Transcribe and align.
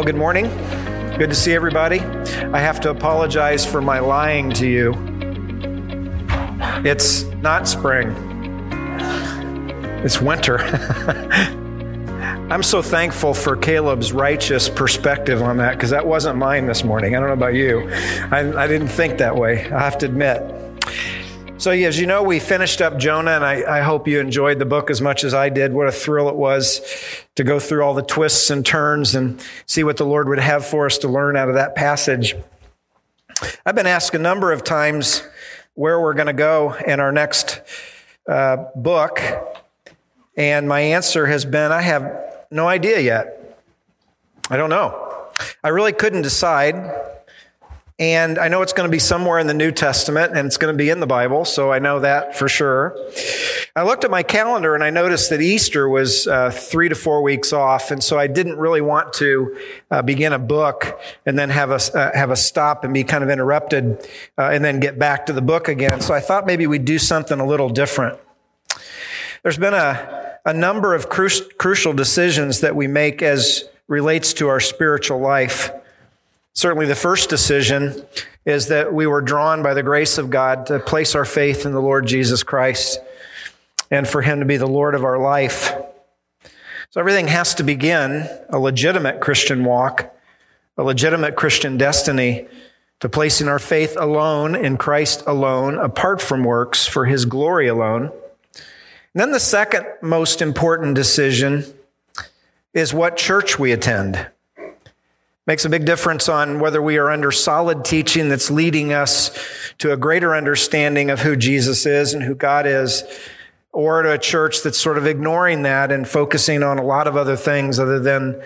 Well, 0.00 0.06
good 0.06 0.16
morning. 0.16 0.46
Good 1.18 1.28
to 1.28 1.34
see 1.34 1.52
everybody. 1.52 2.00
I 2.00 2.58
have 2.58 2.80
to 2.80 2.90
apologize 2.90 3.66
for 3.66 3.82
my 3.82 3.98
lying 3.98 4.50
to 4.52 4.66
you. 4.66 4.94
It's 6.86 7.24
not 7.42 7.68
spring, 7.68 8.08
it's 10.02 10.18
winter. 10.18 10.56
I'm 12.50 12.62
so 12.62 12.80
thankful 12.80 13.34
for 13.34 13.58
Caleb's 13.58 14.10
righteous 14.14 14.70
perspective 14.70 15.42
on 15.42 15.58
that 15.58 15.72
because 15.72 15.90
that 15.90 16.06
wasn't 16.06 16.38
mine 16.38 16.64
this 16.64 16.82
morning. 16.82 17.14
I 17.14 17.18
don't 17.20 17.28
know 17.28 17.34
about 17.34 17.52
you. 17.52 17.86
I, 18.30 18.38
I 18.58 18.66
didn't 18.66 18.88
think 18.88 19.18
that 19.18 19.36
way, 19.36 19.70
I 19.70 19.80
have 19.80 19.98
to 19.98 20.06
admit. 20.06 20.59
So, 21.60 21.72
as 21.72 22.00
you 22.00 22.06
know, 22.06 22.22
we 22.22 22.38
finished 22.40 22.80
up 22.80 22.96
Jonah, 22.96 23.32
and 23.32 23.44
I, 23.44 23.80
I, 23.80 23.80
hope 23.82 24.08
you 24.08 24.18
enjoyed 24.18 24.58
the 24.58 24.64
book 24.64 24.88
as 24.88 25.02
much 25.02 25.24
as 25.24 25.34
I 25.34 25.50
did. 25.50 25.74
What 25.74 25.88
a 25.88 25.92
thrill 25.92 26.30
it 26.30 26.34
was 26.34 26.80
to 27.34 27.44
go 27.44 27.60
through 27.60 27.82
all 27.82 27.92
the 27.92 28.00
twists 28.00 28.48
and 28.48 28.64
turns 28.64 29.14
and 29.14 29.38
see 29.66 29.84
what 29.84 29.98
the 29.98 30.06
Lord 30.06 30.26
would 30.30 30.38
have 30.38 30.64
for 30.64 30.86
us 30.86 30.96
to 30.96 31.08
learn 31.08 31.36
out 31.36 31.50
of 31.50 31.56
that 31.56 31.74
passage. 31.74 32.34
I've 33.66 33.74
been 33.74 33.86
asked 33.86 34.14
a 34.14 34.18
number 34.18 34.52
of 34.52 34.64
times 34.64 35.22
where 35.74 36.00
we're 36.00 36.14
going 36.14 36.28
to 36.28 36.32
go 36.32 36.76
in 36.86 36.98
our 36.98 37.12
next 37.12 37.60
uh, 38.26 38.64
book, 38.74 39.20
and 40.38 40.66
my 40.66 40.80
answer 40.80 41.26
has 41.26 41.44
been 41.44 41.72
I 41.72 41.82
have 41.82 42.46
no 42.50 42.68
idea 42.68 43.00
yet. 43.00 43.60
I 44.48 44.56
don't 44.56 44.70
know. 44.70 45.28
I 45.62 45.68
really 45.68 45.92
couldn't 45.92 46.22
decide. 46.22 47.09
And 48.00 48.38
I 48.38 48.48
know 48.48 48.62
it's 48.62 48.72
going 48.72 48.88
to 48.88 48.90
be 48.90 48.98
somewhere 48.98 49.38
in 49.38 49.46
the 49.46 49.52
New 49.52 49.70
Testament 49.70 50.34
and 50.34 50.46
it's 50.46 50.56
going 50.56 50.72
to 50.72 50.76
be 50.76 50.88
in 50.88 51.00
the 51.00 51.06
Bible, 51.06 51.44
so 51.44 51.70
I 51.70 51.80
know 51.80 52.00
that 52.00 52.34
for 52.34 52.48
sure. 52.48 52.96
I 53.76 53.82
looked 53.82 54.04
at 54.04 54.10
my 54.10 54.22
calendar 54.22 54.74
and 54.74 54.82
I 54.82 54.88
noticed 54.88 55.28
that 55.28 55.42
Easter 55.42 55.86
was 55.86 56.26
uh, 56.26 56.50
three 56.50 56.88
to 56.88 56.94
four 56.94 57.22
weeks 57.22 57.52
off, 57.52 57.90
and 57.90 58.02
so 58.02 58.18
I 58.18 58.26
didn't 58.26 58.56
really 58.56 58.80
want 58.80 59.12
to 59.14 59.54
uh, 59.90 60.00
begin 60.00 60.32
a 60.32 60.38
book 60.38 60.98
and 61.26 61.38
then 61.38 61.50
have 61.50 61.70
a 61.70 61.78
uh, 61.94 62.16
have 62.16 62.30
a 62.30 62.36
stop 62.36 62.84
and 62.84 62.94
be 62.94 63.04
kind 63.04 63.22
of 63.22 63.28
interrupted, 63.28 63.98
uh, 64.38 64.48
and 64.50 64.64
then 64.64 64.80
get 64.80 64.98
back 64.98 65.26
to 65.26 65.34
the 65.34 65.42
book 65.42 65.68
again. 65.68 66.00
So 66.00 66.14
I 66.14 66.20
thought 66.20 66.46
maybe 66.46 66.66
we'd 66.66 66.86
do 66.86 66.98
something 66.98 67.38
a 67.38 67.46
little 67.46 67.68
different. 67.68 68.18
There's 69.42 69.58
been 69.58 69.74
a 69.74 70.38
a 70.46 70.54
number 70.54 70.94
of 70.94 71.10
cru- 71.10 71.50
crucial 71.58 71.92
decisions 71.92 72.60
that 72.60 72.74
we 72.74 72.86
make 72.86 73.20
as 73.20 73.68
relates 73.88 74.32
to 74.34 74.48
our 74.48 74.58
spiritual 74.58 75.18
life. 75.20 75.70
Certainly, 76.52 76.86
the 76.86 76.94
first 76.94 77.30
decision 77.30 78.04
is 78.44 78.68
that 78.68 78.92
we 78.92 79.06
were 79.06 79.20
drawn 79.20 79.62
by 79.62 79.74
the 79.74 79.82
grace 79.82 80.18
of 80.18 80.30
God 80.30 80.66
to 80.66 80.78
place 80.78 81.14
our 81.14 81.24
faith 81.24 81.64
in 81.64 81.72
the 81.72 81.80
Lord 81.80 82.06
Jesus 82.06 82.42
Christ 82.42 82.98
and 83.90 84.08
for 84.08 84.22
Him 84.22 84.40
to 84.40 84.46
be 84.46 84.56
the 84.56 84.66
Lord 84.66 84.94
of 84.94 85.04
our 85.04 85.18
life. 85.18 85.72
So, 86.90 87.00
everything 87.00 87.28
has 87.28 87.54
to 87.54 87.62
begin 87.62 88.28
a 88.48 88.58
legitimate 88.58 89.20
Christian 89.20 89.64
walk, 89.64 90.14
a 90.76 90.82
legitimate 90.82 91.36
Christian 91.36 91.78
destiny 91.78 92.48
to 93.00 93.08
placing 93.08 93.48
our 93.48 93.58
faith 93.58 93.96
alone 93.98 94.54
in 94.54 94.76
Christ 94.76 95.22
alone, 95.26 95.78
apart 95.78 96.20
from 96.20 96.44
works, 96.44 96.86
for 96.86 97.06
His 97.06 97.24
glory 97.24 97.68
alone. 97.68 98.10
And 99.12 99.20
then 99.20 99.32
the 99.32 99.40
second 99.40 99.86
most 100.02 100.42
important 100.42 100.94
decision 100.94 101.64
is 102.74 102.94
what 102.94 103.16
church 103.16 103.58
we 103.58 103.72
attend. 103.72 104.28
Makes 105.46 105.64
a 105.64 105.70
big 105.70 105.84
difference 105.84 106.28
on 106.28 106.60
whether 106.60 106.82
we 106.82 106.98
are 106.98 107.10
under 107.10 107.32
solid 107.32 107.84
teaching 107.84 108.28
that's 108.28 108.50
leading 108.50 108.92
us 108.92 109.30
to 109.78 109.92
a 109.92 109.96
greater 109.96 110.34
understanding 110.36 111.10
of 111.10 111.20
who 111.20 111.34
Jesus 111.34 111.86
is 111.86 112.12
and 112.12 112.22
who 112.22 112.34
God 112.34 112.66
is, 112.66 113.02
or 113.72 114.02
to 114.02 114.12
a 114.12 114.18
church 114.18 114.62
that's 114.62 114.78
sort 114.78 114.98
of 114.98 115.06
ignoring 115.06 115.62
that 115.62 115.90
and 115.90 116.08
focusing 116.08 116.62
on 116.62 116.78
a 116.78 116.84
lot 116.84 117.06
of 117.06 117.16
other 117.16 117.36
things 117.36 117.78
other 117.78 117.98
than 117.98 118.40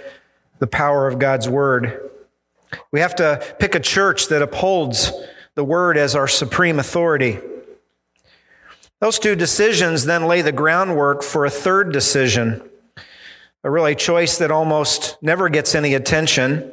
the 0.61 0.67
power 0.67 1.09
of 1.09 1.19
God's 1.19 1.49
word. 1.49 2.11
We 2.93 3.01
have 3.01 3.17
to 3.17 3.43
pick 3.59 3.75
a 3.75 3.81
church 3.81 4.29
that 4.29 4.43
upholds 4.43 5.13
the 5.55 5.65
word 5.65 5.97
as 5.97 6.15
our 6.15 6.29
supreme 6.29 6.79
authority. 6.79 7.39
Those 9.01 9.19
two 9.19 9.35
decisions 9.35 10.05
then 10.05 10.27
lay 10.27 10.43
the 10.43 10.53
groundwork 10.53 11.23
for 11.23 11.45
a 11.45 11.51
third 11.51 11.93
decision, 11.93 12.63
a 13.63 13.71
really 13.71 13.95
choice 13.95 14.39
that 14.39 14.51
almost 14.51 15.19
never 15.21 15.49
gets 15.49 15.75
any 15.75 15.95
attention. 15.95 16.71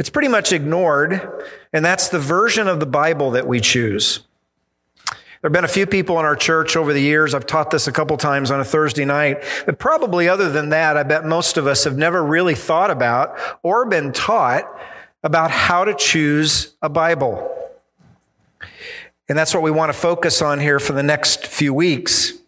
It's 0.00 0.08
pretty 0.08 0.28
much 0.28 0.50
ignored, 0.50 1.44
and 1.74 1.84
that's 1.84 2.08
the 2.08 2.18
version 2.18 2.68
of 2.68 2.80
the 2.80 2.86
Bible 2.86 3.32
that 3.32 3.46
we 3.46 3.60
choose. 3.60 4.20
There 5.04 5.14
have 5.42 5.52
been 5.52 5.66
a 5.66 5.68
few 5.68 5.84
people 5.84 6.18
in 6.18 6.24
our 6.24 6.36
church 6.36 6.74
over 6.74 6.94
the 6.94 7.02
years, 7.02 7.34
I've 7.34 7.44
taught 7.44 7.70
this 7.70 7.86
a 7.86 7.92
couple 7.92 8.16
times 8.16 8.50
on 8.50 8.60
a 8.60 8.64
Thursday 8.64 9.04
night, 9.04 9.44
but 9.66 9.78
probably 9.78 10.26
other 10.26 10.48
than 10.48 10.70
that, 10.70 10.96
I 10.96 11.02
bet 11.02 11.26
most 11.26 11.58
of 11.58 11.66
us 11.66 11.84
have 11.84 11.98
never 11.98 12.24
really 12.24 12.54
thought 12.54 12.90
about 12.90 13.38
or 13.62 13.84
been 13.84 14.10
taught 14.14 14.64
about 15.22 15.50
how 15.50 15.84
to 15.84 15.92
choose 15.92 16.74
a 16.80 16.88
Bible. 16.88 17.54
And 19.28 19.36
that's 19.36 19.52
what 19.52 19.62
we 19.62 19.70
want 19.70 19.92
to 19.92 19.98
focus 19.98 20.40
on 20.40 20.60
here 20.60 20.80
for 20.80 20.94
the 20.94 21.02
next 21.02 21.46
few 21.46 21.74
weeks 21.74 22.39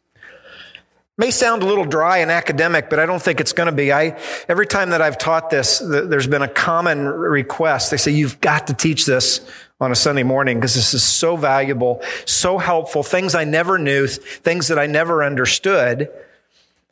may 1.22 1.30
sound 1.30 1.62
a 1.62 1.66
little 1.66 1.84
dry 1.84 2.18
and 2.18 2.32
academic, 2.32 2.90
but 2.90 2.98
I 2.98 3.06
don't 3.06 3.22
think 3.22 3.38
it's 3.38 3.52
going 3.52 3.68
to 3.68 3.72
be. 3.72 3.92
I, 3.92 4.18
every 4.48 4.66
time 4.66 4.90
that 4.90 5.00
I've 5.00 5.18
taught 5.18 5.50
this, 5.50 5.78
there's 5.78 6.26
been 6.26 6.42
a 6.42 6.48
common 6.48 7.06
request. 7.06 7.92
They 7.92 7.96
say, 7.96 8.10
you've 8.10 8.40
got 8.40 8.66
to 8.66 8.74
teach 8.74 9.06
this 9.06 9.40
on 9.80 9.92
a 9.92 9.94
Sunday 9.94 10.24
morning 10.24 10.56
because 10.58 10.74
this 10.74 10.94
is 10.94 11.04
so 11.04 11.36
valuable, 11.36 12.02
so 12.24 12.58
helpful, 12.58 13.04
things 13.04 13.36
I 13.36 13.44
never 13.44 13.78
knew, 13.78 14.08
things 14.08 14.66
that 14.66 14.80
I 14.80 14.88
never 14.88 15.22
understood. 15.22 16.10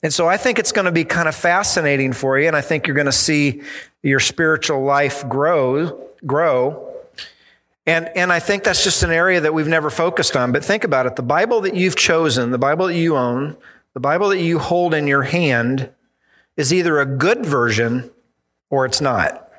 And 0.01 0.15
so 0.15 0.29
I 0.29 0.37
think 0.37 0.61
it's 0.61 0.71
going 0.71 0.85
to 0.85 0.93
be 0.93 1.05
kind 1.05 1.27
of 1.27 1.35
fascinating 1.35 2.13
for 2.13 2.39
you. 2.39 2.47
And 2.47 2.55
I 2.55 2.61
think 2.61 2.87
you're 2.87 2.95
going 2.95 3.07
to 3.07 3.13
see 3.13 3.63
your 4.01 4.21
spiritual 4.21 4.85
life 4.85 5.29
grow, 5.29 6.09
grow. 6.25 6.89
And, 7.85 8.09
and 8.15 8.33
I 8.33 8.39
think 8.39 8.63
that's 8.63 8.85
just 8.85 9.03
an 9.03 9.11
area 9.11 9.41
that 9.41 9.53
we've 9.53 9.67
never 9.67 9.91
focused 9.91 10.37
on. 10.37 10.53
But 10.53 10.65
think 10.65 10.85
about 10.85 11.07
it. 11.07 11.17
The 11.17 11.23
Bible 11.23 11.63
that 11.63 11.75
you've 11.75 11.97
chosen, 11.97 12.53
the 12.53 12.59
Bible 12.59 12.87
that 12.87 12.97
you 12.97 13.17
own, 13.17 13.57
the 13.95 14.01
Bible 14.01 14.29
that 14.29 14.41
you 14.41 14.59
hold 14.59 14.95
in 14.95 15.07
your 15.07 15.23
hand 15.23 15.91
is 16.57 16.73
either 16.73 17.01
a 17.01 17.07
good 17.07 17.45
version 17.45 18.11
or 18.69 18.85
it's 18.87 19.01
not. 19.01 19.51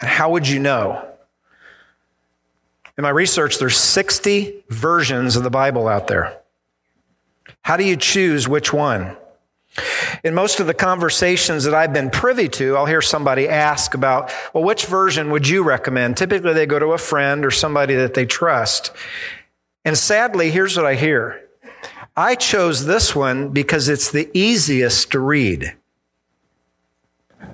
And 0.00 0.08
how 0.08 0.30
would 0.30 0.48
you 0.48 0.58
know? 0.58 1.06
In 2.96 3.02
my 3.02 3.10
research, 3.10 3.58
there's 3.58 3.76
60 3.76 4.64
versions 4.68 5.36
of 5.36 5.42
the 5.42 5.50
Bible 5.50 5.88
out 5.88 6.08
there. 6.08 6.38
How 7.62 7.76
do 7.76 7.84
you 7.84 7.96
choose 7.96 8.48
which 8.48 8.72
one? 8.72 9.16
In 10.24 10.34
most 10.34 10.58
of 10.58 10.66
the 10.66 10.74
conversations 10.74 11.64
that 11.64 11.74
I've 11.74 11.92
been 11.92 12.10
privy 12.10 12.48
to, 12.50 12.76
I'll 12.76 12.86
hear 12.86 13.00
somebody 13.00 13.48
ask 13.48 13.94
about, 13.94 14.32
well, 14.52 14.64
which 14.64 14.86
version 14.86 15.30
would 15.30 15.46
you 15.46 15.62
recommend? 15.62 16.16
Typically, 16.16 16.52
they 16.52 16.66
go 16.66 16.78
to 16.78 16.92
a 16.92 16.98
friend 16.98 17.44
or 17.44 17.50
somebody 17.50 17.94
that 17.94 18.14
they 18.14 18.26
trust. 18.26 18.90
And 19.84 19.96
sadly, 19.96 20.50
here's 20.50 20.76
what 20.76 20.86
I 20.86 20.94
hear 20.94 21.42
I 22.20 22.34
chose 22.34 22.84
this 22.84 23.16
one 23.16 23.48
because 23.48 23.88
it's 23.88 24.10
the 24.10 24.28
easiest 24.34 25.10
to 25.12 25.18
read. 25.18 25.74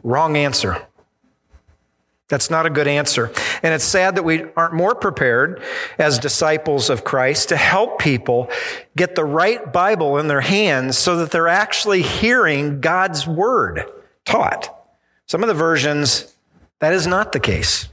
Wrong 0.03 0.37
answer. 0.37 0.85
That's 2.27 2.51
not 2.51 2.67
a 2.67 2.71
good 2.71 2.89
answer. 2.89 3.31
And 3.63 3.73
it's 3.73 3.85
sad 3.85 4.17
that 4.17 4.25
we 4.25 4.43
aren't 4.57 4.75
more 4.75 4.97
prepared 4.97 5.63
as 5.99 6.19
disciples 6.19 6.91
of 6.91 7.05
Christ 7.05 7.51
to 7.51 7.57
help 7.57 8.01
people 8.01 8.51
get 8.97 9.15
the 9.15 9.25
right 9.25 9.73
Bible 9.73 10.19
in 10.19 10.27
their 10.27 10.41
hands 10.41 10.99
so 10.99 11.17
that 11.19 11.31
they're 11.31 11.47
actually 11.47 12.03
hearing 12.03 12.81
God's 12.81 13.25
word 13.25 13.85
taught. 14.25 14.77
Some 15.27 15.45
of 15.45 15.49
the 15.49 15.55
versions, 15.55 16.35
that 16.81 16.93
is 16.93 17.07
not 17.07 17.31
the 17.31 17.39
case. 17.39 17.89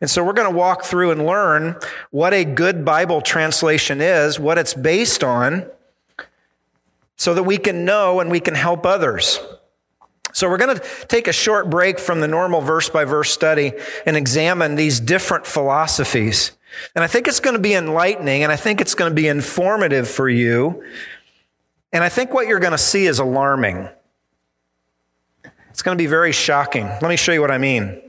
And 0.00 0.10
so 0.10 0.24
we're 0.24 0.32
going 0.32 0.50
to 0.50 0.58
walk 0.58 0.82
through 0.82 1.12
and 1.12 1.24
learn 1.24 1.76
what 2.10 2.34
a 2.34 2.44
good 2.44 2.84
Bible 2.84 3.20
translation 3.20 4.00
is, 4.00 4.40
what 4.40 4.58
it's 4.58 4.74
based 4.74 5.22
on, 5.22 5.70
so 7.16 7.34
that 7.34 7.42
we 7.42 7.58
can 7.58 7.84
know 7.84 8.20
and 8.20 8.30
we 8.30 8.40
can 8.40 8.54
help 8.54 8.86
others. 8.86 9.40
So 10.32 10.50
we're 10.50 10.58
going 10.58 10.76
to 10.76 10.84
take 11.08 11.28
a 11.28 11.32
short 11.32 11.70
break 11.70 11.98
from 11.98 12.20
the 12.20 12.28
normal 12.28 12.60
verse 12.60 12.90
by 12.90 13.04
verse 13.04 13.30
study 13.30 13.72
and 14.04 14.16
examine 14.16 14.74
these 14.74 15.00
different 15.00 15.46
philosophies. 15.46 16.52
And 16.94 17.02
I 17.02 17.06
think 17.06 17.26
it's 17.26 17.40
going 17.40 17.56
to 17.56 17.62
be 17.62 17.72
enlightening 17.72 18.42
and 18.42 18.52
I 18.52 18.56
think 18.56 18.82
it's 18.82 18.94
going 18.94 19.10
to 19.10 19.14
be 19.14 19.28
informative 19.28 20.08
for 20.08 20.28
you. 20.28 20.84
And 21.90 22.04
I 22.04 22.10
think 22.10 22.34
what 22.34 22.46
you're 22.48 22.58
going 22.58 22.72
to 22.72 22.78
see 22.78 23.06
is 23.06 23.18
alarming. 23.18 23.88
It's 25.70 25.80
going 25.82 25.96
to 25.96 26.02
be 26.02 26.06
very 26.06 26.32
shocking. 26.32 26.86
Let 26.86 27.04
me 27.04 27.16
show 27.16 27.32
you 27.32 27.40
what 27.40 27.50
I 27.50 27.58
mean. 27.58 28.02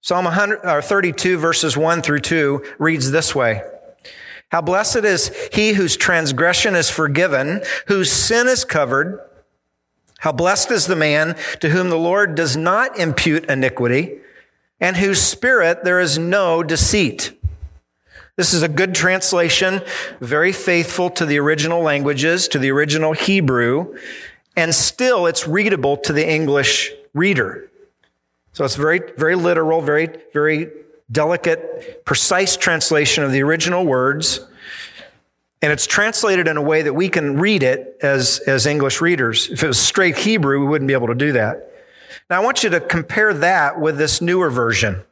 Psalm 0.00 0.26
uh, 0.26 0.80
32, 0.82 1.38
verses 1.38 1.76
1 1.76 2.02
through 2.02 2.20
2 2.20 2.64
reads 2.78 3.10
this 3.12 3.34
way 3.34 3.62
How 4.54 4.60
blessed 4.60 4.98
is 4.98 5.32
he 5.52 5.72
whose 5.72 5.96
transgression 5.96 6.76
is 6.76 6.88
forgiven, 6.88 7.60
whose 7.88 8.12
sin 8.12 8.46
is 8.46 8.64
covered. 8.64 9.18
How 10.20 10.30
blessed 10.30 10.70
is 10.70 10.86
the 10.86 10.94
man 10.94 11.34
to 11.58 11.70
whom 11.70 11.90
the 11.90 11.98
Lord 11.98 12.36
does 12.36 12.56
not 12.56 12.96
impute 12.96 13.46
iniquity, 13.46 14.18
and 14.78 14.96
whose 14.96 15.20
spirit 15.20 15.82
there 15.82 15.98
is 15.98 16.18
no 16.18 16.62
deceit. 16.62 17.36
This 18.36 18.54
is 18.54 18.62
a 18.62 18.68
good 18.68 18.94
translation, 18.94 19.82
very 20.20 20.52
faithful 20.52 21.10
to 21.10 21.26
the 21.26 21.40
original 21.40 21.82
languages, 21.82 22.46
to 22.46 22.60
the 22.60 22.70
original 22.70 23.12
Hebrew, 23.12 23.98
and 24.56 24.72
still 24.72 25.26
it's 25.26 25.48
readable 25.48 25.96
to 25.96 26.12
the 26.12 26.30
English 26.30 26.92
reader. 27.12 27.68
So 28.52 28.64
it's 28.64 28.76
very, 28.76 29.00
very 29.16 29.34
literal, 29.34 29.80
very, 29.80 30.10
very 30.32 30.70
delicate, 31.10 32.04
precise 32.04 32.56
translation 32.56 33.24
of 33.24 33.32
the 33.32 33.42
original 33.42 33.84
words. 33.84 34.40
And 35.62 35.72
it's 35.72 35.86
translated 35.86 36.46
in 36.48 36.56
a 36.56 36.62
way 36.62 36.82
that 36.82 36.92
we 36.92 37.08
can 37.08 37.38
read 37.38 37.62
it 37.62 37.96
as, 38.02 38.40
as 38.46 38.66
English 38.66 39.00
readers. 39.00 39.48
If 39.48 39.62
it 39.62 39.66
was 39.66 39.78
straight 39.78 40.16
Hebrew, 40.18 40.60
we 40.60 40.66
wouldn't 40.66 40.88
be 40.88 40.94
able 40.94 41.08
to 41.08 41.14
do 41.14 41.32
that. 41.32 41.72
Now 42.28 42.40
I 42.40 42.44
want 42.44 42.64
you 42.64 42.70
to 42.70 42.80
compare 42.80 43.32
that 43.34 43.80
with 43.80 43.96
this 43.96 44.20
newer 44.20 44.50
version. 44.50 45.02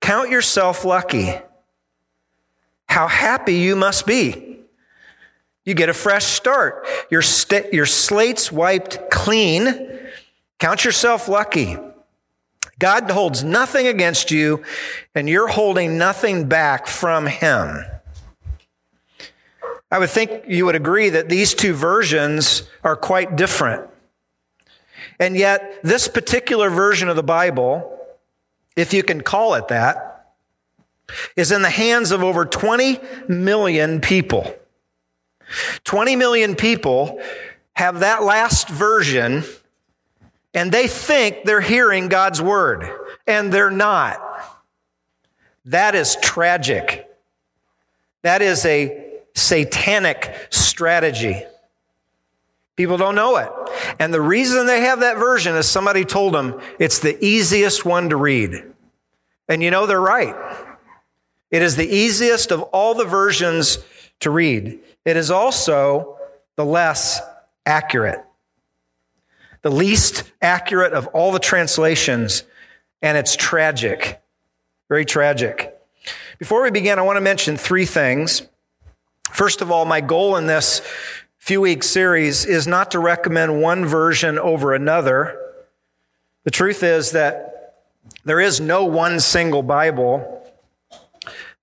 Count 0.00 0.30
yourself 0.30 0.84
lucky. 0.84 1.34
How 2.88 3.08
happy 3.08 3.54
you 3.54 3.74
must 3.76 4.06
be. 4.06 4.60
You 5.64 5.74
get 5.74 5.88
a 5.88 5.94
fresh 5.94 6.24
start. 6.24 6.86
Your, 7.10 7.22
st- 7.22 7.72
your 7.72 7.86
slate's 7.86 8.52
wiped 8.52 9.10
clean. 9.10 9.98
Count 10.60 10.84
yourself 10.84 11.28
lucky. 11.28 11.76
God 12.78 13.10
holds 13.10 13.42
nothing 13.42 13.86
against 13.86 14.30
you, 14.30 14.62
and 15.14 15.28
you're 15.28 15.48
holding 15.48 15.96
nothing 15.96 16.48
back 16.48 16.86
from 16.86 17.26
Him. 17.26 17.84
I 19.90 19.98
would 19.98 20.10
think 20.10 20.44
you 20.46 20.66
would 20.66 20.74
agree 20.74 21.10
that 21.10 21.28
these 21.28 21.54
two 21.54 21.72
versions 21.72 22.64
are 22.82 22.96
quite 22.96 23.36
different. 23.36 23.88
And 25.18 25.36
yet, 25.36 25.80
this 25.82 26.08
particular 26.08 26.68
version 26.68 27.08
of 27.08 27.16
the 27.16 27.22
Bible, 27.22 27.98
if 28.74 28.92
you 28.92 29.02
can 29.02 29.22
call 29.22 29.54
it 29.54 29.68
that, 29.68 30.34
is 31.36 31.52
in 31.52 31.62
the 31.62 31.70
hands 31.70 32.10
of 32.10 32.22
over 32.22 32.44
20 32.44 33.00
million 33.28 34.00
people. 34.00 34.54
20 35.84 36.16
million 36.16 36.56
people 36.56 37.20
have 37.74 38.00
that 38.00 38.22
last 38.22 38.68
version 38.68 39.44
and 40.56 40.72
they 40.72 40.88
think 40.88 41.44
they're 41.44 41.60
hearing 41.60 42.08
God's 42.08 42.40
word 42.40 42.90
and 43.26 43.52
they're 43.52 43.70
not. 43.70 44.20
That 45.66 45.94
is 45.94 46.16
tragic. 46.22 47.08
That 48.22 48.40
is 48.40 48.64
a 48.64 49.20
satanic 49.34 50.48
strategy. 50.50 51.44
People 52.74 52.96
don't 52.96 53.14
know 53.14 53.36
it. 53.36 53.50
And 53.98 54.12
the 54.12 54.20
reason 54.20 54.66
they 54.66 54.80
have 54.80 55.00
that 55.00 55.18
version 55.18 55.54
is 55.54 55.66
somebody 55.66 56.04
told 56.04 56.32
them 56.32 56.60
it's 56.78 57.00
the 57.00 57.22
easiest 57.22 57.84
one 57.84 58.08
to 58.08 58.16
read. 58.16 58.62
And 59.48 59.62
you 59.62 59.70
know 59.70 59.86
they're 59.86 60.00
right. 60.00 60.34
It 61.50 61.62
is 61.62 61.76
the 61.76 61.86
easiest 61.86 62.50
of 62.50 62.62
all 62.62 62.94
the 62.94 63.04
versions 63.04 63.78
to 64.20 64.30
read. 64.30 64.80
It 65.04 65.16
is 65.16 65.30
also 65.30 66.18
the 66.56 66.64
less 66.64 67.20
accurate, 67.66 68.24
the 69.66 69.74
least 69.74 70.22
accurate 70.40 70.92
of 70.92 71.08
all 71.08 71.32
the 71.32 71.40
translations, 71.40 72.44
and 73.02 73.18
it's 73.18 73.34
tragic. 73.34 74.22
Very 74.88 75.04
tragic. 75.04 75.76
Before 76.38 76.62
we 76.62 76.70
begin, 76.70 77.00
I 77.00 77.02
want 77.02 77.16
to 77.16 77.20
mention 77.20 77.56
three 77.56 77.84
things. 77.84 78.42
First 79.32 79.62
of 79.62 79.72
all, 79.72 79.84
my 79.84 80.00
goal 80.00 80.36
in 80.36 80.46
this 80.46 80.82
few 81.38 81.60
week 81.60 81.82
series 81.82 82.44
is 82.44 82.68
not 82.68 82.92
to 82.92 83.00
recommend 83.00 83.60
one 83.60 83.84
version 83.84 84.38
over 84.38 84.72
another. 84.72 85.36
The 86.44 86.52
truth 86.52 86.84
is 86.84 87.10
that 87.10 87.74
there 88.24 88.38
is 88.38 88.60
no 88.60 88.84
one 88.84 89.18
single 89.18 89.64
Bible 89.64 90.35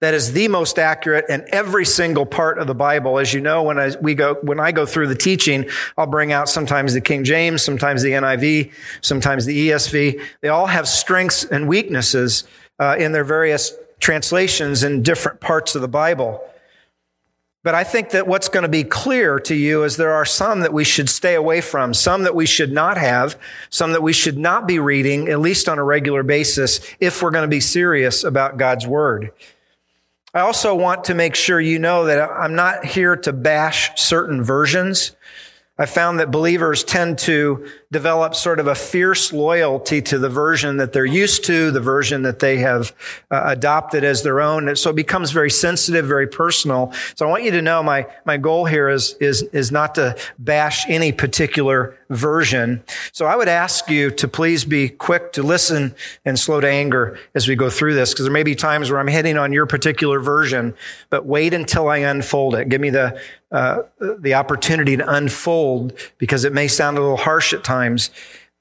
that 0.04 0.14
is 0.14 0.34
the 0.34 0.50
most 0.50 0.78
accurate 0.80 1.24
in 1.30 1.46
every 1.48 1.86
single 1.86 2.26
part 2.26 2.60
of 2.60 2.68
the 2.68 2.76
Bible. 2.76 3.20
As 3.20 3.34
you 3.34 3.40
know, 3.40 3.64
when 3.64 3.80
I, 3.80 3.96
we 4.02 4.16
go, 4.16 4.34
when 4.42 4.60
I 4.60 4.74
go 4.74 4.86
through 4.86 5.08
the 5.08 5.16
teaching, 5.16 5.70
I'll 5.98 6.08
bring 6.08 6.34
out 6.34 6.50
sometimes 6.50 6.94
the 6.94 7.00
King 7.00 7.24
James, 7.24 7.62
sometimes 7.62 8.02
the 8.02 8.12
NIV, 8.12 8.74
sometimes 9.00 9.46
the 9.46 9.70
ESV. 9.70 10.22
They 10.42 10.50
all 10.50 10.66
have 10.66 10.90
strengths 10.90 11.46
and 11.46 11.70
weaknesses 11.70 12.44
uh, 12.80 12.98
in 13.00 13.14
their 13.14 13.24
various 13.24 13.74
translations 14.02 14.84
in 14.84 15.04
different 15.04 15.40
parts 15.40 15.74
of 15.74 15.82
the 15.82 15.88
Bible. 15.88 16.46
But 17.64 17.74
I 17.74 17.86
think 17.86 18.10
that 18.10 18.28
what's 18.28 18.50
going 18.50 18.64
to 18.64 18.70
be 18.70 18.84
clear 18.84 19.40
to 19.40 19.56
you 19.56 19.86
is 19.86 19.96
there 19.96 20.12
are 20.12 20.26
some 20.26 20.60
that 20.60 20.74
we 20.74 20.84
should 20.84 21.10
stay 21.10 21.34
away 21.34 21.62
from, 21.62 21.94
some 21.94 22.24
that 22.24 22.36
we 22.36 22.46
should 22.46 22.74
not 22.74 22.98
have, 22.98 23.40
some 23.70 23.94
that 23.94 24.04
we 24.04 24.12
should 24.12 24.38
not 24.38 24.68
be 24.68 24.80
reading, 24.80 25.30
at 25.30 25.40
least 25.40 25.70
on 25.70 25.80
a 25.80 25.84
regular 25.86 26.24
basis, 26.24 26.82
if 27.00 27.22
we're 27.22 27.32
going 27.32 27.44
to 27.44 27.48
be 27.48 27.62
serious 27.62 28.26
about 28.26 28.58
God's 28.58 28.86
Word. 28.86 29.32
I 30.36 30.40
also 30.40 30.74
want 30.74 31.04
to 31.06 31.14
make 31.14 31.36
sure 31.36 31.60
you 31.60 31.78
know 31.78 32.06
that 32.06 32.20
I'm 32.20 32.56
not 32.56 32.86
here 32.86 33.16
to 33.18 33.32
bash 33.32 33.92
certain 34.02 34.44
versions. 34.44 35.16
I 35.84 35.86
found 35.86 36.22
that 36.22 36.32
believers 36.32 36.86
tend 36.86 37.20
to 37.20 37.68
develop 37.92 38.36
sort 38.36 38.62
of 38.62 38.68
a 38.68 38.74
fierce 38.74 39.34
loyalty 39.34 40.02
to 40.04 40.18
the 40.18 40.30
version 40.30 40.78
that 40.78 40.94
they're 40.94 41.04
used 41.04 41.44
to, 41.44 41.72
the 41.72 41.82
version 41.82 42.22
that 42.22 42.40
they 42.40 42.60
have 42.60 42.96
uh, 43.30 43.44
adopted 43.48 44.06
as 44.06 44.24
their 44.24 44.40
own. 44.40 44.78
So 44.78 44.92
it 44.92 44.96
becomes 44.96 45.32
very 45.32 45.52
sensitive, 45.52 46.06
very 46.06 46.26
personal. 46.26 46.94
So 47.16 47.28
I 47.28 47.30
want 47.30 47.44
you 47.44 47.52
to 47.52 47.62
know 47.62 47.84
my, 47.84 48.08
my 48.24 48.38
goal 48.38 48.64
here 48.64 48.88
is, 48.88 49.16
is, 49.20 49.42
is 49.52 49.74
not 49.74 49.96
to 49.96 50.16
bash 50.40 50.90
any 50.90 51.12
particular 51.12 51.98
version. 52.10 52.82
So 53.12 53.26
I 53.26 53.36
would 53.36 53.50
ask 53.50 53.90
you 53.90 54.10
to 54.12 54.28
please 54.30 54.64
be 54.64 54.88
quick 54.88 55.34
to 55.34 55.44
listen 55.44 55.96
and 56.24 56.40
slow 56.40 56.62
to 56.62 56.70
anger 56.70 57.20
as 57.36 57.50
we 57.50 57.56
go 57.56 57.70
through 57.70 57.96
this, 57.96 58.14
because 58.14 58.24
there 58.24 58.32
may 58.32 58.44
be 58.44 58.56
times 58.56 58.90
where 58.90 59.02
I'm 59.02 59.08
hitting 59.08 59.38
on 59.38 59.52
your 59.52 59.66
particular 59.66 60.22
version, 60.22 60.76
but 61.10 61.26
wait 61.26 61.54
until 61.54 61.90
I 61.90 61.98
unfold 61.98 62.56
it. 62.56 62.70
Give 62.70 62.80
me 62.80 62.90
the, 62.90 63.20
uh, 63.54 63.84
the 64.20 64.34
opportunity 64.34 64.98
to 64.98 65.10
unfold 65.10 65.94
because 66.18 66.44
it 66.44 66.52
may 66.52 66.68
sound 66.68 66.98
a 66.98 67.02
little 67.02 67.18
harsh 67.18 67.54
at 67.54 67.64
times. 67.64 68.10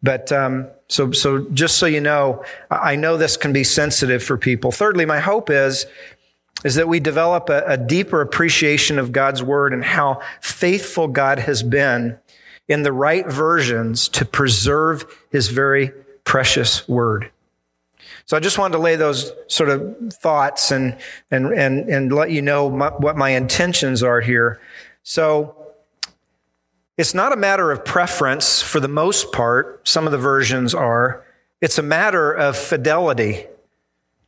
But 0.03 0.31
um, 0.31 0.69
so, 0.89 1.13
so 1.13 1.47
just 1.53 1.79
so 1.79 1.87
you 1.87 2.01
know, 2.01 2.45
I 2.71 2.95
know 2.97 3.17
this 3.17 3.37
can 3.37 3.53
be 3.53 3.65
sensitive 3.65 4.23
for 4.23 4.37
people. 4.37 4.71
Thirdly, 4.71 5.07
my 5.07 5.21
hope 5.21 5.49
is 5.51 5.87
is 6.65 6.77
that 6.77 6.87
we 6.87 7.01
develop 7.01 7.49
a, 7.49 7.65
a 7.67 7.77
deeper 7.77 8.21
appreciation 8.21 8.99
of 8.99 9.11
God's 9.11 9.43
word 9.43 9.73
and 9.73 9.85
how 9.85 10.21
faithful 10.41 11.09
God 11.09 11.41
has 11.41 11.63
been 11.63 12.19
in 12.69 12.83
the 12.83 12.93
right 12.93 13.27
versions 13.27 14.09
to 14.11 14.25
preserve 14.25 15.05
His 15.31 15.49
very 15.49 15.91
precious 16.25 16.87
word. 16.89 17.31
So 18.27 18.37
I 18.37 18.41
just 18.41 18.59
wanted 18.59 18.73
to 18.73 18.79
lay 18.79 18.97
those 18.97 19.33
sort 19.49 19.69
of 19.69 19.97
thoughts 20.13 20.71
and, 20.71 20.97
and, 21.31 21.47
and, 21.53 21.89
and 21.89 22.13
let 22.13 22.31
you 22.31 22.41
know 22.41 22.71
my, 22.71 22.89
what 22.89 23.17
my 23.17 23.31
intentions 23.31 24.03
are 24.03 24.21
here. 24.21 24.61
So 25.03 25.73
it's 26.97 27.15
not 27.15 27.33
a 27.33 27.37
matter 27.37 27.71
of 27.71 27.85
preference 27.85 28.63
for 28.63 28.81
the 28.81 28.89
most 28.89 29.33
part. 29.33 29.87
Some 29.89 30.07
of 30.07 30.13
the 30.13 30.19
versions 30.19 30.75
are. 30.75 31.25
It's 31.61 31.79
a 31.79 31.83
matter 31.83 32.33
of 32.33 32.57
fidelity 32.57 33.47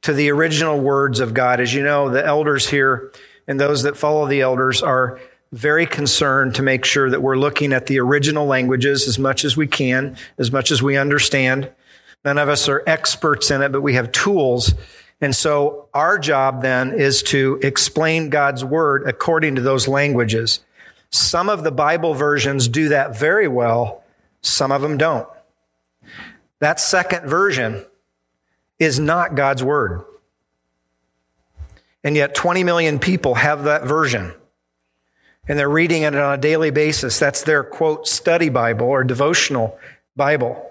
to 0.02 0.12
the 0.12 0.30
original 0.30 0.80
words 0.80 1.20
of 1.20 1.34
God. 1.34 1.60
As 1.60 1.74
you 1.74 1.82
know, 1.82 2.10
the 2.10 2.24
elders 2.24 2.68
here 2.68 3.12
and 3.46 3.60
those 3.60 3.82
that 3.82 3.96
follow 3.96 4.26
the 4.26 4.40
elders 4.40 4.82
are 4.82 5.20
very 5.52 5.86
concerned 5.86 6.54
to 6.56 6.62
make 6.62 6.84
sure 6.84 7.08
that 7.10 7.22
we're 7.22 7.38
looking 7.38 7.72
at 7.72 7.86
the 7.86 8.00
original 8.00 8.46
languages 8.46 9.06
as 9.06 9.18
much 9.18 9.44
as 9.44 9.56
we 9.56 9.66
can, 9.66 10.16
as 10.38 10.50
much 10.50 10.70
as 10.70 10.82
we 10.82 10.96
understand. 10.96 11.70
None 12.24 12.38
of 12.38 12.48
us 12.48 12.68
are 12.68 12.82
experts 12.86 13.50
in 13.50 13.62
it, 13.62 13.70
but 13.70 13.82
we 13.82 13.94
have 13.94 14.10
tools. 14.10 14.74
And 15.24 15.34
so 15.34 15.88
our 15.94 16.18
job 16.18 16.60
then 16.60 16.92
is 16.92 17.22
to 17.22 17.58
explain 17.62 18.28
God's 18.28 18.62
word 18.62 19.08
according 19.08 19.54
to 19.54 19.62
those 19.62 19.88
languages. 19.88 20.60
Some 21.08 21.48
of 21.48 21.64
the 21.64 21.70
Bible 21.70 22.12
versions 22.12 22.68
do 22.68 22.90
that 22.90 23.18
very 23.18 23.48
well. 23.48 24.04
Some 24.42 24.70
of 24.70 24.82
them 24.82 24.98
don't. 24.98 25.26
That 26.58 26.78
second 26.78 27.26
version 27.26 27.86
is 28.78 29.00
not 29.00 29.34
God's 29.34 29.64
word. 29.64 30.04
And 32.04 32.16
yet 32.16 32.34
20 32.34 32.62
million 32.62 32.98
people 32.98 33.36
have 33.36 33.64
that 33.64 33.84
version. 33.84 34.34
And 35.48 35.58
they're 35.58 35.70
reading 35.70 36.02
it 36.02 36.14
on 36.14 36.34
a 36.34 36.36
daily 36.36 36.70
basis. 36.70 37.18
That's 37.18 37.44
their 37.44 37.64
quote 37.64 38.06
study 38.06 38.50
Bible 38.50 38.88
or 38.88 39.02
devotional 39.04 39.78
Bible. 40.16 40.70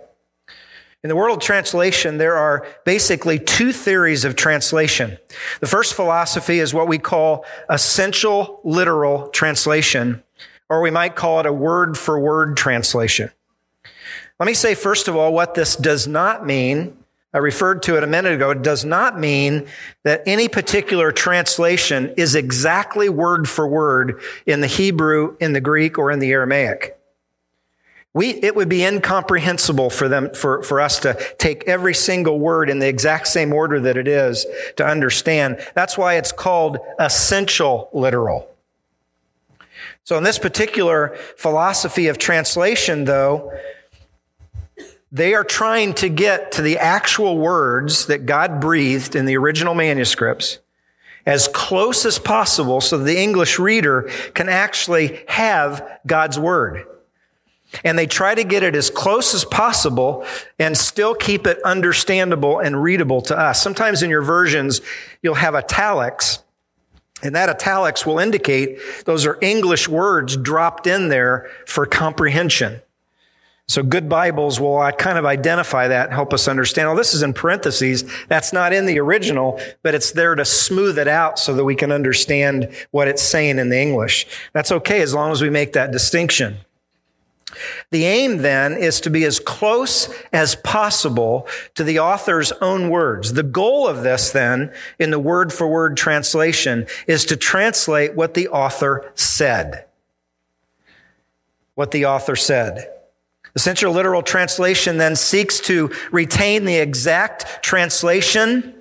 In 1.04 1.10
the 1.10 1.18
world 1.18 1.40
of 1.40 1.44
translation, 1.44 2.18
there 2.18 2.38
are 2.38 2.66
basically 2.86 3.38
two 3.38 3.74
theories 3.74 4.24
of 4.24 4.38
translation. 4.38 5.18
The 5.60 5.68
first 5.68 5.96
philosophy 5.96 6.60
is 6.60 6.74
what 6.74 6.88
we 6.88 6.98
call 6.98 7.46
essential 7.70 8.62
literal 8.64 9.28
translation, 9.28 10.24
or 10.70 10.82
we 10.82 10.92
might 10.92 11.18
call 11.18 11.42
it 11.42 11.46
a 11.46 11.52
word 11.52 11.98
for 11.98 12.18
word 12.18 12.56
translation. 12.56 13.32
Let 14.40 14.46
me 14.46 14.54
say, 14.54 14.76
first 14.76 15.10
of 15.10 15.16
all, 15.18 15.34
what 15.34 15.56
this 15.56 15.76
does 15.76 16.08
not 16.08 16.46
mean. 16.46 16.98
I 17.34 17.40
referred 17.40 17.84
to 17.84 17.98
it 17.98 18.04
a 18.04 18.08
minute 18.08 18.34
ago. 18.34 18.52
It 18.52 18.62
does 18.62 18.86
not 18.86 19.20
mean 19.20 19.68
that 20.04 20.24
any 20.26 20.48
particular 20.48 21.12
translation 21.12 22.14
is 22.16 22.34
exactly 22.34 23.10
word 23.10 23.50
for 23.50 23.68
word 23.68 24.22
in 24.46 24.62
the 24.62 24.68
Hebrew, 24.68 25.36
in 25.42 25.52
the 25.52 25.60
Greek, 25.60 25.98
or 25.98 26.12
in 26.12 26.20
the 26.20 26.32
Aramaic. 26.32 26.98
We, 28.13 28.29
it 28.29 28.55
would 28.55 28.70
be 28.70 28.84
incomprehensible 28.84 29.89
for 29.89 30.08
them, 30.08 30.34
for, 30.36 30.62
for 30.62 30.79
us 30.79 31.00
to 31.00 31.17
take 31.39 31.63
every 31.65 31.96
single 31.96 32.39
word 32.39 32.70
in 32.70 32.77
the 32.79 32.88
exact 32.88 33.27
same 33.27 33.51
order 33.51 33.79
that 33.79 33.98
it 33.98 34.08
is 34.08 34.46
to 34.75 34.86
understand. 34.86 35.58
That's 35.74 35.98
why 35.98 36.15
it's 36.15 36.32
called 36.32 36.77
essential 37.00 37.89
literal. 37.91 38.48
So 40.03 40.17
in 40.17 40.24
this 40.24 40.38
particular 40.38 41.17
philosophy 41.38 42.08
of 42.08 42.17
translation, 42.17 43.05
though, 43.05 43.51
They 45.13 45.36
are 45.36 45.43
trying 45.43 45.93
to 45.96 46.10
get 46.10 46.53
to 46.53 46.63
the 46.63 46.79
actual 46.79 47.38
words 47.38 48.08
that 48.08 48.25
God 48.25 48.60
breathed 48.60 49.15
in 49.15 49.27
the 49.27 49.38
original 49.38 49.75
manuscripts 49.75 50.58
as 51.24 51.48
close 51.50 52.03
as 52.03 52.17
possible 52.17 52.82
so 52.82 52.98
the 52.98 53.22
English 53.22 53.60
reader 53.60 54.10
can 54.34 54.50
actually 54.50 55.24
have 55.27 56.00
God's 56.08 56.39
word. 56.39 56.88
And 57.84 57.98
they 57.98 58.08
try 58.08 58.36
to 58.36 58.44
get 58.44 58.63
it 58.63 58.75
as 58.75 58.89
close 58.89 59.34
as 59.34 59.46
possible 59.46 60.25
and 60.60 60.77
still 60.77 61.15
keep 61.15 61.48
it 61.48 61.62
understandable 61.63 62.60
and 62.60 62.82
readable 62.82 63.22
to 63.24 63.38
us. 63.38 63.62
Sometimes 63.62 64.03
in 64.03 64.10
your 64.10 64.22
versions, 64.22 64.82
you'll 65.22 65.36
have 65.36 65.56
italics, 65.56 66.44
and 67.22 67.36
that 67.36 67.50
italics 67.50 68.06
will 68.06 68.20
indicate 68.20 68.80
those 69.06 69.25
are 69.25 69.38
English 69.42 69.88
words 69.88 70.36
dropped 70.36 70.88
in 70.88 71.10
there 71.10 71.50
for 71.65 71.86
comprehension. 71.86 72.82
So 73.68 73.82
good 73.82 74.10
Bibles 74.10 74.60
will 74.60 74.80
uh, 74.80 74.92
kind 74.92 75.18
of 75.18 75.25
identify 75.25 75.88
that 75.88 76.08
and 76.08 76.13
help 76.13 76.34
us 76.34 76.50
understand. 76.50 76.89
Well, 76.89 76.98
this 76.98 77.13
is 77.13 77.24
in 77.24 77.34
parentheses. 77.34 78.03
That's 78.27 78.51
not 78.51 78.74
in 78.74 78.86
the 78.86 79.00
original, 79.00 79.60
but 79.84 79.96
it's 79.96 80.12
there 80.12 80.36
to 80.36 80.44
smooth 80.44 81.00
it 81.00 81.08
out 81.08 81.39
so 81.39 81.56
that 81.56 81.63
we 81.63 81.75
can 81.75 81.92
understand 81.92 82.70
what 82.92 83.08
it's 83.08 83.24
saying 83.24 83.60
in 83.60 83.70
the 83.70 83.80
English. 83.80 84.27
That's 84.51 84.72
okay 84.72 85.01
as 85.01 85.13
long 85.13 85.32
as 85.32 85.42
we 85.42 85.50
make 85.50 85.74
that 85.74 85.92
distinction. 85.92 86.58
The 87.92 88.06
aim 88.06 88.38
then 88.38 88.74
is 88.74 89.00
to 89.02 89.10
be 89.10 89.26
as 89.26 89.40
close 89.40 90.14
as 90.32 90.56
possible 90.56 91.48
to 91.76 91.84
the 91.84 92.00
author's 92.00 92.52
own 92.54 92.90
words. 92.90 93.34
The 93.34 93.44
goal 93.44 93.88
of 93.88 94.04
this 94.04 94.32
then 94.32 94.74
in 95.00 95.12
the 95.12 95.20
word 95.20 95.54
for 95.54 95.68
word 95.68 95.98
translation 95.98 96.88
is 97.08 97.26
to 97.26 97.38
translate 97.38 98.16
what 98.16 98.34
the 98.34 98.48
author 98.48 99.12
said. 99.16 99.86
What 101.76 101.92
the 101.92 102.06
author 102.06 102.36
said. 102.36 102.90
The 103.54 103.60
central 103.60 103.94
literal 103.94 104.24
translation 104.24 104.98
then 104.98 105.16
seeks 105.16 105.60
to 105.62 105.92
retain 106.12 106.66
the 106.66 106.78
exact 106.78 107.64
translation 107.64 108.74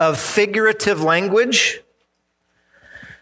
of 0.00 0.18
figurative 0.18 1.02
language, 1.02 1.80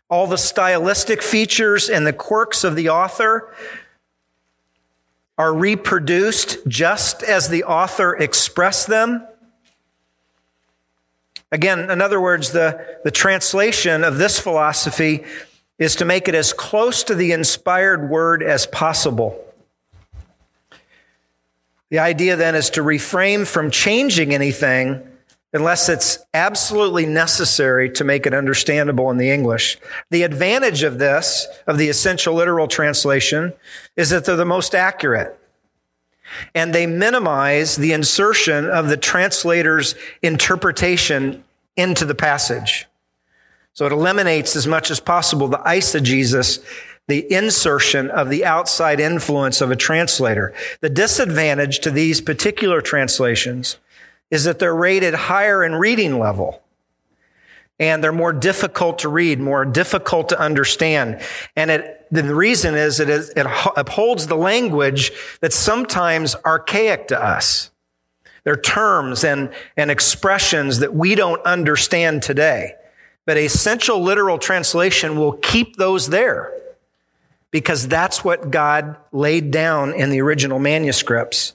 all 0.09 0.27
the 0.27 0.39
stylistic 0.39 1.21
features 1.23 1.89
and 1.89 2.07
the 2.07 2.13
quirks 2.13 2.65
of 2.65 2.77
the 2.77 2.89
author 2.89 3.53
are 5.39 5.53
reproduced 5.55 6.67
just 6.67 7.23
as 7.23 7.49
the 7.49 7.65
author 7.65 8.17
expressed 8.17 8.87
them. 8.87 9.27
Again, 11.53 11.91
in 11.91 12.01
other 12.01 12.21
words, 12.21 12.53
the, 12.53 12.99
the 13.05 13.11
translation 13.11 14.03
of 14.03 14.19
this 14.19 14.39
philosophy 14.39 15.25
is 15.79 15.97
to 15.97 16.05
make 16.05 16.27
it 16.27 16.35
as 16.35 16.53
close 16.53 17.05
to 17.05 17.15
the 17.15 17.33
inspired 17.33 18.09
word 18.09 18.43
as 18.43 18.67
possible. 18.67 19.43
The 21.91 21.99
idea 21.99 22.35
then 22.37 22.55
is 22.55 22.71
to 22.71 22.83
refrain 22.83 23.45
from 23.45 23.71
changing 23.71 24.35
anything 24.35 25.07
unless 25.57 25.89
it's 25.89 26.19
absolutely 26.35 27.07
necessary 27.07 27.89
to 27.91 28.05
make 28.05 28.27
it 28.27 28.35
understandable 28.35 29.11
in 29.11 29.17
the 29.17 29.31
English. 29.31 29.79
The 30.11 30.23
advantage 30.23 30.83
of 30.83 30.99
this, 30.99 31.47
of 31.67 31.79
the 31.79 31.89
essential 31.89 32.35
literal 32.35 32.69
translation, 32.69 33.55
is 33.97 34.11
that 34.11 34.27
they're 34.27 34.37
the 34.37 34.45
most 34.45 34.75
accurate. 34.75 35.37
And 36.55 36.75
they 36.75 36.87
minimize 36.87 37.77
the 37.77 37.95
insertion 37.95 38.69
of 38.69 38.89
the 38.89 38.99
translator's 38.99 39.95
interpretation 40.21 41.43
into 41.75 42.05
the 42.05 42.15
passage. 42.15 42.87
So 43.73 43.87
it 43.87 43.93
eliminates 43.93 44.57
as 44.57 44.67
much 44.67 44.91
as 44.91 45.01
possible 45.01 45.49
the 45.49 45.59
eisegesis 45.59 46.63
the 47.09 47.33
insertion 47.33 48.11
of 48.11 48.31
the 48.31 48.45
outside 48.45 48.99
influence 48.99 49.61
of 49.61 49.71
a 49.71 49.77
translator. 49.77 50.53
The 50.81 50.91
disadvantage 50.91 51.79
to 51.81 51.91
these 51.91 52.21
particular 52.21 52.81
translations 52.81 53.77
is 54.31 54.45
that 54.45 54.59
they're 54.59 54.75
rated 54.75 55.15
higher 55.15 55.65
in 55.65 55.75
reading 55.75 56.19
level 56.19 56.63
and 57.79 58.03
they're 58.03 58.13
more 58.13 58.33
difficult 58.33 59.01
to 59.01 59.09
read, 59.09 59.39
more 59.39 59.65
difficult 59.65 60.31
to 60.31 60.41
understand. 60.41 61.21
And 61.55 61.71
it, 61.71 62.07
the 62.11 62.35
reason 62.35 62.75
is 62.75 63.01
it, 63.01 63.11
is, 63.11 63.31
it 63.31 63.47
upholds 63.77 64.27
the 64.27 64.37
language 64.37 65.13
that's 65.41 65.57
sometimes 65.57 66.35
archaic 66.45 67.09
to 67.09 67.23
us. 67.23 67.71
They're 68.45 68.57
terms 68.57 69.25
and, 69.25 69.53
and 69.77 69.91
expressions 69.91 70.79
that 70.79 70.95
we 70.95 71.15
don't 71.15 71.45
understand 71.45 72.23
today. 72.23 72.75
But 73.27 73.37
a 73.37 73.45
essential 73.45 74.01
literal 74.01 74.39
translation 74.39 75.19
will 75.19 75.33
keep 75.33 75.77
those 75.77 76.09
there 76.09 76.53
because 77.51 77.89
that's 77.89 78.25
what 78.25 78.51
God 78.51 78.97
laid 79.13 79.51
down 79.51 79.93
in 79.95 80.11
the 80.11 80.21
original 80.21 80.59
manuscripts. 80.59 81.55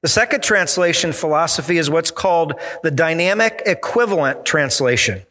The 0.00 0.08
second 0.08 0.42
translation 0.42 1.12
philosophy 1.12 1.76
is 1.76 1.90
what's 1.90 2.12
called 2.12 2.54
the 2.82 2.90
dynamic 2.90 3.62
equivalent 3.66 4.44
translation. 4.44 5.22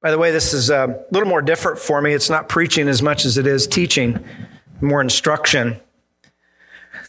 By 0.00 0.10
the 0.10 0.18
way, 0.18 0.30
this 0.30 0.52
is 0.52 0.70
uh, 0.70 0.86
a 0.88 1.12
little 1.12 1.28
more 1.28 1.42
different 1.42 1.78
for 1.78 2.00
me. 2.00 2.12
It's 2.12 2.30
not 2.30 2.48
preaching 2.48 2.88
as 2.88 3.02
much 3.02 3.24
as 3.24 3.38
it 3.38 3.46
is 3.46 3.66
teaching, 3.66 4.24
more 4.80 5.00
instruction. 5.00 5.76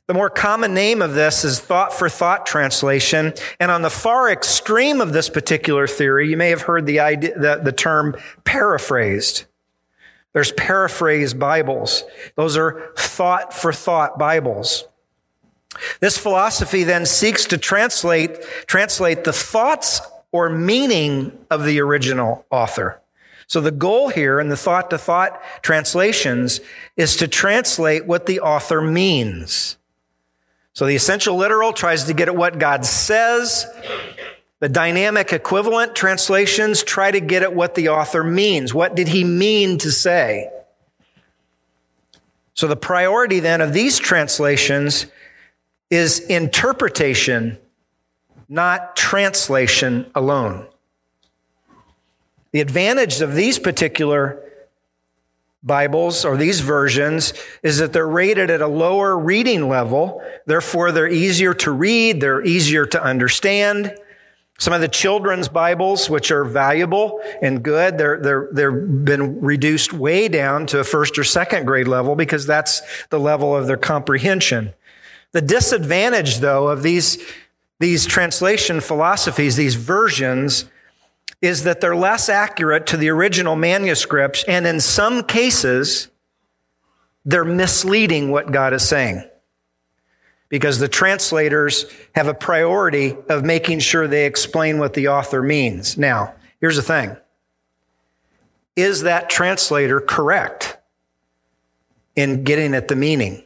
The 0.06 0.14
more 0.14 0.30
common 0.30 0.74
name 0.74 1.02
of 1.02 1.14
this 1.14 1.46
is 1.46 1.60
thought 1.60 1.94
for 1.94 2.10
thought 2.10 2.46
translation. 2.46 3.34
And 3.60 3.72
on 3.72 3.84
the 3.84 3.90
far 3.90 4.30
extreme 4.30 5.02
of 5.02 5.14
this 5.14 5.30
particular 5.30 5.88
theory, 5.88 6.30
you 6.30 6.38
may 6.38 6.50
have 6.50 6.64
heard 6.64 6.86
the 6.86 7.00
idea, 7.00 7.40
the, 7.40 7.62
the 7.64 7.72
term 7.72 8.16
paraphrased. 8.44 9.46
There's 10.34 10.52
paraphrase 10.52 11.34
Bibles. 11.34 12.04
Those 12.36 12.58
are 12.58 12.92
thought 12.98 13.54
for 13.54 13.72
thought 13.72 14.20
Bibles. 14.20 14.88
This 16.00 16.18
philosophy 16.18 16.84
then 16.84 17.06
seeks 17.06 17.46
to 17.46 17.58
translate, 17.58 18.42
translate 18.68 19.24
the 19.24 19.34
thoughts 19.34 20.02
or 20.32 20.50
meaning 20.50 21.38
of 21.50 21.64
the 21.66 21.80
original 21.80 22.46
author. 22.50 23.00
So 23.48 23.62
the 23.62 23.72
goal 23.72 24.10
here 24.10 24.40
in 24.40 24.50
the 24.50 24.58
thought 24.58 24.90
to 24.90 24.98
thought 24.98 25.42
translations 25.62 26.60
is 26.98 27.16
to 27.18 27.28
translate 27.28 28.06
what 28.06 28.26
the 28.26 28.40
author 28.40 28.82
means. 28.82 29.78
So 30.74 30.86
the 30.86 30.96
essential 30.96 31.36
literal 31.36 31.72
tries 31.72 32.06
to 32.06 32.14
get 32.14 32.30
at 32.30 32.36
what 32.36 32.58
God 32.58 32.86
says. 32.86 33.68
The 34.60 34.70
dynamic 34.70 35.34
equivalent 35.34 35.96
translations 35.96 36.84
try 36.84 37.12
to 37.12 37.20
get 37.20 37.44
at 37.44 37.54
what 37.54 37.76
the 37.76 37.90
author 37.90 38.24
means. 38.24 38.74
What 38.74 38.96
did 38.96 39.10
he 39.10 39.24
mean 39.24 39.78
to 39.80 39.92
say? 39.92 40.50
So 42.56 42.68
the 42.68 42.76
priority 42.76 43.40
then 43.40 43.62
of 43.62 43.74
these 43.74 44.00
translations 44.00 45.06
is 45.90 46.20
interpretation, 46.20 47.58
not 48.50 48.96
translation 48.96 50.10
alone. 50.16 50.68
The 52.52 52.62
advantage 52.62 53.22
of 53.22 53.34
these 53.36 53.58
particular 53.58 54.40
Bibles 55.64 56.26
or 56.26 56.36
these 56.36 56.60
versions 56.60 57.34
is 57.64 57.78
that 57.78 57.94
they're 57.94 58.08
rated 58.08 58.50
at 58.50 58.62
a 58.62 58.68
lower 58.68 59.18
reading 59.18 59.70
level. 59.70 60.22
Therefore, 60.46 60.92
they're 60.92 61.08
easier 61.08 61.54
to 61.56 61.72
read. 61.72 62.20
They're 62.20 62.44
easier 62.44 62.86
to 62.88 63.02
understand. 63.02 63.96
Some 64.60 64.74
of 64.74 64.82
the 64.82 64.88
children's 64.88 65.48
Bibles, 65.48 66.10
which 66.10 66.32
are 66.32 66.44
valuable 66.44 67.22
and 67.42 67.64
good, 67.64 67.98
they're, 67.98 68.20
they're, 68.22 68.50
they've 68.52 69.06
been 69.06 69.42
reduced 69.42 69.94
way 69.94 70.28
down 70.28 70.68
to 70.68 70.80
a 70.80 70.84
first 70.84 71.18
or 71.18 71.24
second 71.24 71.66
grade 71.66 71.88
level 71.88 72.16
because 72.16 72.46
that's 72.46 72.82
the 73.10 73.20
level 73.20 73.56
of 73.56 73.66
their 73.66 73.78
comprehension. 73.78 74.74
The 75.34 75.42
disadvantage, 75.42 76.40
though, 76.40 76.68
of 76.68 76.84
these, 76.84 77.18
these 77.80 78.06
translation 78.06 78.82
philosophies, 78.82 79.56
these 79.56 79.76
versions, 79.76 80.66
is 81.42 81.64
that 81.64 81.82
they're 81.82 81.96
less 81.96 82.30
accurate 82.30 82.88
to 82.88 82.98
the 82.98 83.10
original 83.10 83.56
manuscripts, 83.56 84.44
and 84.48 84.66
in 84.66 84.80
some 84.80 85.24
cases, 85.24 86.08
they're 87.26 87.44
misleading 87.44 88.32
what 88.32 88.52
God 88.52 88.74
is 88.74 88.88
saying 88.88 89.24
because 90.54 90.78
the 90.78 90.88
translators 90.88 91.86
have 92.14 92.28
a 92.28 92.34
priority 92.34 93.18
of 93.28 93.44
making 93.44 93.80
sure 93.80 94.08
they 94.08 94.28
explain 94.28 94.78
what 94.78 94.94
the 94.94 95.08
author 95.08 95.42
means. 95.42 95.98
Now, 95.98 96.36
here's 96.62 96.76
the 96.76 96.84
thing. 96.84 97.18
Is 98.76 99.02
that 99.02 99.32
translator 99.32 100.00
correct 100.00 100.78
in 102.16 102.44
getting 102.44 102.76
at 102.76 102.88
the 102.88 102.96
meaning? 102.96 103.44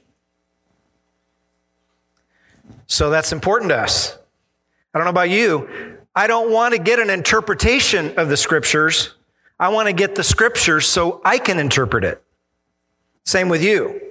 So 2.87 3.09
that's 3.09 3.31
important 3.31 3.69
to 3.69 3.77
us. 3.77 4.17
I 4.93 4.97
don't 4.97 5.05
know 5.05 5.11
about 5.11 5.29
you. 5.29 5.97
I 6.15 6.25
don't 6.25 6.51
want 6.51 6.73
to 6.73 6.79
get 6.79 6.99
an 6.99 7.09
interpretation 7.09 8.17
of 8.17 8.29
the 8.29 8.37
scriptures. 8.37 9.13
I 9.59 9.69
want 9.69 9.87
to 9.87 9.93
get 9.93 10.15
the 10.15 10.23
scriptures 10.23 10.87
so 10.87 11.21
I 11.23 11.37
can 11.37 11.59
interpret 11.59 12.03
it. 12.03 12.23
Same 13.23 13.49
with 13.49 13.63
you. 13.63 14.06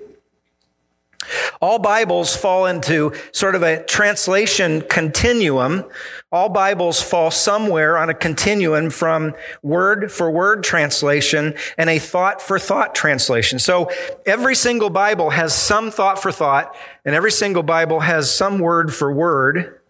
All 1.61 1.79
Bibles 1.79 2.37
fall 2.37 2.67
into 2.67 3.13
sort 3.33 3.55
of 3.55 3.63
a 3.63 3.83
translation 3.85 4.83
continuum. 4.83 5.85
All 6.31 6.49
Bibles 6.49 7.03
fall 7.03 7.31
somewhere 7.31 7.97
on 7.97 8.11
a 8.11 8.15
continuum 8.15 8.91
from 8.91 9.35
word 9.63 10.13
for 10.13 10.31
word 10.31 10.63
translation 10.63 11.55
and 11.79 11.89
a 11.89 11.99
thought 11.99 12.43
for 12.43 12.59
thought 12.59 12.95
translation. 12.95 13.59
So 13.59 13.91
every 14.27 14.55
single 14.55 14.91
Bible 14.91 15.31
has 15.31 15.55
some 15.55 15.91
thought 15.91 16.21
for 16.21 16.31
thought 16.31 16.77
and 17.05 17.15
every 17.15 17.33
single 17.33 17.63
Bible 17.63 18.01
has 18.01 18.33
some 18.33 18.59
word 18.59 18.95
for 18.95 19.13
word. 19.13 19.81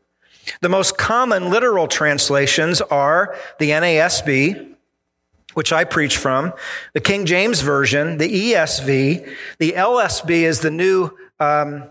The 0.60 0.68
most 0.68 0.96
common 0.96 1.50
literal 1.50 1.88
translations 1.88 2.80
are 2.80 3.36
the 3.58 3.70
NASB, 3.70 4.75
which 5.56 5.72
I 5.72 5.84
preach 5.84 6.18
from, 6.18 6.52
the 6.92 7.00
King 7.00 7.24
James 7.24 7.62
Version, 7.62 8.18
the 8.18 8.52
ESV, 8.52 9.26
the 9.58 9.72
LSB 9.72 10.42
is 10.42 10.60
the 10.60 10.70
new 10.70 11.10
um, 11.40 11.84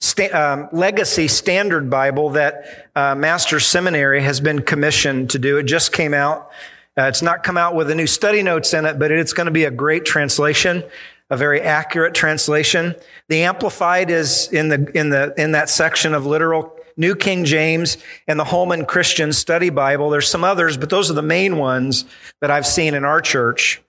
sta- 0.00 0.32
um, 0.32 0.68
legacy 0.72 1.28
standard 1.28 1.88
Bible 1.88 2.30
that 2.30 2.88
uh, 2.96 3.14
Master 3.14 3.60
Seminary 3.60 4.22
has 4.22 4.40
been 4.40 4.60
commissioned 4.60 5.30
to 5.30 5.38
do. 5.38 5.56
It 5.56 5.66
just 5.66 5.92
came 5.92 6.14
out. 6.14 6.50
Uh, 6.98 7.02
it's 7.02 7.22
not 7.22 7.44
come 7.44 7.56
out 7.56 7.76
with 7.76 7.86
the 7.86 7.94
new 7.94 8.08
study 8.08 8.42
notes 8.42 8.74
in 8.74 8.84
it, 8.84 8.98
but 8.98 9.12
it's 9.12 9.32
going 9.32 9.44
to 9.44 9.52
be 9.52 9.64
a 9.64 9.70
great 9.70 10.04
translation, 10.04 10.82
a 11.30 11.36
very 11.36 11.60
accurate 11.60 12.12
translation. 12.12 12.96
The 13.28 13.44
Amplified 13.44 14.10
is 14.10 14.48
in 14.48 14.68
the 14.68 14.90
in 14.98 15.10
the 15.10 15.32
in 15.38 15.52
that 15.52 15.68
section 15.68 16.12
of 16.12 16.26
literal 16.26 16.75
New 16.96 17.14
King 17.14 17.44
James, 17.44 17.98
and 18.26 18.40
the 18.40 18.44
Holman 18.44 18.86
Christian 18.86 19.32
Study 19.32 19.70
Bible. 19.70 20.10
There's 20.10 20.28
some 20.28 20.44
others, 20.44 20.76
but 20.76 20.90
those 20.90 21.10
are 21.10 21.14
the 21.14 21.22
main 21.22 21.58
ones 21.58 22.04
that 22.40 22.50
I've 22.50 22.66
seen 22.66 22.94
in 22.94 23.04
our 23.04 23.20
church. 23.20 23.82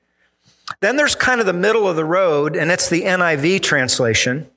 Then 0.82 0.98
there's 0.98 1.16
kind 1.16 1.40
of 1.40 1.46
the 1.46 1.54
middle 1.54 1.88
of 1.88 1.96
the 1.96 2.06
road, 2.06 2.56
and 2.56 2.70
it's 2.72 2.90
the 2.90 3.04
NIV 3.04 3.62
translation. 3.62 4.48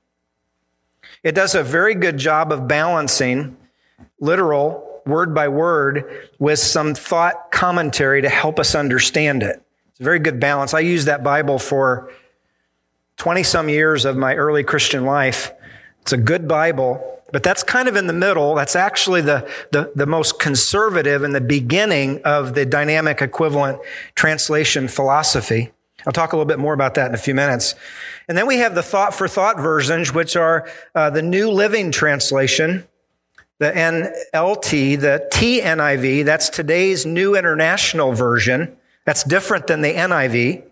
It 1.23 1.35
does 1.35 1.55
a 1.55 1.63
very 1.63 1.95
good 1.95 2.19
job 2.19 2.51
of 2.51 2.67
balancing 2.67 3.57
literal, 4.19 5.03
word 5.07 5.35
by 5.35 5.49
word, 5.49 6.29
with 6.39 6.59
some 6.59 6.95
thought 6.95 7.51
commentary 7.51 8.23
to 8.23 8.29
help 8.29 8.59
us 8.59 8.75
understand 8.75 9.43
it. 9.43 9.63
It's 9.91 10.01
a 10.01 10.05
very 10.05 10.19
good 10.19 10.41
balance. 10.41 10.75
I 10.75 10.81
used 10.81 11.07
that 11.07 11.23
Bible 11.23 11.59
for 11.59 12.11
20 13.19 13.43
some 13.43 13.69
years 13.69 14.05
of 14.05 14.17
my 14.17 14.35
early 14.35 14.65
Christian 14.65 15.05
life. 15.05 15.53
It's 16.03 16.13
a 16.13 16.17
good 16.17 16.49
Bible. 16.49 17.20
But 17.33 17.43
that's 17.43 17.63
kind 17.63 17.89
of 17.89 17.97
in 17.97 18.07
the 18.07 18.13
middle. 18.13 18.55
That's 18.55 18.77
actually 18.77 19.21
the, 19.21 19.49
the, 19.71 19.93
the, 19.95 20.07
most 20.07 20.39
conservative 20.39 21.23
and 21.23 21.35
the 21.35 21.41
beginning 21.41 22.23
of 22.25 22.55
the 22.55 22.67
dynamic 22.67 23.23
equivalent 23.23 23.79
translation 24.15 24.89
philosophy. 24.89 25.71
I'll 26.07 26.13
talk 26.13 26.33
a 26.33 26.37
little 26.37 26.49
bit 26.49 26.59
more 26.59 26.75
about 26.75 26.95
that 26.95 27.09
in 27.09 27.15
a 27.15 27.19
few 27.19 27.35
minutes. 27.35 27.75
And 28.29 28.37
then 28.37 28.47
we 28.47 28.57
have 28.57 28.75
the 28.75 28.83
thought 28.83 29.15
for 29.15 29.29
thought 29.29 29.59
versions, 29.59 30.15
which 30.15 30.37
are 30.37 30.69
uh, 30.95 31.11
the 31.11 31.23
New 31.23 31.51
Living 31.51 31.93
Translation, 31.93 32.87
the 33.59 33.71
NLT, 33.73 35.01
the 35.01 35.29
TNIV, 35.33 36.25
that's 36.25 36.49
today's 36.49 37.05
New 37.05 37.37
International 37.37 38.13
Version. 38.13 38.77
That's 39.05 39.23
different 39.23 39.67
than 39.67 39.83
the 39.83 39.93
NIV. 39.93 40.65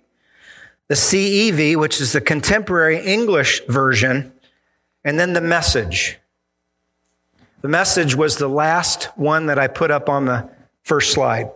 The 0.89 0.95
CEV, 0.95 1.77
which 1.77 2.01
is 2.01 2.13
the 2.13 2.23
Contemporary 2.23 3.05
English 3.05 3.63
Version. 3.67 4.33
And 5.05 5.21
then 5.21 5.35
the 5.35 5.43
Message. 5.43 6.19
The 7.61 7.69
message 7.69 8.15
was 8.15 8.37
the 8.37 8.49
last 8.49 9.05
one 9.17 9.47
that 9.47 9.59
I 9.59 9.67
put 9.67 9.91
up 9.91 10.09
on 10.09 10.27
the 10.27 10.49
first 10.85 11.13
slide. 11.13 11.51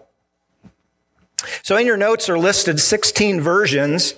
So 1.63 1.77
in 1.77 1.87
your 1.87 1.97
notes 1.97 2.29
are 2.29 2.39
listed 2.39 2.81
16 2.81 3.41
versions 3.41 4.15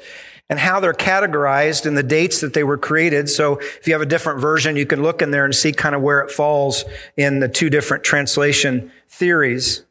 and 0.49 0.59
how 0.59 0.81
they're 0.81 0.93
categorized 0.93 1.87
and 1.87 1.97
the 1.97 2.03
dates 2.03 2.41
that 2.41 2.55
they 2.55 2.65
were 2.65 2.79
created. 2.79 3.29
So 3.29 3.57
if 3.59 3.87
you 3.87 3.95
have 3.95 4.03
a 4.03 4.07
different 4.07 4.41
version, 4.41 4.77
you 4.77 4.87
can 4.87 5.03
look 5.03 5.23
in 5.23 5.31
there 5.31 5.45
and 5.45 5.55
see 5.55 5.73
kind 5.73 5.95
of 5.95 6.03
where 6.03 6.21
it 6.21 6.31
falls 6.31 6.85
in 7.17 7.41
the 7.41 7.49
two 7.49 7.71
different 7.71 8.05
translation 8.05 8.91
theories. 9.09 9.85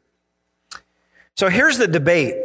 So 1.36 1.48
here's 1.48 1.78
the 1.78 1.88
debate. 1.88 2.36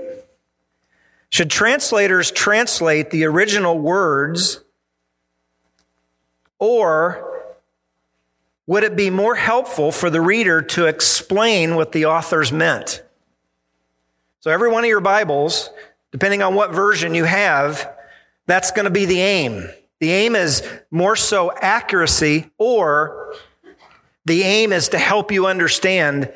Should 1.29 1.51
translators 1.51 2.31
translate 2.31 3.11
the 3.11 3.25
original 3.25 3.77
words 3.77 4.63
or 6.57 7.28
would 8.69 8.83
it 8.83 8.95
be 8.95 9.09
more 9.09 9.33
helpful 9.33 9.91
for 9.91 10.11
the 10.11 10.21
reader 10.21 10.61
to 10.61 10.85
explain 10.85 11.75
what 11.75 11.91
the 11.91 12.05
authors 12.05 12.51
meant? 12.51 13.01
So 14.41 14.51
every 14.51 14.69
one 14.69 14.83
of 14.83 14.87
your 14.87 14.99
Bibles, 14.99 15.71
depending 16.11 16.43
on 16.43 16.53
what 16.53 16.71
version 16.71 17.15
you 17.15 17.23
have, 17.23 17.91
that's 18.45 18.69
going 18.69 18.83
to 18.83 18.91
be 18.91 19.05
the 19.05 19.21
aim. 19.21 19.67
The 19.99 20.11
aim 20.11 20.35
is 20.35 20.61
more 20.91 21.15
so 21.15 21.51
accuracy 21.51 22.51
or 22.59 23.33
the 24.25 24.43
aim 24.43 24.71
is 24.71 24.89
to 24.89 24.99
help 24.99 25.31
you 25.31 25.47
understand 25.47 26.31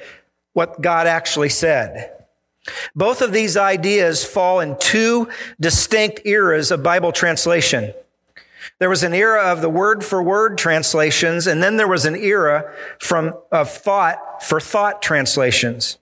what 0.54 0.82
God 0.82 1.06
actually 1.06 1.50
said. 1.50 2.14
Both 2.96 3.22
of 3.22 3.32
these 3.32 3.58
ideas 3.58 4.26
fall 4.26 4.60
in 4.60 4.76
two 4.80 5.30
distinct 5.60 6.22
eras 6.26 6.72
of 6.72 6.82
Bible 6.82 7.12
translation. 7.12 7.94
There 8.84 8.90
was 8.90 9.04
an 9.04 9.14
era 9.14 9.44
of 9.44 9.62
the 9.62 9.70
word 9.70 10.04
for 10.04 10.22
word 10.22 10.58
translations, 10.58 11.48
and 11.48 11.64
then 11.64 11.78
there 11.78 11.88
was 11.88 12.04
an 12.04 12.18
era 12.18 12.70
from, 13.00 13.34
of 13.50 13.72
thought 13.72 14.44
for 14.44 14.60
thought 14.60 15.02
translations. 15.02 16.00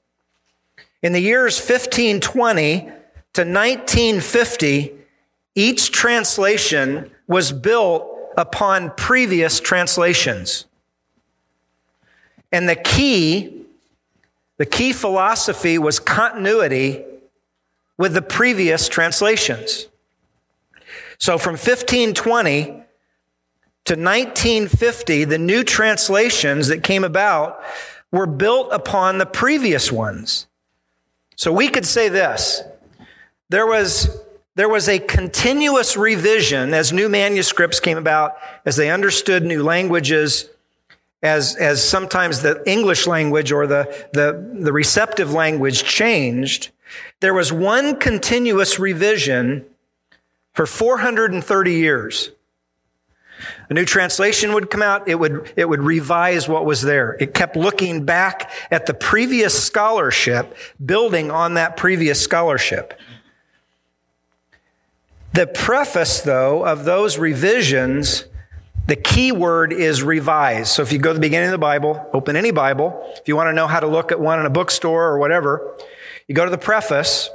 In 1.03 1.13
the 1.13 1.19
years 1.19 1.59
1520 1.59 2.79
to 2.79 3.41
1950, 3.41 4.93
each 5.53 5.91
translation 5.91 7.11
was 7.27 7.51
built 7.51 8.07
upon 8.35 8.89
previous 8.97 9.59
translations. 9.59 10.65
And 12.51 12.67
the 12.67 12.75
key, 12.75 13.61
the 14.57 14.65
key 14.65 14.91
philosophy 14.91 15.77
was 15.77 15.99
continuity 15.99 17.05
with 17.99 18.15
the 18.15 18.23
previous 18.23 18.87
translations. 18.87 19.85
So 21.21 21.37
from 21.37 21.51
1520 21.51 22.63
to 22.63 22.73
1950, 23.93 25.23
the 25.25 25.37
new 25.37 25.63
translations 25.63 26.67
that 26.69 26.83
came 26.83 27.03
about 27.03 27.61
were 28.11 28.25
built 28.25 28.69
upon 28.71 29.19
the 29.19 29.27
previous 29.27 29.91
ones. 29.91 30.47
So 31.35 31.53
we 31.53 31.67
could 31.67 31.85
say 31.85 32.09
this. 32.09 32.63
There 33.49 33.67
was, 33.67 34.19
there 34.55 34.67
was 34.67 34.89
a 34.89 34.97
continuous 34.97 35.95
revision 35.95 36.73
as 36.73 36.91
new 36.91 37.07
manuscripts 37.07 37.79
came 37.79 37.99
about, 37.99 38.35
as 38.65 38.75
they 38.75 38.89
understood 38.89 39.43
new 39.43 39.61
languages, 39.61 40.49
as, 41.21 41.55
as 41.55 41.87
sometimes 41.87 42.41
the 42.41 42.63
English 42.65 43.05
language 43.05 43.51
or 43.51 43.67
the, 43.67 44.07
the, 44.13 44.59
the 44.59 44.73
receptive 44.73 45.31
language 45.31 45.83
changed. 45.83 46.71
There 47.19 47.35
was 47.35 47.53
one 47.53 47.99
continuous 47.99 48.79
revision 48.79 49.67
for 50.53 50.65
430 50.65 51.73
years. 51.73 52.31
A 53.69 53.73
new 53.73 53.85
translation 53.85 54.53
would 54.53 54.69
come 54.69 54.81
out. 54.81 55.07
It 55.07 55.15
would, 55.15 55.51
it 55.55 55.67
would 55.67 55.81
revise 55.81 56.47
what 56.47 56.65
was 56.65 56.81
there. 56.81 57.17
It 57.19 57.33
kept 57.33 57.55
looking 57.55 58.05
back 58.05 58.51
at 58.69 58.85
the 58.85 58.93
previous 58.93 59.63
scholarship, 59.63 60.55
building 60.83 61.31
on 61.31 61.55
that 61.55 61.77
previous 61.77 62.21
scholarship. 62.21 62.99
The 65.33 65.47
preface, 65.47 66.21
though, 66.21 66.65
of 66.65 66.83
those 66.83 67.17
revisions, 67.17 68.25
the 68.87 68.97
key 68.97 69.31
word 69.31 69.71
is 69.71 70.03
revise. 70.03 70.69
So 70.69 70.81
if 70.81 70.91
you 70.91 70.99
go 70.99 71.11
to 71.11 71.13
the 71.13 71.21
beginning 71.21 71.47
of 71.47 71.53
the 71.53 71.57
Bible, 71.57 72.09
open 72.11 72.35
any 72.35 72.51
Bible, 72.51 73.01
if 73.15 73.27
you 73.27 73.37
want 73.37 73.47
to 73.47 73.53
know 73.53 73.67
how 73.67 73.79
to 73.79 73.87
look 73.87 74.11
at 74.11 74.19
one 74.19 74.39
in 74.39 74.45
a 74.45 74.49
bookstore 74.49 75.05
or 75.07 75.17
whatever, 75.17 75.77
you 76.27 76.35
go 76.35 76.43
to 76.43 76.51
the 76.51 76.57
preface, 76.57 77.29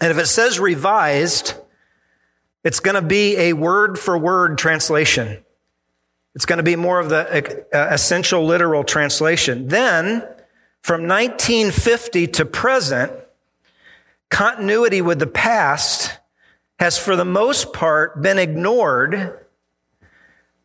and 0.00 0.10
if 0.10 0.18
it 0.18 0.26
says 0.26 0.58
revised, 0.58 1.54
it's 2.64 2.80
going 2.80 2.94
to 2.94 3.02
be 3.02 3.36
a 3.36 3.52
word 3.52 3.98
for 3.98 4.16
word 4.16 4.58
translation. 4.58 5.44
It's 6.34 6.46
going 6.46 6.58
to 6.58 6.62
be 6.62 6.76
more 6.76 6.98
of 6.98 7.08
the 7.08 7.66
uh, 7.72 7.88
essential 7.90 8.44
literal 8.46 8.84
translation. 8.84 9.68
Then, 9.68 10.22
from 10.80 11.06
1950 11.06 12.26
to 12.28 12.44
present, 12.44 13.12
continuity 14.30 15.02
with 15.02 15.18
the 15.18 15.26
past 15.26 16.18
has, 16.78 16.96
for 16.98 17.16
the 17.16 17.24
most 17.24 17.72
part, 17.72 18.22
been 18.22 18.38
ignored 18.38 19.38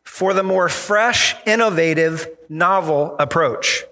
for 0.02 0.32
the 0.32 0.42
more 0.42 0.68
fresh, 0.68 1.36
innovative, 1.46 2.26
novel 2.48 3.14
approach. 3.18 3.84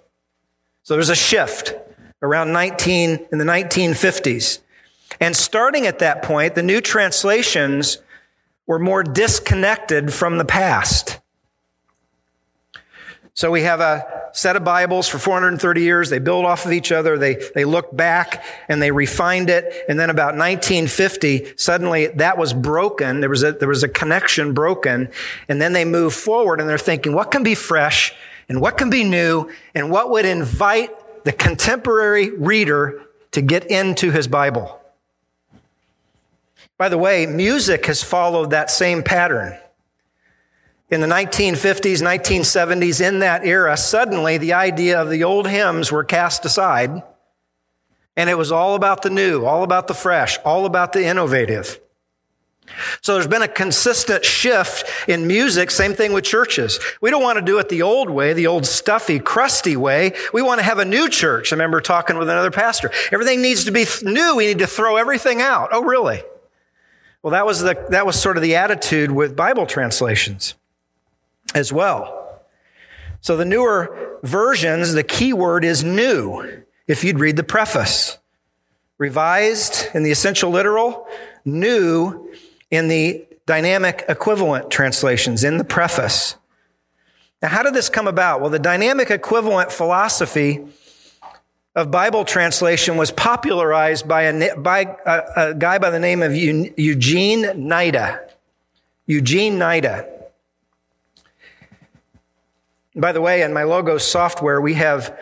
So 0.82 0.94
there's 0.94 1.10
a 1.10 1.14
shift 1.14 1.74
around 2.22 2.52
19 2.52 3.26
in 3.30 3.38
the 3.38 3.44
1950s. 3.44 4.60
And 5.20 5.36
starting 5.36 5.86
at 5.86 5.98
that 6.00 6.22
point, 6.22 6.54
the 6.54 6.62
new 6.62 6.80
translations 6.80 7.98
were 8.66 8.78
more 8.78 9.02
disconnected 9.02 10.12
from 10.12 10.38
the 10.38 10.44
past. 10.44 11.20
So 13.34 13.50
we 13.50 13.62
have 13.62 13.80
a 13.80 14.30
set 14.32 14.56
of 14.56 14.64
Bibles 14.64 15.08
for 15.08 15.18
430 15.18 15.82
years. 15.82 16.08
They 16.08 16.18
build 16.18 16.46
off 16.46 16.64
of 16.64 16.72
each 16.72 16.90
other. 16.90 17.18
They, 17.18 17.36
they 17.54 17.66
looked 17.66 17.94
back 17.94 18.42
and 18.66 18.80
they 18.80 18.90
refined 18.90 19.50
it. 19.50 19.84
And 19.90 20.00
then 20.00 20.08
about 20.08 20.36
1950, 20.36 21.52
suddenly 21.56 22.06
that 22.06 22.38
was 22.38 22.54
broken. 22.54 23.20
There 23.20 23.28
was 23.28 23.42
a, 23.42 23.52
there 23.52 23.68
was 23.68 23.82
a 23.82 23.88
connection 23.88 24.54
broken. 24.54 25.10
And 25.48 25.60
then 25.60 25.74
they 25.74 25.84
move 25.84 26.14
forward 26.14 26.60
and 26.60 26.68
they're 26.68 26.78
thinking, 26.78 27.12
what 27.12 27.30
can 27.30 27.42
be 27.42 27.54
fresh 27.54 28.14
and 28.48 28.60
what 28.60 28.78
can 28.78 28.88
be 28.88 29.04
new 29.04 29.50
and 29.74 29.90
what 29.90 30.10
would 30.10 30.24
invite 30.24 31.24
the 31.24 31.32
contemporary 31.32 32.30
reader 32.30 33.02
to 33.32 33.42
get 33.42 33.70
into 33.70 34.10
his 34.12 34.28
Bible? 34.28 34.80
By 36.78 36.88
the 36.88 36.98
way, 36.98 37.26
music 37.26 37.86
has 37.86 38.02
followed 38.02 38.50
that 38.50 38.70
same 38.70 39.02
pattern. 39.02 39.58
In 40.88 41.00
the 41.00 41.06
1950s, 41.06 42.02
1970s, 42.02 43.06
in 43.06 43.18
that 43.20 43.44
era, 43.44 43.76
suddenly 43.76 44.38
the 44.38 44.52
idea 44.52 45.00
of 45.00 45.10
the 45.10 45.24
old 45.24 45.48
hymns 45.48 45.90
were 45.90 46.04
cast 46.04 46.44
aside, 46.44 47.02
and 48.16 48.30
it 48.30 48.38
was 48.38 48.52
all 48.52 48.74
about 48.74 49.02
the 49.02 49.10
new, 49.10 49.44
all 49.44 49.64
about 49.64 49.88
the 49.88 49.94
fresh, 49.94 50.38
all 50.44 50.64
about 50.64 50.92
the 50.92 51.04
innovative. 51.04 51.80
So 53.00 53.14
there's 53.14 53.26
been 53.26 53.42
a 53.42 53.48
consistent 53.48 54.24
shift 54.24 55.08
in 55.08 55.26
music. 55.26 55.70
Same 55.70 55.94
thing 55.94 56.12
with 56.12 56.24
churches. 56.24 56.78
We 57.00 57.10
don't 57.10 57.22
want 57.22 57.38
to 57.38 57.44
do 57.44 57.58
it 57.58 57.68
the 57.68 57.82
old 57.82 58.10
way, 58.10 58.32
the 58.32 58.48
old 58.48 58.66
stuffy, 58.66 59.18
crusty 59.18 59.76
way. 59.76 60.12
We 60.32 60.42
want 60.42 60.58
to 60.58 60.64
have 60.64 60.78
a 60.78 60.84
new 60.84 61.08
church. 61.08 61.52
I 61.52 61.56
remember 61.56 61.80
talking 61.80 62.18
with 62.18 62.28
another 62.28 62.50
pastor. 62.50 62.90
Everything 63.12 63.40
needs 63.40 63.64
to 63.64 63.70
be 63.70 63.86
new. 64.02 64.36
We 64.36 64.46
need 64.46 64.58
to 64.58 64.66
throw 64.66 64.96
everything 64.96 65.40
out. 65.40 65.70
Oh, 65.72 65.82
really? 65.82 66.22
Well, 67.22 67.32
that 67.32 67.46
was 67.46 67.60
the, 67.60 67.86
that 67.90 68.06
was 68.06 68.20
sort 68.20 68.36
of 68.36 68.42
the 68.42 68.56
attitude 68.56 69.10
with 69.10 69.34
Bible 69.34 69.66
translations 69.66 70.54
as 71.54 71.72
well. 71.72 72.42
So 73.20 73.36
the 73.36 73.44
newer 73.44 74.18
versions, 74.22 74.92
the 74.92 75.02
key 75.02 75.32
word 75.32 75.64
is 75.64 75.82
new. 75.82 76.62
If 76.86 77.02
you'd 77.02 77.18
read 77.18 77.36
the 77.36 77.42
preface, 77.42 78.18
revised 78.98 79.88
in 79.94 80.02
the 80.04 80.10
essential 80.10 80.50
literal, 80.50 81.08
new 81.44 82.30
in 82.70 82.88
the 82.88 83.26
dynamic 83.46 84.04
equivalent 84.08 84.70
translations 84.70 85.44
in 85.44 85.58
the 85.58 85.64
preface. 85.64 86.36
Now, 87.42 87.48
how 87.48 87.62
did 87.62 87.74
this 87.74 87.88
come 87.88 88.06
about? 88.06 88.40
Well, 88.40 88.50
the 88.50 88.58
dynamic 88.58 89.10
equivalent 89.10 89.70
philosophy 89.70 90.66
of 91.76 91.90
Bible 91.90 92.24
translation 92.24 92.96
was 92.96 93.10
popularized 93.10 94.08
by 94.08 94.22
a, 94.22 94.56
by 94.56 94.96
a, 95.04 95.22
a 95.36 95.54
guy 95.54 95.76
by 95.76 95.90
the 95.90 96.00
name 96.00 96.22
of 96.22 96.34
Eugene 96.34 97.44
Nida. 97.44 98.18
Eugene 99.04 99.58
Nida. 99.58 100.10
By 102.96 103.12
the 103.12 103.20
way, 103.20 103.42
in 103.42 103.52
my 103.52 103.64
Logos 103.64 104.04
software, 104.04 104.58
we 104.58 104.72
have, 104.74 105.16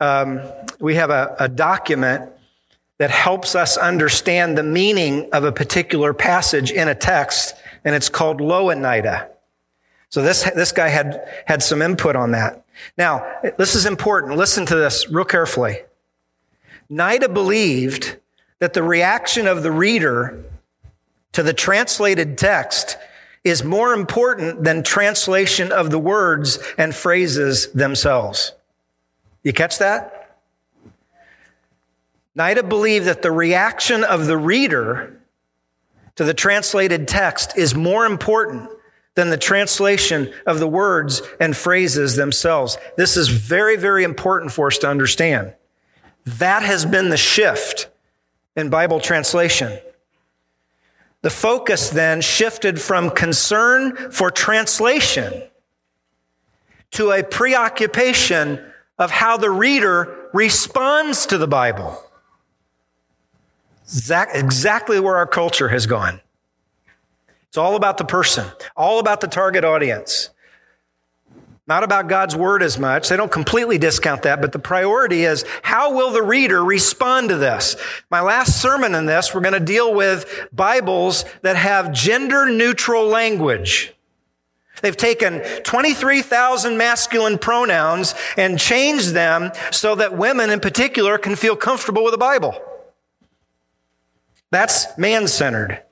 um, 0.00 0.40
we 0.80 0.96
have 0.96 1.10
a, 1.10 1.36
a 1.38 1.48
document 1.48 2.28
that 2.98 3.12
helps 3.12 3.54
us 3.54 3.76
understand 3.76 4.58
the 4.58 4.64
meaning 4.64 5.28
of 5.32 5.44
a 5.44 5.52
particular 5.52 6.12
passage 6.12 6.72
in 6.72 6.88
a 6.88 6.94
text, 6.94 7.54
and 7.84 7.94
it's 7.94 8.08
called 8.08 8.40
Louw 8.40 8.72
and 8.72 8.82
Nida. 8.82 9.28
So 10.08 10.22
this, 10.22 10.42
this 10.56 10.72
guy 10.72 10.88
had, 10.88 11.24
had 11.46 11.62
some 11.62 11.80
input 11.80 12.16
on 12.16 12.32
that. 12.32 12.64
Now, 12.98 13.24
this 13.58 13.76
is 13.76 13.86
important. 13.86 14.36
Listen 14.36 14.66
to 14.66 14.74
this 14.74 15.08
real 15.08 15.24
carefully. 15.24 15.82
Nida 16.90 17.32
believed 17.32 18.16
that 18.58 18.74
the 18.74 18.82
reaction 18.82 19.46
of 19.46 19.62
the 19.62 19.70
reader 19.70 20.44
to 21.32 21.42
the 21.42 21.54
translated 21.54 22.36
text 22.36 22.96
is 23.44 23.64
more 23.64 23.94
important 23.94 24.64
than 24.64 24.82
translation 24.82 25.72
of 25.72 25.90
the 25.90 25.98
words 25.98 26.58
and 26.76 26.94
phrases 26.94 27.68
themselves. 27.72 28.52
You 29.42 29.52
catch 29.52 29.78
that? 29.78 30.38
Nida 32.36 32.68
believed 32.68 33.06
that 33.06 33.22
the 33.22 33.32
reaction 33.32 34.04
of 34.04 34.26
the 34.26 34.36
reader 34.36 35.20
to 36.16 36.24
the 36.24 36.34
translated 36.34 37.08
text 37.08 37.56
is 37.56 37.74
more 37.74 38.04
important 38.04 38.68
than 39.14 39.30
the 39.30 39.36
translation 39.36 40.32
of 40.46 40.58
the 40.58 40.68
words 40.68 41.22
and 41.40 41.56
phrases 41.56 42.16
themselves. 42.16 42.76
This 42.96 43.16
is 43.16 43.28
very, 43.28 43.76
very 43.76 44.04
important 44.04 44.52
for 44.52 44.66
us 44.66 44.78
to 44.78 44.88
understand. 44.88 45.54
That 46.24 46.62
has 46.62 46.84
been 46.84 47.08
the 47.08 47.16
shift 47.16 47.88
in 48.56 48.68
Bible 48.68 49.00
translation. 49.00 49.78
The 51.22 51.30
focus 51.30 51.90
then 51.90 52.20
shifted 52.20 52.80
from 52.80 53.10
concern 53.10 54.10
for 54.10 54.30
translation 54.30 55.42
to 56.92 57.12
a 57.12 57.22
preoccupation 57.22 58.64
of 58.98 59.10
how 59.10 59.36
the 59.36 59.50
reader 59.50 60.28
responds 60.32 61.26
to 61.26 61.38
the 61.38 61.46
Bible. 61.46 62.02
Exactly 64.34 65.00
where 65.00 65.16
our 65.16 65.26
culture 65.26 65.68
has 65.68 65.86
gone. 65.86 66.20
It's 67.48 67.56
all 67.58 67.76
about 67.76 67.98
the 67.98 68.04
person, 68.04 68.46
all 68.76 68.98
about 68.98 69.20
the 69.20 69.26
target 69.26 69.64
audience 69.64 70.30
not 71.70 71.84
about 71.84 72.08
God's 72.08 72.34
word 72.34 72.64
as 72.64 72.80
much. 72.80 73.08
They 73.08 73.16
don't 73.16 73.30
completely 73.30 73.78
discount 73.78 74.22
that, 74.22 74.40
but 74.40 74.50
the 74.50 74.58
priority 74.58 75.22
is 75.22 75.44
how 75.62 75.94
will 75.94 76.10
the 76.10 76.20
reader 76.20 76.64
respond 76.64 77.28
to 77.28 77.36
this? 77.36 77.76
My 78.10 78.20
last 78.20 78.60
sermon 78.60 78.92
in 78.92 79.06
this, 79.06 79.32
we're 79.32 79.40
going 79.40 79.52
to 79.54 79.60
deal 79.60 79.94
with 79.94 80.48
Bibles 80.52 81.24
that 81.42 81.54
have 81.54 81.92
gender 81.92 82.50
neutral 82.50 83.06
language. 83.06 83.94
They've 84.82 84.96
taken 84.96 85.42
23,000 85.62 86.76
masculine 86.76 87.38
pronouns 87.38 88.16
and 88.36 88.58
changed 88.58 89.10
them 89.10 89.52
so 89.70 89.94
that 89.94 90.18
women 90.18 90.50
in 90.50 90.58
particular 90.58 91.18
can 91.18 91.36
feel 91.36 91.54
comfortable 91.54 92.02
with 92.02 92.12
the 92.12 92.18
Bible. 92.18 92.60
That's 94.50 94.98
man 94.98 95.28
centered. 95.28 95.84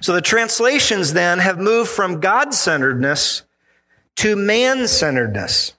So 0.00 0.14
the 0.14 0.20
translations 0.20 1.12
then 1.12 1.38
have 1.38 1.60
moved 1.60 1.90
from 1.90 2.18
God 2.18 2.54
centeredness 2.54 3.44
to 4.16 4.36
man 4.36 4.86
centeredness. 4.86 5.74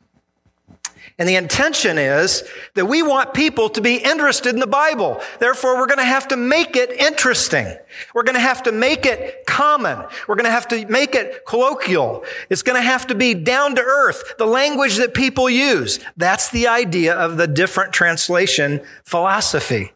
And 1.19 1.30
the 1.30 1.36
intention 1.36 2.00
is 2.00 2.43
that 2.74 2.88
we 2.88 3.04
want 3.04 3.36
people 3.36 3.69
to 3.69 3.82
be 3.82 3.98
interested 3.98 4.54
in 4.54 4.60
the 4.60 4.65
Bible. 4.67 5.22
Therefore, 5.39 5.78
we're 5.78 5.86
going 5.86 6.00
to 6.00 6.04
have 6.04 6.28
to 6.30 6.38
make 6.38 6.76
it 6.76 6.91
interesting. 6.91 7.67
We're 8.15 8.24
going 8.24 8.36
to 8.36 8.41
have 8.41 8.63
to 8.63 8.72
make 8.72 9.06
it 9.06 9.46
common. 9.46 10.04
We're 10.28 10.36
going 10.36 10.46
to 10.46 10.52
have 10.52 10.67
to 10.69 10.86
make 10.88 11.13
it 11.13 11.46
colloquial. 11.46 12.24
It's 12.50 12.63
going 12.63 12.82
to 12.82 12.86
have 12.86 13.06
to 13.08 13.15
be 13.15 13.36
down 13.36 13.76
to 13.76 13.82
earth, 13.82 14.34
the 14.39 14.48
language 14.48 14.98
that 14.98 15.13
people 15.13 15.50
use. 15.50 16.00
That's 16.17 16.50
the 16.50 16.67
idea 16.67 17.13
of 17.13 17.38
the 17.38 17.48
different 17.48 17.93
translation 17.93 18.82
philosophy. 19.04 19.93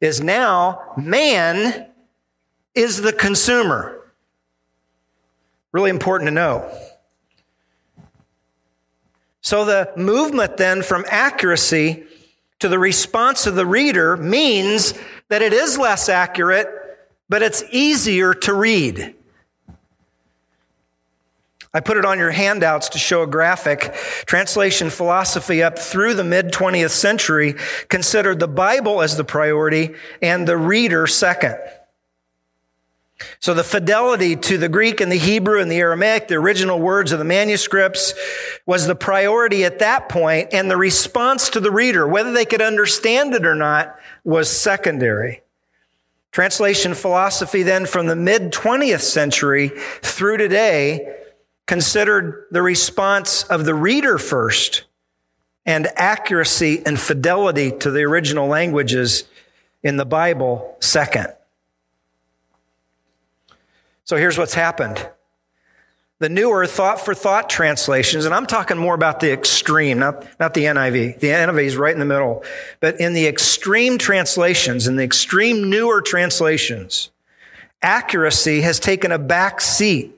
Is 0.00 0.20
now 0.20 0.94
man 0.96 1.86
is 2.74 3.02
the 3.02 3.12
consumer. 3.12 4.00
Really 5.72 5.90
important 5.90 6.28
to 6.28 6.32
know. 6.32 6.70
So 9.42 9.64
the 9.64 9.92
movement 9.96 10.56
then 10.56 10.82
from 10.82 11.04
accuracy 11.08 12.04
to 12.60 12.68
the 12.68 12.78
response 12.78 13.46
of 13.46 13.56
the 13.56 13.66
reader 13.66 14.16
means 14.16 14.94
that 15.28 15.42
it 15.42 15.52
is 15.52 15.76
less 15.76 16.08
accurate, 16.08 16.68
but 17.28 17.42
it's 17.42 17.64
easier 17.72 18.34
to 18.34 18.54
read. 18.54 19.16
I 21.74 21.80
put 21.80 21.96
it 21.96 22.04
on 22.04 22.18
your 22.18 22.30
handouts 22.30 22.90
to 22.90 22.98
show 22.98 23.22
a 23.22 23.26
graphic. 23.26 23.94
Translation 24.26 24.90
philosophy 24.90 25.62
up 25.62 25.78
through 25.78 26.14
the 26.14 26.24
mid 26.24 26.52
20th 26.52 26.90
century 26.90 27.54
considered 27.88 28.38
the 28.38 28.48
Bible 28.48 29.02
as 29.02 29.16
the 29.16 29.24
priority 29.24 29.94
and 30.20 30.46
the 30.46 30.56
reader 30.56 31.06
second. 31.06 31.56
So 33.40 33.54
the 33.54 33.64
fidelity 33.64 34.36
to 34.36 34.58
the 34.58 34.68
Greek 34.68 35.00
and 35.00 35.10
the 35.10 35.16
Hebrew 35.16 35.60
and 35.60 35.70
the 35.70 35.78
Aramaic, 35.78 36.28
the 36.28 36.36
original 36.36 36.78
words 36.78 37.12
of 37.12 37.18
the 37.18 37.24
manuscripts, 37.24 38.14
was 38.66 38.86
the 38.86 38.94
priority 38.94 39.64
at 39.64 39.80
that 39.80 40.08
point, 40.08 40.50
and 40.52 40.70
the 40.70 40.76
response 40.76 41.50
to 41.50 41.60
the 41.60 41.70
reader, 41.70 42.06
whether 42.06 42.32
they 42.32 42.44
could 42.44 42.62
understand 42.62 43.34
it 43.34 43.46
or 43.46 43.54
not, 43.54 43.96
was 44.24 44.48
secondary. 44.50 45.42
Translation 46.30 46.94
philosophy 46.94 47.62
then 47.62 47.84
from 47.84 48.06
the 48.06 48.16
mid 48.16 48.52
20th 48.52 49.02
century 49.02 49.68
through 50.00 50.38
today 50.38 51.18
considered 51.66 52.46
the 52.50 52.62
response 52.62 53.42
of 53.44 53.64
the 53.64 53.74
reader 53.74 54.18
first 54.18 54.84
and 55.64 55.88
accuracy 55.96 56.82
and 56.84 56.98
fidelity 56.98 57.70
to 57.70 57.90
the 57.90 58.02
original 58.02 58.48
languages 58.48 59.24
in 59.82 59.96
the 59.96 60.04
Bible 60.04 60.76
second. 60.80 61.28
So 64.12 64.18
here's 64.18 64.36
what's 64.36 64.52
happened. 64.52 65.08
The 66.18 66.28
newer 66.28 66.66
thought 66.66 67.00
for 67.00 67.14
thought 67.14 67.48
translations, 67.48 68.26
and 68.26 68.34
I'm 68.34 68.44
talking 68.44 68.76
more 68.76 68.94
about 68.94 69.20
the 69.20 69.32
extreme, 69.32 70.00
not, 70.00 70.26
not 70.38 70.52
the 70.52 70.64
NIV. 70.64 71.18
The 71.20 71.28
NIV 71.28 71.64
is 71.64 71.78
right 71.78 71.94
in 71.94 71.98
the 71.98 72.04
middle. 72.04 72.44
But 72.80 73.00
in 73.00 73.14
the 73.14 73.26
extreme 73.26 73.96
translations, 73.96 74.86
in 74.86 74.96
the 74.96 75.02
extreme 75.02 75.70
newer 75.70 76.02
translations, 76.02 77.10
accuracy 77.80 78.60
has 78.60 78.78
taken 78.78 79.12
a 79.12 79.18
back 79.18 79.62
seat 79.62 80.12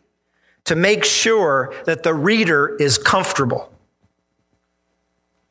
to 0.64 0.74
make 0.74 1.04
sure 1.04 1.72
that 1.84 2.02
the 2.02 2.14
reader 2.14 2.74
is 2.74 2.98
comfortable. 2.98 3.72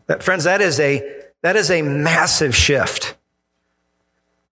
That, 0.08 0.21
friends, 0.21 0.43
that 0.43 0.60
is 0.60 0.82
a, 0.82 1.23
that 1.43 1.56
is 1.56 1.71
a 1.71 1.82
massive 1.82 2.53
shift. 2.53 3.15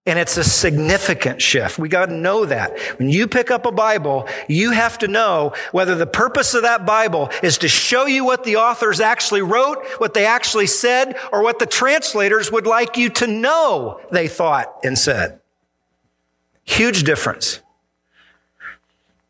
And 0.08 0.18
it's 0.18 0.36
a 0.36 0.44
significant 0.44 1.44
shift. 1.44 1.78
We 1.78 1.88
got 1.88 2.08
to 2.08 2.16
know 2.16 2.46
that. 2.46 2.76
When 2.98 3.10
you 3.10 3.28
pick 3.28 3.52
up 3.52 3.68
a 3.68 3.72
Bible, 3.72 4.28
you 4.50 4.72
have 4.72 4.98
to 5.00 5.08
know 5.08 5.54
whether 5.72 5.94
the 5.94 6.08
purpose 6.08 6.56
of 6.56 6.64
that 6.64 6.88
Bible 6.88 7.30
is 7.44 7.60
to 7.60 7.68
show 7.68 8.08
you 8.08 8.26
what 8.26 8.44
the 8.44 8.56
authors 8.56 9.00
actually 9.00 9.44
wrote, 9.44 9.86
what 10.00 10.16
they 10.16 10.26
actually 10.26 10.66
said, 10.66 11.20
or 11.32 11.44
what 11.44 11.60
the 11.60 11.68
translators 11.68 12.52
would 12.52 12.66
like 12.66 12.98
you 12.98 13.10
to 13.10 13.28
know 13.28 14.02
they 14.12 14.28
thought 14.28 14.76
and 14.84 14.98
said. 14.98 15.40
Huge 16.64 17.04
difference. 17.04 17.62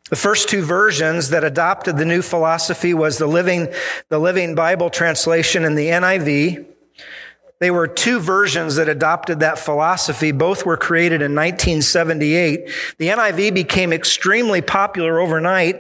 The 0.10 0.16
first 0.16 0.48
two 0.48 0.62
versions 0.62 1.30
that 1.30 1.44
adopted 1.44 1.98
the 1.98 2.06
new 2.06 2.22
philosophy 2.22 2.94
was 2.94 3.18
the 3.18 3.28
Living, 3.28 3.70
the 4.10 4.20
Living 4.20 4.56
Bible 4.56 4.90
translation 4.90 5.66
and 5.66 5.78
the 5.78 5.88
NIV. 5.88 6.66
They 7.62 7.70
were 7.70 7.88
two 7.88 8.20
versions 8.20 8.78
that 8.78 8.90
adopted 8.90 9.42
that 9.42 9.60
philosophy. 9.60 10.32
Both 10.32 10.66
were 10.66 10.78
created 10.78 11.22
in 11.22 11.36
1978. 11.36 12.68
The 12.98 13.10
NIV 13.10 13.54
became 13.54 13.94
extremely 13.94 14.64
popular 14.64 15.20
overnight. 15.20 15.76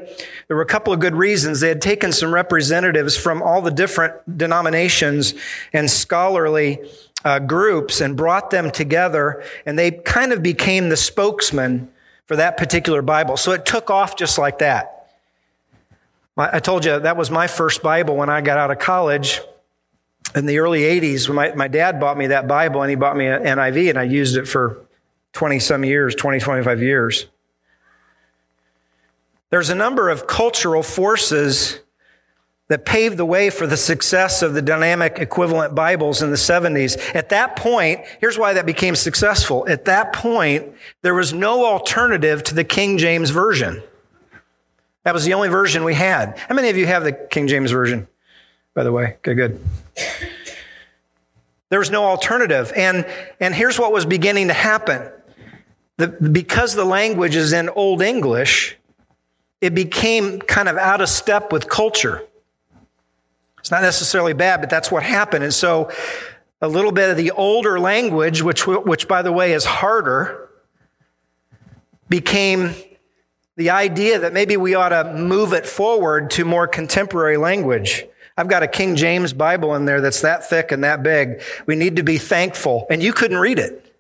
There 0.47 0.55
were 0.55 0.61
a 0.61 0.67
couple 0.67 0.93
of 0.93 0.99
good 0.99 1.15
reasons. 1.15 1.59
They 1.59 1.69
had 1.69 1.81
taken 1.81 2.11
some 2.11 2.31
representatives 2.31 3.17
from 3.17 3.41
all 3.41 3.63
the 3.63 3.71
different 3.71 4.37
denominations 4.37 5.33
and 5.73 5.89
scholarly 5.89 6.87
uh, 7.25 7.39
groups 7.39 7.99
and 7.99 8.15
brought 8.15 8.51
them 8.51 8.69
together, 8.69 9.43
and 9.65 9.77
they 9.77 9.89
kind 9.89 10.33
of 10.33 10.43
became 10.43 10.89
the 10.89 10.97
spokesman 10.97 11.89
for 12.27 12.35
that 12.35 12.57
particular 12.57 13.01
Bible. 13.01 13.37
So 13.37 13.53
it 13.53 13.65
took 13.65 13.89
off 13.89 14.15
just 14.15 14.37
like 14.37 14.59
that. 14.59 15.07
I 16.37 16.59
told 16.59 16.85
you 16.85 16.99
that 16.99 17.17
was 17.17 17.31
my 17.31 17.47
first 17.47 17.81
Bible 17.81 18.15
when 18.15 18.29
I 18.29 18.41
got 18.41 18.59
out 18.59 18.69
of 18.69 18.77
college 18.77 19.41
in 20.35 20.45
the 20.45 20.59
early 20.59 20.81
80s. 20.81 21.27
When 21.27 21.35
my, 21.35 21.53
my 21.53 21.67
dad 21.67 21.99
bought 21.99 22.17
me 22.17 22.27
that 22.27 22.47
Bible 22.47 22.81
and 22.81 22.89
he 22.89 22.95
bought 22.95 23.17
me 23.17 23.27
an 23.27 23.43
NIV 23.43 23.89
and 23.89 23.99
I 23.99 24.03
used 24.03 24.37
it 24.37 24.47
for 24.47 24.85
20 25.33 25.59
some 25.59 25.83
years, 25.85 26.15
20, 26.15 26.39
25 26.39 26.81
years. 26.81 27.27
There's 29.49 29.69
a 29.69 29.75
number 29.75 30.09
of 30.09 30.27
cultural 30.27 30.81
forces 30.83 31.81
that 32.69 32.85
paved 32.85 33.17
the 33.17 33.25
way 33.25 33.49
for 33.49 33.67
the 33.67 33.75
success 33.75 34.41
of 34.41 34.53
the 34.53 34.61
dynamic 34.61 35.17
equivalent 35.19 35.75
Bibles 35.75 36.21
in 36.21 36.29
the 36.29 36.37
70s. 36.37 36.97
At 37.13 37.27
that 37.29 37.57
point, 37.57 37.99
here's 38.21 38.39
why 38.39 38.53
that 38.53 38.65
became 38.65 38.95
successful. 38.95 39.67
At 39.67 39.83
that 39.85 40.13
point, 40.13 40.73
there 41.01 41.13
was 41.13 41.33
no 41.33 41.65
alternative 41.65 42.43
to 42.43 42.55
the 42.55 42.63
King 42.63 42.97
James 42.97 43.29
Version. 43.29 43.83
That 45.03 45.13
was 45.13 45.25
the 45.25 45.33
only 45.33 45.49
version 45.49 45.83
we 45.83 45.95
had. 45.95 46.37
How 46.47 46.55
many 46.55 46.69
of 46.69 46.77
you 46.77 46.85
have 46.85 47.03
the 47.03 47.11
King 47.11 47.49
James 47.49 47.71
Version, 47.71 48.07
by 48.73 48.83
the 48.83 48.91
way? 48.91 49.15
Okay, 49.19 49.33
good. 49.33 49.61
There 51.69 51.79
was 51.79 51.89
no 51.89 52.03
alternative. 52.03 52.71
And, 52.75 53.05
and 53.39 53.55
here's 53.55 53.79
what 53.79 53.93
was 53.93 54.05
beginning 54.05 54.47
to 54.49 54.53
happen. 54.53 55.09
The, 55.97 56.07
because 56.07 56.75
the 56.75 56.85
language 56.85 57.35
is 57.35 57.53
in 57.53 57.69
Old 57.69 58.01
English, 58.01 58.77
it 59.61 59.75
became 59.75 60.39
kind 60.39 60.67
of 60.67 60.77
out 60.77 61.01
of 61.01 61.09
step 61.09 61.51
with 61.51 61.69
culture. 61.69 62.27
It's 63.59 63.71
not 63.71 63.83
necessarily 63.83 64.33
bad, 64.33 64.59
but 64.59 64.69
that's 64.69 64.91
what 64.91 65.03
happened. 65.03 65.43
And 65.43 65.53
so 65.53 65.91
a 66.61 66.67
little 66.67 66.91
bit 66.91 67.09
of 67.09 67.17
the 67.17 67.31
older 67.31 67.79
language, 67.79 68.41
which, 68.41 68.67
which 68.67 69.07
by 69.07 69.21
the 69.21 69.31
way 69.31 69.53
is 69.53 69.65
harder, 69.65 70.49
became 72.09 72.73
the 73.55 73.69
idea 73.69 74.19
that 74.19 74.33
maybe 74.33 74.57
we 74.57 74.75
ought 74.75 74.89
to 74.89 75.13
move 75.13 75.53
it 75.53 75.65
forward 75.65 76.31
to 76.31 76.43
more 76.43 76.67
contemporary 76.67 77.37
language. 77.37 78.05
I've 78.37 78.47
got 78.47 78.63
a 78.63 78.67
King 78.67 78.95
James 78.95 79.33
Bible 79.33 79.75
in 79.75 79.85
there 79.85 80.01
that's 80.01 80.21
that 80.21 80.47
thick 80.49 80.71
and 80.71 80.83
that 80.83 81.03
big. 81.03 81.41
We 81.65 81.75
need 81.75 81.97
to 81.97 82.03
be 82.03 82.17
thankful. 82.17 82.87
And 82.89 83.03
you 83.03 83.13
couldn't 83.13 83.37
read 83.37 83.59
it. 83.59 83.91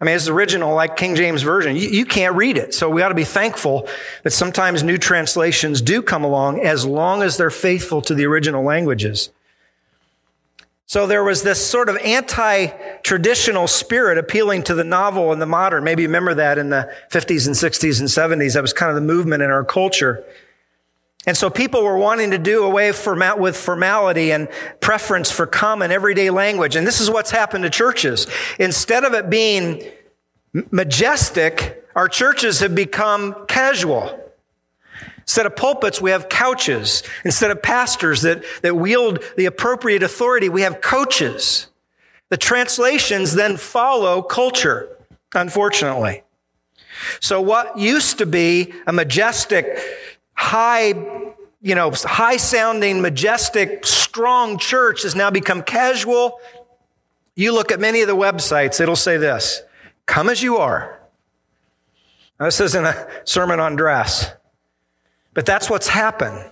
I 0.00 0.04
mean, 0.04 0.14
it's 0.14 0.28
original, 0.28 0.74
like 0.74 0.96
King 0.96 1.16
James 1.16 1.42
Version. 1.42 1.74
You, 1.74 1.88
you, 1.88 2.06
can't 2.06 2.36
read 2.36 2.56
it. 2.56 2.72
So 2.72 2.88
we 2.88 3.02
ought 3.02 3.08
to 3.08 3.16
be 3.16 3.24
thankful 3.24 3.88
that 4.22 4.30
sometimes 4.30 4.84
new 4.84 4.96
translations 4.96 5.82
do 5.82 6.02
come 6.02 6.22
along 6.22 6.60
as 6.60 6.86
long 6.86 7.22
as 7.22 7.36
they're 7.36 7.50
faithful 7.50 8.00
to 8.02 8.14
the 8.14 8.24
original 8.24 8.62
languages. 8.62 9.30
So 10.86 11.06
there 11.06 11.24
was 11.24 11.42
this 11.42 11.64
sort 11.64 11.88
of 11.88 11.96
anti-traditional 11.98 13.66
spirit 13.66 14.18
appealing 14.18 14.62
to 14.64 14.74
the 14.74 14.84
novel 14.84 15.32
and 15.32 15.42
the 15.42 15.46
modern. 15.46 15.84
Maybe 15.84 16.02
you 16.02 16.08
remember 16.08 16.34
that 16.34 16.58
in 16.58 16.70
the 16.70 16.90
50s 17.10 17.46
and 17.46 17.56
60s 17.56 18.00
and 18.00 18.08
70s. 18.08 18.54
That 18.54 18.62
was 18.62 18.72
kind 18.72 18.88
of 18.88 18.94
the 18.94 19.02
movement 19.02 19.42
in 19.42 19.50
our 19.50 19.64
culture. 19.64 20.24
And 21.26 21.36
so 21.36 21.50
people 21.50 21.82
were 21.82 21.98
wanting 21.98 22.30
to 22.30 22.38
do 22.38 22.64
away 22.64 22.90
with 22.90 23.56
formality 23.56 24.32
and 24.32 24.48
preference 24.80 25.30
for 25.30 25.46
common 25.46 25.90
everyday 25.90 26.30
language. 26.30 26.76
And 26.76 26.86
this 26.86 27.00
is 27.00 27.10
what's 27.10 27.30
happened 27.30 27.64
to 27.64 27.70
churches. 27.70 28.26
Instead 28.58 29.04
of 29.04 29.12
it 29.14 29.28
being 29.28 29.82
majestic, 30.70 31.84
our 31.94 32.08
churches 32.08 32.60
have 32.60 32.74
become 32.74 33.46
casual. 33.46 34.18
Instead 35.18 35.44
of 35.44 35.56
pulpits, 35.56 36.00
we 36.00 36.10
have 36.10 36.28
couches. 36.30 37.02
Instead 37.24 37.50
of 37.50 37.62
pastors 37.62 38.22
that, 38.22 38.42
that 38.62 38.76
wield 38.76 39.22
the 39.36 39.44
appropriate 39.44 40.02
authority, 40.02 40.48
we 40.48 40.62
have 40.62 40.80
coaches. 40.80 41.66
The 42.30 42.38
translations 42.38 43.34
then 43.34 43.56
follow 43.58 44.22
culture, 44.22 44.96
unfortunately. 45.34 46.22
So 47.20 47.40
what 47.40 47.78
used 47.78 48.18
to 48.18 48.26
be 48.26 48.72
a 48.86 48.92
majestic 48.92 49.66
high, 50.38 50.94
you 51.60 51.74
know, 51.74 51.90
high 51.90 52.36
sounding, 52.36 53.02
majestic, 53.02 53.84
strong 53.84 54.56
church 54.56 55.02
has 55.02 55.16
now 55.16 55.30
become 55.30 55.62
casual. 55.62 56.38
You 57.34 57.52
look 57.52 57.72
at 57.72 57.80
many 57.80 58.02
of 58.02 58.08
the 58.08 58.16
websites, 58.16 58.80
it'll 58.80 58.96
say 58.96 59.16
this 59.16 59.62
come 60.06 60.28
as 60.28 60.40
you 60.40 60.56
are. 60.56 61.00
Now, 62.38 62.46
this 62.46 62.60
isn't 62.60 62.84
a 62.84 63.08
sermon 63.24 63.58
on 63.58 63.74
dress, 63.74 64.32
but 65.34 65.44
that's 65.44 65.68
what's 65.68 65.88
happened. 65.88 66.50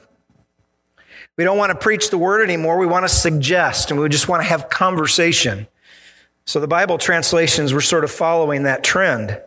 We 1.37 1.45
don't 1.45 1.57
want 1.57 1.71
to 1.71 1.79
preach 1.79 2.11
the 2.11 2.19
word 2.19 2.43
anymore. 2.43 2.77
We 2.77 2.87
want 2.87 3.05
to 3.05 3.15
suggest 3.15 3.93
and 3.93 4.01
we 4.01 4.09
just 4.09 4.27
want 4.27 4.43
to 4.43 4.49
have 4.49 4.69
conversation. 4.69 5.69
So 6.45 6.59
the 6.59 6.67
Bible 6.67 6.99
translations 6.99 7.73
were 7.73 7.81
sort 7.81 8.03
of 8.03 8.11
following 8.11 8.65
that 8.65 8.83
trend. 8.83 9.41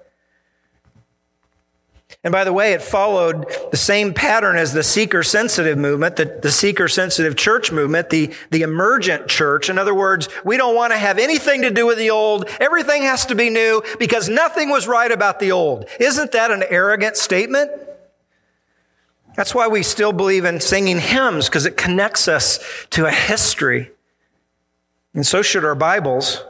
And 2.24 2.34
by 2.34 2.44
the 2.44 2.52
way, 2.52 2.74
it 2.74 2.82
followed 2.82 3.46
the 3.72 3.78
same 3.78 4.14
pattern 4.14 4.58
as 4.58 4.74
the 4.74 4.84
seeker 4.84 5.24
sensitive 5.24 5.78
movement, 5.78 6.18
the, 6.18 6.26
the 6.42 6.52
seeker 6.52 6.90
sensitive 6.90 7.38
church 7.38 7.72
movement, 7.72 8.10
the, 8.10 8.34
the 8.52 8.62
emergent 8.62 9.30
church. 9.30 9.70
In 9.70 9.78
other 9.78 9.96
words, 9.96 10.28
we 10.44 10.58
don't 10.58 10.76
want 10.76 10.92
to 10.92 10.98
have 10.98 11.18
anything 11.18 11.62
to 11.62 11.72
do 11.72 11.86
with 11.86 11.98
the 11.98 12.10
old. 12.10 12.50
Everything 12.60 13.04
has 13.04 13.26
to 13.28 13.36
be 13.36 13.50
new 13.50 13.82
because 14.00 14.28
nothing 14.28 14.70
was 14.70 14.86
right 14.86 15.12
about 15.12 15.40
the 15.40 15.54
old. 15.54 15.86
Isn't 15.98 16.34
that 16.34 16.52
an 16.52 16.64
arrogant 16.70 17.16
statement? 17.16 17.72
That's 19.36 19.56
why 19.56 19.70
we 19.70 19.84
still 19.84 20.12
believe 20.12 20.44
in 20.44 20.60
singing 20.60 21.00
hymns 21.00 21.48
because 21.48 21.66
it 21.66 21.78
connects 21.78 22.28
us 22.28 22.60
to 22.90 23.06
a 23.06 23.12
history. 23.12 23.92
And 25.14 25.26
so 25.26 25.42
should 25.42 25.64
our 25.64 25.76
Bibles. 25.76 26.44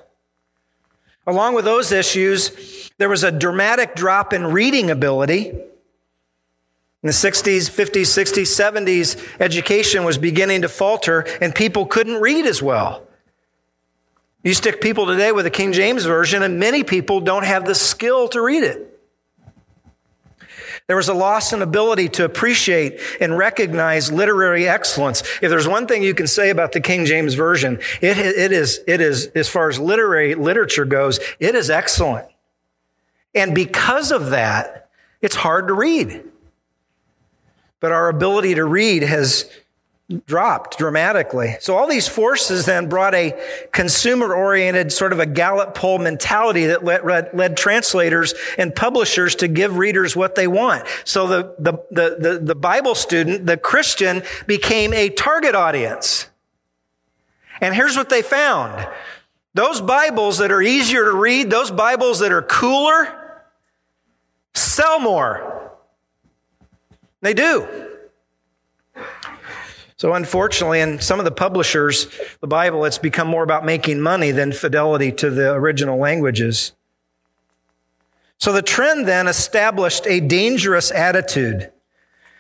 Along 1.27 1.53
with 1.53 1.65
those 1.65 1.91
issues, 1.91 2.89
there 2.97 3.09
was 3.09 3.23
a 3.23 3.31
dramatic 3.31 3.95
drop 3.95 4.33
in 4.33 4.47
reading 4.47 4.89
ability. 4.89 5.49
In 7.01 7.07
the 7.07 7.11
60s, 7.11 7.69
50s, 7.69 8.01
60s, 8.01 8.85
70s, 8.85 9.39
education 9.39 10.03
was 10.03 10.17
beginning 10.17 10.63
to 10.63 10.69
falter 10.69 11.21
and 11.39 11.55
people 11.55 11.85
couldn't 11.85 12.19
read 12.21 12.45
as 12.45 12.61
well. 12.61 13.05
You 14.43 14.53
stick 14.53 14.81
people 14.81 15.05
today 15.05 15.31
with 15.31 15.45
a 15.45 15.49
King 15.49 15.73
James 15.73 16.05
Version, 16.05 16.43
and 16.43 16.59
many 16.59 16.85
people 16.85 17.19
don't 17.19 17.43
have 17.43 17.65
the 17.65 17.75
skill 17.75 18.29
to 18.29 18.41
read 18.41 18.63
it. 18.63 18.88
There 20.89 20.95
was 20.95 21.07
a 21.07 21.13
loss 21.13 21.53
in 21.53 21.61
ability 21.61 22.09
to 22.09 22.25
appreciate 22.25 22.99
and 23.21 23.37
recognize 23.37 24.11
literary 24.11 24.67
excellence. 24.67 25.21
If 25.39 25.51
there's 25.51 25.67
one 25.67 25.85
thing 25.85 26.01
you 26.01 26.15
can 26.15 26.25
say 26.25 26.49
about 26.49 26.71
the 26.71 26.81
King 26.81 27.05
James 27.05 27.35
Version, 27.35 27.79
it, 28.01 28.17
it 28.17 28.51
is, 28.51 28.79
it 28.87 28.99
is, 28.99 29.27
as 29.35 29.47
far 29.47 29.69
as 29.69 29.77
literary 29.77 30.33
literature 30.33 30.85
goes, 30.85 31.19
it 31.39 31.53
is 31.53 31.69
excellent. 31.69 32.27
And 33.35 33.53
because 33.53 34.11
of 34.11 34.31
that, 34.31 34.89
it's 35.21 35.35
hard 35.35 35.67
to 35.67 35.75
read. 35.75 36.23
But 37.79 37.91
our 37.91 38.09
ability 38.09 38.55
to 38.55 38.65
read 38.65 39.03
has 39.03 39.47
dropped 40.25 40.77
dramatically. 40.77 41.55
So 41.59 41.77
all 41.77 41.87
these 41.87 42.07
forces 42.07 42.65
then 42.65 42.89
brought 42.89 43.13
a 43.13 43.39
consumer 43.71 44.33
oriented 44.33 44.91
sort 44.91 45.13
of 45.13 45.19
a 45.19 45.25
Gallup 45.25 45.75
poll 45.75 45.99
mentality 45.99 46.65
that 46.65 46.83
led, 46.83 47.33
led, 47.33 47.55
translators 47.55 48.33
and 48.57 48.73
publishers 48.73 49.35
to 49.35 49.47
give 49.47 49.77
readers 49.77 50.15
what 50.15 50.33
they 50.33 50.47
want. 50.47 50.87
So 51.03 51.27
the, 51.27 51.55
the, 51.59 51.73
the, 51.91 52.17
the, 52.19 52.39
the 52.39 52.55
Bible 52.55 52.95
student, 52.95 53.45
the 53.45 53.57
Christian 53.57 54.23
became 54.47 54.93
a 54.93 55.09
target 55.09 55.53
audience. 55.53 56.27
And 57.61 57.75
here's 57.75 57.95
what 57.95 58.09
they 58.09 58.23
found. 58.23 58.87
Those 59.53 59.81
Bibles 59.81 60.39
that 60.39 60.51
are 60.51 60.61
easier 60.61 61.05
to 61.05 61.11
read, 61.11 61.49
those 61.51 61.69
Bibles 61.69 62.19
that 62.19 62.31
are 62.31 62.41
cooler, 62.41 63.43
sell 64.55 64.99
more. 64.99 65.71
They 67.21 67.33
do. 67.33 67.89
So, 69.99 70.13
unfortunately, 70.13 70.79
in 70.79 71.01
some 71.01 71.19
of 71.19 71.25
the 71.25 71.31
publishers, 71.31 72.07
the 72.39 72.47
Bible, 72.47 72.85
it's 72.85 72.97
become 72.97 73.27
more 73.27 73.43
about 73.43 73.65
making 73.65 73.99
money 73.99 74.31
than 74.31 74.53
fidelity 74.53 75.11
to 75.11 75.29
the 75.29 75.51
original 75.51 75.99
languages. 75.99 76.71
So, 78.37 78.53
the 78.53 78.61
trend 78.61 79.09
then 79.09 79.27
established 79.27 80.07
a 80.07 80.21
dangerous 80.21 80.89
attitude 80.89 81.73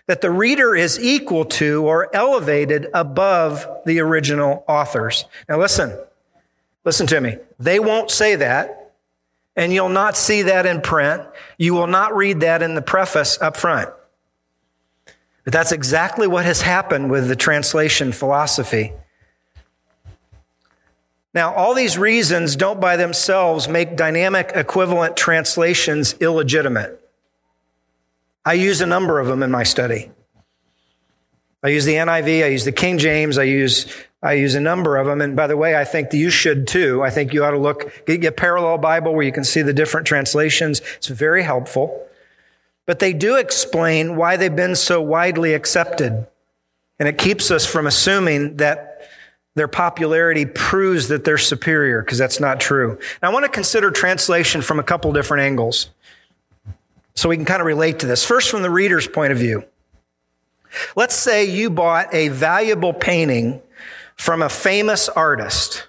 that 0.05 0.21
the 0.21 0.31
reader 0.31 0.73
is 0.73 0.97
equal 1.01 1.43
to 1.45 1.83
or 1.85 2.09
elevated 2.15 2.87
above 2.93 3.67
the 3.85 3.99
original 3.99 4.63
authors. 4.65 5.25
Now, 5.49 5.59
listen, 5.59 5.99
listen 6.85 7.07
to 7.07 7.19
me. 7.19 7.39
They 7.59 7.81
won't 7.81 8.09
say 8.09 8.37
that, 8.37 8.93
and 9.57 9.73
you'll 9.73 9.89
not 9.89 10.15
see 10.15 10.43
that 10.43 10.65
in 10.65 10.79
print. 10.79 11.23
You 11.57 11.73
will 11.73 11.87
not 11.87 12.15
read 12.15 12.39
that 12.39 12.61
in 12.61 12.75
the 12.75 12.81
preface 12.81 13.37
up 13.41 13.57
front. 13.57 13.89
But 15.49 15.53
that's 15.53 15.71
exactly 15.71 16.27
what 16.27 16.45
has 16.45 16.61
happened 16.61 17.09
with 17.09 17.27
the 17.27 17.35
translation 17.35 18.11
philosophy. 18.11 18.93
Now, 21.33 21.55
all 21.55 21.73
these 21.73 21.97
reasons 21.97 22.55
don't 22.55 22.79
by 22.79 22.97
themselves 22.97 23.67
make 23.67 23.95
dynamic 23.95 24.51
equivalent 24.53 25.17
translations 25.17 26.13
illegitimate. 26.19 27.03
I 28.45 28.53
use 28.53 28.79
a 28.81 28.85
number 28.85 29.17
of 29.17 29.25
them 29.25 29.41
in 29.41 29.49
my 29.49 29.63
study. 29.63 30.11
I 31.63 31.69
use 31.69 31.85
the 31.85 31.95
NIV, 31.95 32.43
I 32.43 32.47
use 32.49 32.65
the 32.65 32.71
King 32.71 32.99
James, 32.99 33.39
I 33.39 33.45
use, 33.45 33.91
I 34.21 34.33
use 34.33 34.53
a 34.53 34.61
number 34.61 34.97
of 34.97 35.07
them. 35.07 35.19
And 35.19 35.35
by 35.35 35.47
the 35.47 35.57
way, 35.57 35.75
I 35.75 35.83
think 35.83 36.13
you 36.13 36.29
should 36.29 36.67
too. 36.67 37.01
I 37.01 37.09
think 37.09 37.33
you 37.33 37.43
ought 37.43 37.51
to 37.51 37.57
look, 37.57 38.05
get 38.05 38.23
a 38.23 38.31
parallel 38.31 38.77
Bible 38.77 39.15
where 39.15 39.25
you 39.25 39.31
can 39.31 39.43
see 39.43 39.63
the 39.63 39.73
different 39.73 40.05
translations. 40.05 40.79
It's 40.97 41.07
very 41.07 41.41
helpful 41.41 42.07
but 42.89 42.97
they 42.97 43.13
do 43.13 43.35
explain 43.35 44.15
why 44.15 44.35
they've 44.35 44.55
been 44.55 44.75
so 44.75 44.99
widely 44.99 45.53
accepted. 45.53 46.25
And 46.97 47.07
it 47.07 47.19
keeps 47.19 47.51
us 47.51 47.63
from 47.63 47.85
assuming 47.85 48.57
that 48.57 49.07
their 49.53 49.67
popularity 49.67 50.47
proves 50.47 51.07
that 51.09 51.23
they're 51.23 51.37
superior, 51.37 52.01
because 52.01 52.17
that's 52.17 52.39
not 52.39 52.59
true. 52.59 52.97
Now, 53.21 53.29
I 53.29 53.31
want 53.31 53.45
to 53.45 53.51
consider 53.51 53.91
translation 53.91 54.63
from 54.63 54.79
a 54.79 54.83
couple 54.83 55.13
different 55.13 55.43
angles 55.43 55.91
so 57.13 57.29
we 57.29 57.35
can 57.35 57.45
kind 57.45 57.61
of 57.61 57.67
relate 57.67 57.99
to 57.99 58.07
this. 58.07 58.25
First, 58.25 58.49
from 58.49 58.63
the 58.63 58.71
reader's 58.71 59.07
point 59.07 59.31
of 59.33 59.37
view. 59.37 59.65
Let's 60.95 61.13
say 61.13 61.45
you 61.45 61.69
bought 61.69 62.11
a 62.11 62.29
valuable 62.29 62.93
painting 62.93 63.61
from 64.15 64.41
a 64.41 64.49
famous 64.49 65.09
artist. 65.09 65.85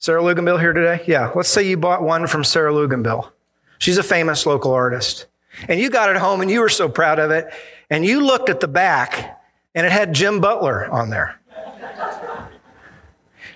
Sarah 0.00 0.22
Luganbill 0.22 0.58
here 0.58 0.72
today? 0.72 1.04
Yeah. 1.06 1.30
Let's 1.36 1.50
say 1.50 1.62
you 1.62 1.76
bought 1.76 2.02
one 2.02 2.26
from 2.26 2.42
Sarah 2.42 2.72
Luganbill. 2.72 3.30
She's 3.78 3.98
a 3.98 4.02
famous 4.02 4.44
local 4.44 4.72
artist 4.72 5.26
and 5.68 5.78
you 5.78 5.90
got 5.90 6.10
it 6.10 6.16
home 6.16 6.40
and 6.40 6.50
you 6.50 6.60
were 6.60 6.68
so 6.68 6.88
proud 6.88 7.18
of 7.18 7.30
it, 7.30 7.52
and 7.90 8.04
you 8.04 8.24
looked 8.24 8.48
at 8.48 8.60
the 8.60 8.68
back 8.68 9.40
and 9.74 9.86
it 9.86 9.92
had 9.92 10.12
Jim 10.12 10.40
Butler 10.40 10.86
on 10.90 11.10
there. 11.10 11.38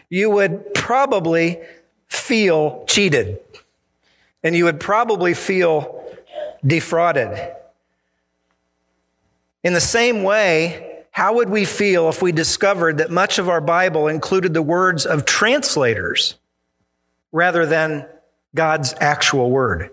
you 0.08 0.30
would 0.30 0.74
probably 0.74 1.60
feel 2.08 2.84
cheated 2.86 3.38
and 4.42 4.54
you 4.54 4.64
would 4.64 4.80
probably 4.80 5.34
feel 5.34 6.04
defrauded. 6.64 7.52
In 9.64 9.72
the 9.72 9.80
same 9.80 10.22
way, 10.22 11.02
how 11.10 11.34
would 11.34 11.48
we 11.48 11.64
feel 11.64 12.08
if 12.08 12.22
we 12.22 12.30
discovered 12.30 12.98
that 12.98 13.10
much 13.10 13.38
of 13.38 13.48
our 13.48 13.60
Bible 13.60 14.06
included 14.06 14.54
the 14.54 14.62
words 14.62 15.06
of 15.06 15.24
translators 15.24 16.36
rather 17.32 17.66
than 17.66 18.06
God's 18.54 18.94
actual 19.00 19.50
word? 19.50 19.90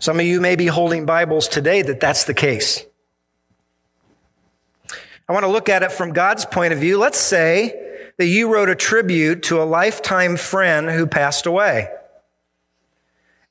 Some 0.00 0.20
of 0.20 0.26
you 0.26 0.40
may 0.40 0.54
be 0.54 0.66
holding 0.66 1.06
Bibles 1.06 1.48
today 1.48 1.82
that 1.82 1.98
that's 1.98 2.24
the 2.24 2.34
case. 2.34 2.86
I 5.28 5.32
want 5.32 5.44
to 5.44 5.50
look 5.50 5.68
at 5.68 5.82
it 5.82 5.90
from 5.90 6.12
God's 6.12 6.46
point 6.46 6.72
of 6.72 6.78
view. 6.78 6.98
Let's 6.98 7.18
say 7.18 8.06
that 8.16 8.26
you 8.26 8.52
wrote 8.52 8.68
a 8.68 8.76
tribute 8.76 9.42
to 9.44 9.60
a 9.60 9.64
lifetime 9.64 10.36
friend 10.36 10.88
who 10.88 11.06
passed 11.06 11.46
away. 11.46 11.88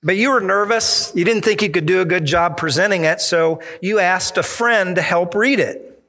But 0.01 0.15
you 0.15 0.31
were 0.31 0.39
nervous. 0.39 1.11
You 1.15 1.25
didn't 1.25 1.43
think 1.43 1.61
you 1.61 1.69
could 1.69 1.85
do 1.85 1.99
a 1.99 2.05
good 2.05 2.23
job 2.23 2.55
presenting 2.55 3.03
it, 3.03 3.19
so 3.19 3.61
you 3.81 3.99
asked 3.99 4.37
a 4.37 4.43
friend 4.43 4.95
to 4.95 5.01
help 5.01 5.35
read 5.35 5.59
it. 5.59 6.01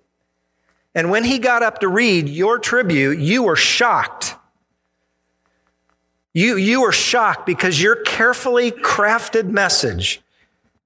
And 0.95 1.11
when 1.11 1.25
he 1.25 1.41
got 1.41 1.65
up 1.65 1.81
to 1.81 1.89
read 1.89 2.29
your 2.29 2.61
tribute, 2.61 3.19
you 3.19 3.43
were 3.43 3.57
shocked. 3.57 4.37
You, 6.33 6.57
you 6.57 6.83
were 6.83 6.93
shocked 6.93 7.45
because 7.45 7.83
your 7.83 7.97
carefully 7.97 8.71
crafted 8.71 9.47
message 9.47 10.23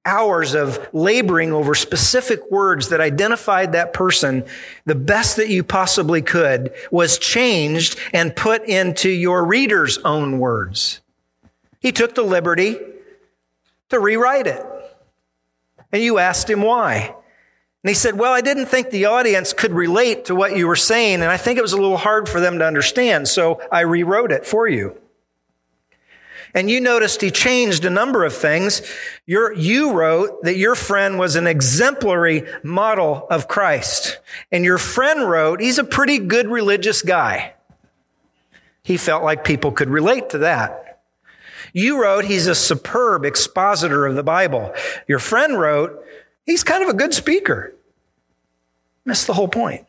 hours 0.05 0.55
of 0.55 0.89
laboring 0.93 1.53
over 1.53 1.75
specific 1.75 2.51
words 2.51 2.89
that 2.89 3.01
identified 3.01 3.73
that 3.73 3.93
person 3.93 4.45
the 4.85 4.95
best 4.95 5.37
that 5.37 5.49
you 5.49 5.63
possibly 5.63 6.21
could 6.23 6.73
was 6.91 7.19
changed 7.19 7.99
and 8.13 8.35
put 8.35 8.65
into 8.65 9.09
your 9.09 9.45
reader's 9.45 9.99
own 9.99 10.39
words. 10.39 11.01
He 11.81 11.93
took 11.93 12.15
the 12.15 12.23
liberty 12.23 12.79
to 13.91 14.01
rewrite 14.01 14.47
it. 14.47 14.65
And 15.93 16.03
you 16.03 16.19
asked 16.19 16.49
him 16.49 16.63
why. 16.63 17.15
And 17.85 17.89
he 17.89 17.95
said, 17.95 18.19
Well, 18.19 18.33
I 18.33 18.41
didn't 18.41 18.67
think 18.67 18.91
the 18.91 19.07
audience 19.07 19.53
could 19.53 19.73
relate 19.73 20.27
to 20.27 20.35
what 20.35 20.57
you 20.57 20.67
were 20.67 20.77
saying, 20.77 21.15
and 21.15 21.25
I 21.25 21.37
think 21.37 21.59
it 21.59 21.63
was 21.63 21.73
a 21.73 21.81
little 21.81 21.97
hard 21.97 22.29
for 22.29 22.41
them 22.41 22.59
to 22.61 22.65
understand, 22.65 23.29
so 23.29 23.61
I 23.71 23.81
rewrote 23.81 24.33
it 24.33 24.47
for 24.47 24.69
you. 24.69 24.97
And 26.55 26.71
you 26.71 26.81
noticed 26.81 27.23
he 27.23 27.31
changed 27.31 27.85
a 27.85 27.91
number 27.91 28.25
of 28.25 28.35
things. 28.35 28.83
You 29.27 29.93
wrote 29.93 30.43
that 30.43 30.57
your 30.57 30.75
friend 30.75 31.19
was 31.19 31.35
an 31.35 31.47
exemplary 31.47 32.45
model 32.63 33.27
of 33.31 33.49
Christ. 33.49 34.19
And 34.51 34.65
your 34.65 34.79
friend 34.79 35.29
wrote, 35.29 35.61
he's 35.61 35.79
a 35.79 35.85
pretty 35.85 36.19
good 36.19 36.49
religious 36.49 37.01
guy. 37.01 37.55
He 38.83 38.97
felt 38.97 39.23
like 39.23 39.45
people 39.45 39.73
could 39.73 39.89
relate 39.89 40.29
to 40.31 40.39
that. 40.39 41.01
You 41.73 42.03
wrote, 42.03 42.27
he's 42.27 42.47
a 42.47 42.55
superb 42.55 43.25
expositor 43.25 44.07
of 44.07 44.15
the 44.15 44.23
Bible. 44.23 44.75
Your 45.09 45.19
friend 45.19 45.59
wrote, 45.59 46.05
he's 46.45 46.63
kind 46.63 46.83
of 46.83 46.91
a 46.91 46.95
good 46.95 47.15
speaker. 47.15 47.73
Missed 49.07 49.27
the 49.27 49.33
whole 49.33 49.49
point. 49.49 49.87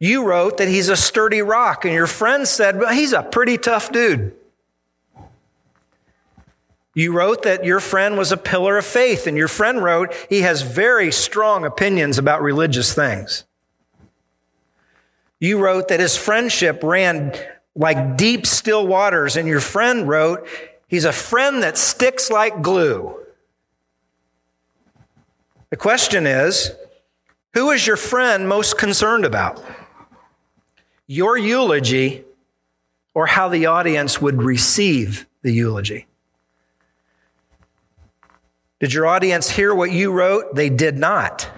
You 0.00 0.24
wrote 0.24 0.58
that 0.58 0.68
he's 0.68 0.88
a 0.88 0.96
sturdy 0.96 1.42
rock, 1.42 1.84
and 1.84 1.94
your 1.94 2.06
friend 2.06 2.46
said, 2.46 2.78
well, 2.78 2.92
he's 2.92 3.12
a 3.12 3.22
pretty 3.22 3.56
tough 3.56 3.92
dude. 3.92 4.34
You 6.98 7.12
wrote 7.12 7.44
that 7.44 7.64
your 7.64 7.78
friend 7.78 8.18
was 8.18 8.32
a 8.32 8.36
pillar 8.36 8.76
of 8.76 8.84
faith, 8.84 9.28
and 9.28 9.36
your 9.36 9.46
friend 9.46 9.80
wrote 9.84 10.12
he 10.28 10.40
has 10.40 10.62
very 10.62 11.12
strong 11.12 11.64
opinions 11.64 12.18
about 12.18 12.42
religious 12.42 12.92
things. 12.92 13.44
You 15.38 15.60
wrote 15.60 15.86
that 15.88 16.00
his 16.00 16.16
friendship 16.16 16.82
ran 16.82 17.36
like 17.76 18.16
deep, 18.16 18.46
still 18.46 18.84
waters, 18.84 19.36
and 19.36 19.46
your 19.46 19.60
friend 19.60 20.08
wrote 20.08 20.48
he's 20.88 21.04
a 21.04 21.12
friend 21.12 21.62
that 21.62 21.78
sticks 21.78 22.32
like 22.32 22.62
glue. 22.62 23.16
The 25.70 25.76
question 25.76 26.26
is 26.26 26.72
who 27.54 27.70
is 27.70 27.86
your 27.86 27.96
friend 27.96 28.48
most 28.48 28.76
concerned 28.76 29.24
about? 29.24 29.64
Your 31.06 31.38
eulogy 31.38 32.24
or 33.14 33.26
how 33.26 33.48
the 33.48 33.66
audience 33.66 34.20
would 34.20 34.42
receive 34.42 35.28
the 35.42 35.52
eulogy? 35.52 36.07
Did 38.80 38.92
your 38.92 39.06
audience 39.06 39.50
hear 39.50 39.74
what 39.74 39.90
you 39.90 40.12
wrote? 40.12 40.54
They 40.54 40.70
did 40.70 40.98
not. 40.98 41.48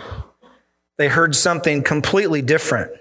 They 0.96 1.08
heard 1.08 1.34
something 1.34 1.82
completely 1.82 2.42
different. 2.42 2.92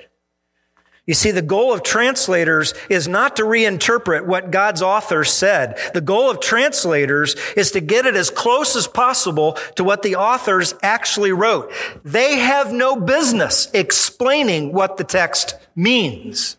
You 1.05 1.15
see, 1.15 1.31
the 1.31 1.41
goal 1.41 1.73
of 1.73 1.81
translators 1.81 2.75
is 2.87 3.07
not 3.07 3.37
to 3.37 3.43
reinterpret 3.43 4.27
what 4.27 4.51
God's 4.51 4.83
author 4.83 5.23
said. 5.23 5.79
The 5.95 6.01
goal 6.01 6.29
of 6.29 6.39
translators 6.39 7.35
is 7.57 7.71
to 7.71 7.81
get 7.81 8.05
it 8.05 8.15
as 8.15 8.29
close 8.29 8.75
as 8.75 8.87
possible 8.87 9.57
to 9.75 9.83
what 9.83 10.03
the 10.03 10.17
authors 10.17 10.75
actually 10.83 11.31
wrote. 11.31 11.73
They 12.05 12.37
have 12.37 12.71
no 12.71 12.95
business 12.95 13.69
explaining 13.73 14.71
what 14.71 14.97
the 14.97 15.03
text 15.03 15.55
means. 15.75 16.57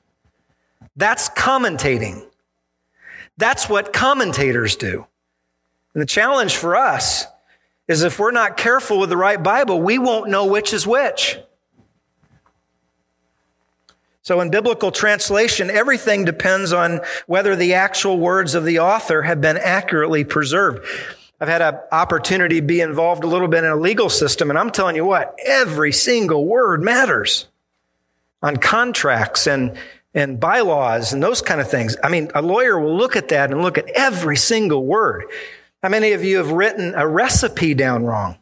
That's 0.97 1.29
commentating. 1.31 2.27
That's 3.39 3.69
what 3.69 3.93
commentators 3.93 4.75
do. 4.75 5.07
And 5.95 6.03
the 6.03 6.07
challenge 6.07 6.57
for 6.57 6.75
us 6.75 7.25
is 7.91 8.05
if 8.05 8.21
we're 8.21 8.31
not 8.31 8.57
careful 8.57 9.01
with 9.01 9.11
the 9.11 9.17
right 9.17 9.43
Bible, 9.43 9.83
we 9.83 9.99
won't 9.99 10.31
know 10.31 10.47
which 10.47 10.73
is 10.73 10.87
which. 10.87 11.39
So, 14.23 14.41
in 14.41 14.49
biblical 14.49 14.93
translation, 14.93 15.71
everything 15.71 16.25
depends 16.25 16.73
on 16.73 17.01
whether 17.27 17.57
the 17.57 17.75
actual 17.75 18.17
words 18.17 18.55
of 18.55 18.65
the 18.65 18.79
author 18.79 19.23
have 19.23 19.41
been 19.41 19.57
accurately 19.57 20.23
preserved. 20.23 20.87
I've 21.41 21.49
had 21.49 21.63
an 21.63 21.81
opportunity 21.91 22.61
to 22.61 22.67
be 22.67 22.81
involved 22.81 23.25
a 23.25 23.27
little 23.27 23.49
bit 23.49 23.65
in 23.65 23.71
a 23.71 23.77
legal 23.77 24.09
system, 24.09 24.51
and 24.51 24.59
I'm 24.59 24.71
telling 24.71 24.95
you 24.95 25.05
what, 25.05 25.37
every 25.45 25.91
single 25.91 26.47
word 26.47 26.85
matters 26.85 27.49
on 28.41 28.59
contracts 28.59 29.49
and, 29.49 29.77
and 30.15 30.39
bylaws 30.39 31.13
and 31.13 31.21
those 31.21 31.43
kind 31.43 31.61
of 31.61 31.69
things. 31.69 31.97
I 32.05 32.09
mean, 32.09 32.31
a 32.37 32.43
lawyer 32.43 32.79
will 32.79 32.97
look 32.97 33.17
at 33.17 33.31
that 33.31 33.51
and 33.51 33.63
look 33.63 33.79
at 33.79 33.89
every 33.97 34.37
single 34.37 34.87
word. 34.87 35.25
How 35.83 35.89
many 35.89 36.13
of 36.13 36.23
you 36.23 36.37
have 36.37 36.53
written 36.53 36.95
a 36.95 37.07
recipe 37.07 37.75
down 37.75 38.05
wrong? 38.05 38.37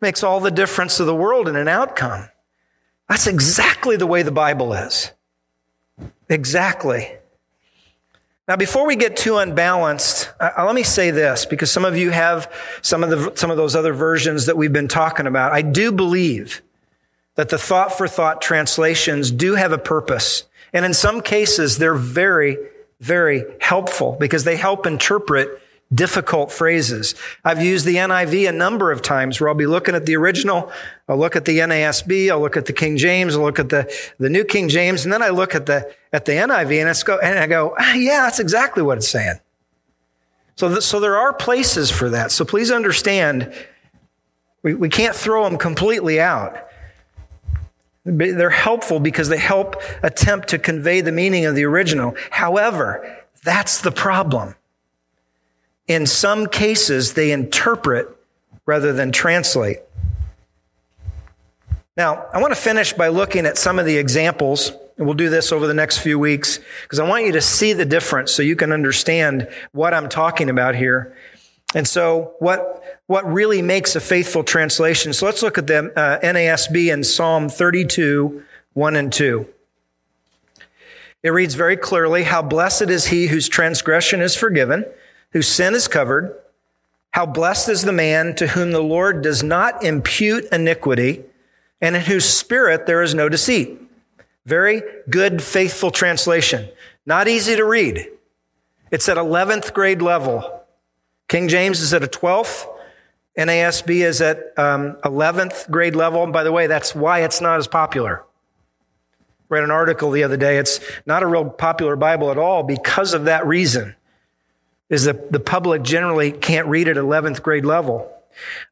Makes 0.00 0.22
all 0.22 0.40
the 0.40 0.50
difference 0.50 0.98
of 1.00 1.06
the 1.06 1.14
world 1.14 1.48
in 1.48 1.56
an 1.56 1.68
outcome. 1.68 2.28
That's 3.08 3.26
exactly 3.26 3.96
the 3.96 4.06
way 4.06 4.22
the 4.22 4.32
Bible 4.32 4.72
is. 4.72 5.12
Exactly. 6.28 7.16
Now, 8.46 8.56
before 8.56 8.86
we 8.86 8.96
get 8.96 9.16
too 9.16 9.36
unbalanced, 9.36 10.30
uh, 10.40 10.64
let 10.64 10.74
me 10.74 10.82
say 10.82 11.10
this 11.10 11.46
because 11.46 11.70
some 11.70 11.84
of 11.84 11.96
you 11.96 12.10
have 12.10 12.52
some 12.82 13.04
of 13.04 13.10
the, 13.10 13.36
some 13.36 13.50
of 13.50 13.56
those 13.56 13.76
other 13.76 13.92
versions 13.92 14.46
that 14.46 14.56
we've 14.56 14.72
been 14.72 14.88
talking 14.88 15.26
about. 15.26 15.52
I 15.52 15.62
do 15.62 15.92
believe 15.92 16.62
that 17.34 17.50
the 17.50 17.58
thought 17.58 17.96
for 17.96 18.08
thought 18.08 18.40
translations 18.40 19.30
do 19.30 19.54
have 19.54 19.72
a 19.72 19.78
purpose. 19.78 20.44
And 20.72 20.84
in 20.84 20.94
some 20.94 21.20
cases, 21.20 21.78
they're 21.78 21.94
very, 21.94 22.56
very 23.00 23.44
helpful 23.60 24.16
because 24.18 24.44
they 24.44 24.56
help 24.56 24.86
interpret 24.86 25.62
difficult 25.92 26.52
phrases. 26.52 27.14
I've 27.44 27.62
used 27.62 27.86
the 27.86 27.96
NIV 27.96 28.48
a 28.48 28.52
number 28.52 28.92
of 28.92 29.00
times 29.00 29.40
where 29.40 29.48
I'll 29.48 29.54
be 29.54 29.66
looking 29.66 29.94
at 29.94 30.04
the 30.04 30.16
original, 30.16 30.70
I'll 31.08 31.16
look 31.16 31.34
at 31.34 31.46
the 31.46 31.58
NASB, 31.58 32.30
I'll 32.30 32.40
look 32.40 32.56
at 32.56 32.66
the 32.66 32.72
King 32.74 32.96
James, 32.98 33.34
I'll 33.34 33.42
look 33.42 33.58
at 33.58 33.70
the, 33.70 33.92
the 34.18 34.28
New 34.28 34.44
King 34.44 34.68
James, 34.68 35.04
and 35.04 35.12
then 35.12 35.22
I 35.22 35.30
look 35.30 35.54
at 35.54 35.66
the, 35.66 35.90
at 36.12 36.26
the 36.26 36.32
NIV 36.32 36.80
and, 36.80 36.88
it's 36.90 37.02
go, 37.02 37.18
and 37.18 37.38
I 37.38 37.46
go, 37.46 37.74
ah, 37.78 37.94
yeah, 37.94 38.22
that's 38.22 38.38
exactly 38.38 38.82
what 38.82 38.98
it's 38.98 39.08
saying. 39.08 39.40
So, 40.56 40.78
so 40.80 41.00
there 41.00 41.16
are 41.16 41.32
places 41.32 41.90
for 41.90 42.10
that. 42.10 42.32
So 42.32 42.44
please 42.44 42.70
understand, 42.70 43.52
we, 44.62 44.74
we 44.74 44.88
can't 44.88 45.14
throw 45.14 45.44
them 45.44 45.56
completely 45.56 46.20
out. 46.20 46.68
They're 48.04 48.50
helpful 48.50 49.00
because 49.00 49.28
they 49.28 49.38
help 49.38 49.76
attempt 50.02 50.48
to 50.48 50.58
convey 50.58 51.00
the 51.00 51.12
meaning 51.12 51.46
of 51.46 51.54
the 51.54 51.64
original. 51.64 52.14
However, 52.30 53.18
that's 53.44 53.80
the 53.80 53.92
problem. 53.92 54.54
In 55.88 56.04
some 56.04 56.46
cases, 56.46 57.14
they 57.14 57.32
interpret 57.32 58.14
rather 58.66 58.92
than 58.92 59.10
translate. 59.10 59.78
Now, 61.96 62.26
I 62.32 62.40
want 62.40 62.54
to 62.54 62.60
finish 62.60 62.92
by 62.92 63.08
looking 63.08 63.46
at 63.46 63.56
some 63.56 63.78
of 63.78 63.86
the 63.86 63.96
examples, 63.96 64.70
and 64.98 65.06
we'll 65.06 65.16
do 65.16 65.30
this 65.30 65.50
over 65.50 65.66
the 65.66 65.74
next 65.74 65.98
few 65.98 66.18
weeks, 66.18 66.60
because 66.82 67.00
I 67.00 67.08
want 67.08 67.24
you 67.24 67.32
to 67.32 67.40
see 67.40 67.72
the 67.72 67.86
difference 67.86 68.30
so 68.32 68.42
you 68.42 68.54
can 68.54 68.70
understand 68.70 69.48
what 69.72 69.94
I'm 69.94 70.10
talking 70.10 70.50
about 70.50 70.74
here. 70.74 71.16
And 71.74 71.88
so, 71.88 72.34
what, 72.38 72.82
what 73.06 73.26
really 73.30 73.62
makes 73.62 73.96
a 73.96 74.00
faithful 74.00 74.44
translation? 74.44 75.12
So, 75.14 75.26
let's 75.26 75.42
look 75.42 75.58
at 75.58 75.66
the 75.66 75.90
uh, 75.96 76.20
NASB 76.20 76.92
in 76.92 77.02
Psalm 77.04 77.48
32, 77.48 78.42
1 78.74 78.96
and 78.96 79.12
2. 79.12 79.46
It 81.22 81.30
reads 81.30 81.54
very 81.54 81.76
clearly, 81.76 82.24
How 82.24 82.42
blessed 82.42 82.90
is 82.90 83.06
he 83.06 83.26
whose 83.26 83.48
transgression 83.48 84.20
is 84.20 84.36
forgiven 84.36 84.84
whose 85.32 85.48
sin 85.48 85.74
is 85.74 85.88
covered. 85.88 86.34
How 87.10 87.26
blessed 87.26 87.68
is 87.68 87.82
the 87.82 87.92
man 87.92 88.34
to 88.36 88.48
whom 88.48 88.72
the 88.72 88.82
Lord 88.82 89.22
does 89.22 89.42
not 89.42 89.82
impute 89.82 90.44
iniquity 90.52 91.24
and 91.80 91.96
in 91.96 92.02
whose 92.02 92.28
spirit 92.28 92.86
there 92.86 93.02
is 93.02 93.14
no 93.14 93.28
deceit. 93.28 93.80
Very 94.44 94.82
good, 95.08 95.42
faithful 95.42 95.90
translation. 95.90 96.68
Not 97.06 97.28
easy 97.28 97.56
to 97.56 97.64
read. 97.64 98.08
It's 98.90 99.08
at 99.08 99.16
11th 99.16 99.72
grade 99.72 100.02
level. 100.02 100.64
King 101.28 101.48
James 101.48 101.80
is 101.80 101.92
at 101.92 102.02
a 102.02 102.06
12th. 102.06 102.66
NASB 103.36 104.04
is 104.04 104.20
at 104.20 104.58
um, 104.58 104.96
11th 105.04 105.70
grade 105.70 105.94
level. 105.94 106.24
And 106.24 106.32
by 106.32 106.42
the 106.42 106.52
way, 106.52 106.66
that's 106.66 106.94
why 106.94 107.20
it's 107.20 107.40
not 107.40 107.58
as 107.58 107.68
popular. 107.68 108.24
Read 109.48 109.64
an 109.64 109.70
article 109.70 110.10
the 110.10 110.24
other 110.24 110.36
day. 110.36 110.58
It's 110.58 110.80
not 111.06 111.22
a 111.22 111.26
real 111.26 111.48
popular 111.48 111.96
Bible 111.96 112.30
at 112.30 112.38
all 112.38 112.62
because 112.62 113.14
of 113.14 113.24
that 113.24 113.46
reason 113.46 113.94
is 114.90 115.04
that 115.04 115.32
the 115.32 115.40
public 115.40 115.82
generally 115.82 116.32
can't 116.32 116.66
read 116.66 116.88
at 116.88 116.96
11th 116.96 117.42
grade 117.42 117.64
level. 117.64 118.10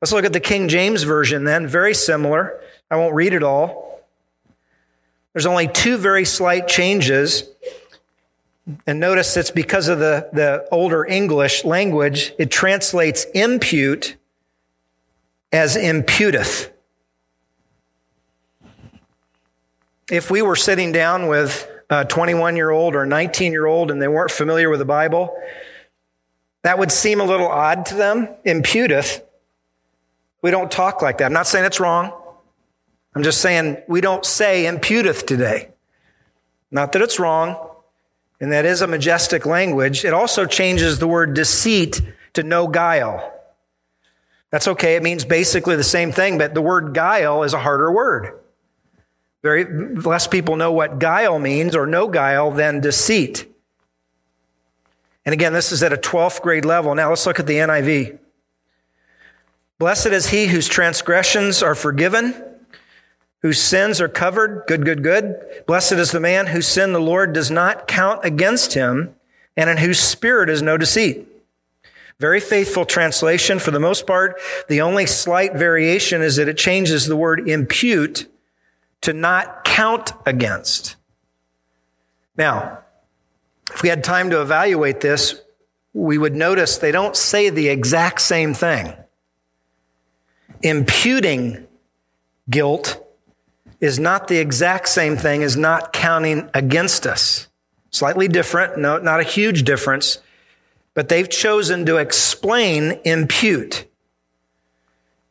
Let's 0.00 0.12
look 0.12 0.24
at 0.24 0.32
the 0.32 0.40
King 0.40 0.68
James 0.68 1.02
Version 1.02 1.44
then, 1.44 1.66
very 1.66 1.94
similar. 1.94 2.60
I 2.90 2.96
won't 2.96 3.14
read 3.14 3.32
it 3.32 3.42
all. 3.42 4.04
There's 5.32 5.46
only 5.46 5.68
two 5.68 5.98
very 5.98 6.24
slight 6.24 6.68
changes. 6.68 7.44
And 8.86 8.98
notice 8.98 9.36
it's 9.36 9.50
because 9.50 9.88
of 9.88 9.98
the, 9.98 10.28
the 10.32 10.66
older 10.72 11.04
English 11.04 11.64
language, 11.64 12.32
it 12.38 12.50
translates 12.50 13.26
impute 13.34 14.16
as 15.52 15.76
imputeth. 15.76 16.70
If 20.10 20.30
we 20.30 20.40
were 20.40 20.56
sitting 20.56 20.92
down 20.92 21.26
with 21.26 21.68
a 21.90 22.04
21 22.04 22.56
year 22.56 22.70
old 22.70 22.94
or 22.94 23.02
a 23.02 23.06
19 23.06 23.52
year 23.52 23.66
old 23.66 23.90
and 23.90 24.00
they 24.00 24.08
weren't 24.08 24.30
familiar 24.30 24.70
with 24.70 24.78
the 24.78 24.84
Bible, 24.84 25.36
that 26.66 26.78
would 26.78 26.90
seem 26.90 27.20
a 27.20 27.24
little 27.24 27.46
odd 27.46 27.86
to 27.86 27.94
them. 27.94 28.28
Imputeth. 28.44 29.22
We 30.42 30.50
don't 30.50 30.70
talk 30.70 31.00
like 31.00 31.18
that. 31.18 31.26
I'm 31.26 31.32
not 31.32 31.46
saying 31.46 31.64
it's 31.64 31.80
wrong. 31.80 32.12
I'm 33.14 33.22
just 33.22 33.40
saying 33.40 33.78
we 33.88 34.00
don't 34.00 34.24
say 34.24 34.64
imputeth 34.64 35.26
today. 35.26 35.70
Not 36.70 36.92
that 36.92 37.02
it's 37.02 37.18
wrong, 37.18 37.56
and 38.40 38.52
that 38.52 38.64
is 38.64 38.82
a 38.82 38.86
majestic 38.86 39.46
language. 39.46 40.04
It 40.04 40.12
also 40.12 40.44
changes 40.44 40.98
the 40.98 41.06
word 41.06 41.34
deceit 41.34 42.02
to 42.34 42.42
no 42.42 42.66
guile. 42.66 43.32
That's 44.50 44.68
okay. 44.68 44.96
It 44.96 45.02
means 45.02 45.24
basically 45.24 45.76
the 45.76 45.84
same 45.84 46.12
thing, 46.12 46.36
but 46.36 46.54
the 46.54 46.62
word 46.62 46.94
guile 46.94 47.42
is 47.44 47.54
a 47.54 47.58
harder 47.58 47.90
word. 47.92 48.38
Very 49.42 49.94
less 49.94 50.26
people 50.26 50.56
know 50.56 50.72
what 50.72 50.98
guile 50.98 51.38
means 51.38 51.76
or 51.76 51.86
no 51.86 52.08
guile 52.08 52.50
than 52.50 52.80
deceit. 52.80 53.46
And 55.26 55.32
again, 55.32 55.52
this 55.52 55.72
is 55.72 55.82
at 55.82 55.92
a 55.92 55.96
12th 55.96 56.40
grade 56.40 56.64
level. 56.64 56.94
Now 56.94 57.10
let's 57.10 57.26
look 57.26 57.40
at 57.40 57.46
the 57.46 57.56
NIV. 57.56 58.18
Blessed 59.78 60.06
is 60.06 60.28
he 60.28 60.46
whose 60.46 60.68
transgressions 60.68 61.62
are 61.62 61.74
forgiven, 61.74 62.42
whose 63.42 63.60
sins 63.60 64.00
are 64.00 64.08
covered. 64.08 64.62
Good, 64.68 64.84
good, 64.84 65.02
good. 65.02 65.64
Blessed 65.66 65.92
is 65.94 66.12
the 66.12 66.20
man 66.20 66.46
whose 66.46 66.68
sin 66.68 66.92
the 66.92 67.00
Lord 67.00 67.32
does 67.32 67.50
not 67.50 67.88
count 67.88 68.24
against 68.24 68.74
him, 68.74 69.14
and 69.56 69.68
in 69.68 69.78
whose 69.78 69.98
spirit 69.98 70.48
is 70.48 70.62
no 70.62 70.78
deceit. 70.78 71.26
Very 72.18 72.40
faithful 72.40 72.86
translation. 72.86 73.58
For 73.58 73.70
the 73.70 73.80
most 73.80 74.06
part, 74.06 74.40
the 74.68 74.80
only 74.80 75.06
slight 75.06 75.54
variation 75.54 76.22
is 76.22 76.36
that 76.36 76.48
it 76.48 76.56
changes 76.56 77.06
the 77.06 77.16
word 77.16 77.48
impute 77.48 78.26
to 79.02 79.12
not 79.12 79.64
count 79.64 80.12
against. 80.24 80.96
Now, 82.36 82.84
if 83.72 83.82
we 83.82 83.88
had 83.88 84.04
time 84.04 84.30
to 84.30 84.40
evaluate 84.40 85.00
this, 85.00 85.40
we 85.92 86.18
would 86.18 86.34
notice 86.36 86.76
they 86.76 86.92
don't 86.92 87.16
say 87.16 87.50
the 87.50 87.68
exact 87.68 88.20
same 88.20 88.54
thing. 88.54 88.94
Imputing 90.62 91.66
guilt 92.48 93.02
is 93.80 93.98
not 93.98 94.28
the 94.28 94.38
exact 94.38 94.88
same 94.88 95.16
thing 95.16 95.42
as 95.42 95.56
not 95.56 95.92
counting 95.92 96.48
against 96.54 97.06
us. 97.06 97.48
Slightly 97.90 98.28
different, 98.28 98.78
no, 98.78 98.98
not 98.98 99.20
a 99.20 99.24
huge 99.24 99.64
difference, 99.64 100.18
but 100.94 101.08
they've 101.08 101.28
chosen 101.28 101.86
to 101.86 101.96
explain 101.96 103.00
impute. 103.04 103.86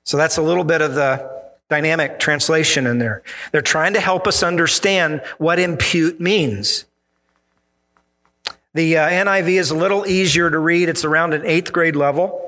So 0.03 0.17
that's 0.17 0.38
a 0.38 0.41
little 0.41 0.63
bit 0.63 0.81
of 0.81 0.95
the 0.95 1.31
dynamic 1.69 2.19
translation 2.19 2.86
in 2.86 2.99
there. 2.99 3.23
They're 3.51 3.61
trying 3.61 3.93
to 3.93 3.99
help 3.99 4.27
us 4.27 4.43
understand 4.43 5.21
what 5.38 5.57
impute 5.59 6.19
means. 6.19 6.86
The 8.76 8.97
uh, 8.97 9.07
NIV 9.07 9.47
is 9.57 9.71
a 9.71 9.76
little 9.76 10.05
easier 10.05 10.49
to 10.49 10.59
read. 10.59 10.89
It's 10.89 11.05
around 11.05 11.34
an 11.34 11.45
eighth 11.45 11.71
grade 11.71 11.95
level. 11.95 12.41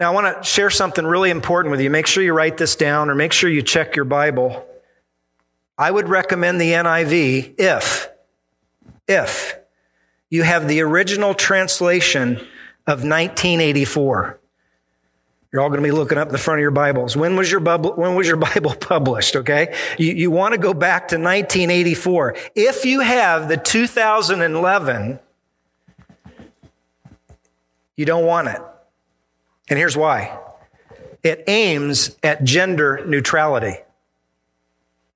Now, 0.00 0.10
I 0.10 0.14
want 0.14 0.36
to 0.36 0.42
share 0.42 0.68
something 0.68 1.06
really 1.06 1.30
important 1.30 1.70
with 1.70 1.80
you. 1.80 1.90
Make 1.90 2.08
sure 2.08 2.20
you 2.24 2.32
write 2.32 2.58
this 2.58 2.74
down 2.74 3.08
or 3.08 3.14
make 3.14 3.32
sure 3.32 3.48
you 3.48 3.62
check 3.62 3.94
your 3.94 4.04
Bible. 4.04 4.66
I 5.78 5.92
would 5.92 6.08
recommend 6.08 6.60
the 6.60 6.72
NIV 6.72 7.54
if, 7.56 8.08
if 9.06 9.60
you 10.28 10.42
have 10.42 10.66
the 10.66 10.80
original 10.80 11.32
translation 11.32 12.32
of 12.88 13.04
1984. 13.04 14.40
You're 15.54 15.62
all 15.62 15.68
going 15.68 15.80
to 15.80 15.86
be 15.86 15.92
looking 15.92 16.18
up 16.18 16.30
the 16.30 16.38
front 16.38 16.58
of 16.58 16.62
your 16.62 16.72
Bibles. 16.72 17.16
When 17.16 17.36
was 17.36 17.48
your, 17.48 17.60
Bible, 17.60 17.92
when 17.92 18.16
was 18.16 18.26
your 18.26 18.36
Bible 18.54 18.74
published? 18.74 19.36
Okay. 19.36 19.72
You, 19.96 20.12
you 20.12 20.30
want 20.32 20.52
to 20.52 20.58
go 20.58 20.74
back 20.74 21.06
to 21.10 21.14
1984. 21.14 22.34
If 22.56 22.84
you 22.84 22.98
have 22.98 23.48
the 23.48 23.56
2011, 23.56 25.20
you 27.94 28.04
don't 28.04 28.26
want 28.26 28.48
it. 28.48 28.60
And 29.68 29.78
here's 29.78 29.96
why. 29.96 30.36
It 31.22 31.44
aims 31.46 32.16
at 32.24 32.42
gender 32.42 33.06
neutrality. 33.06 33.76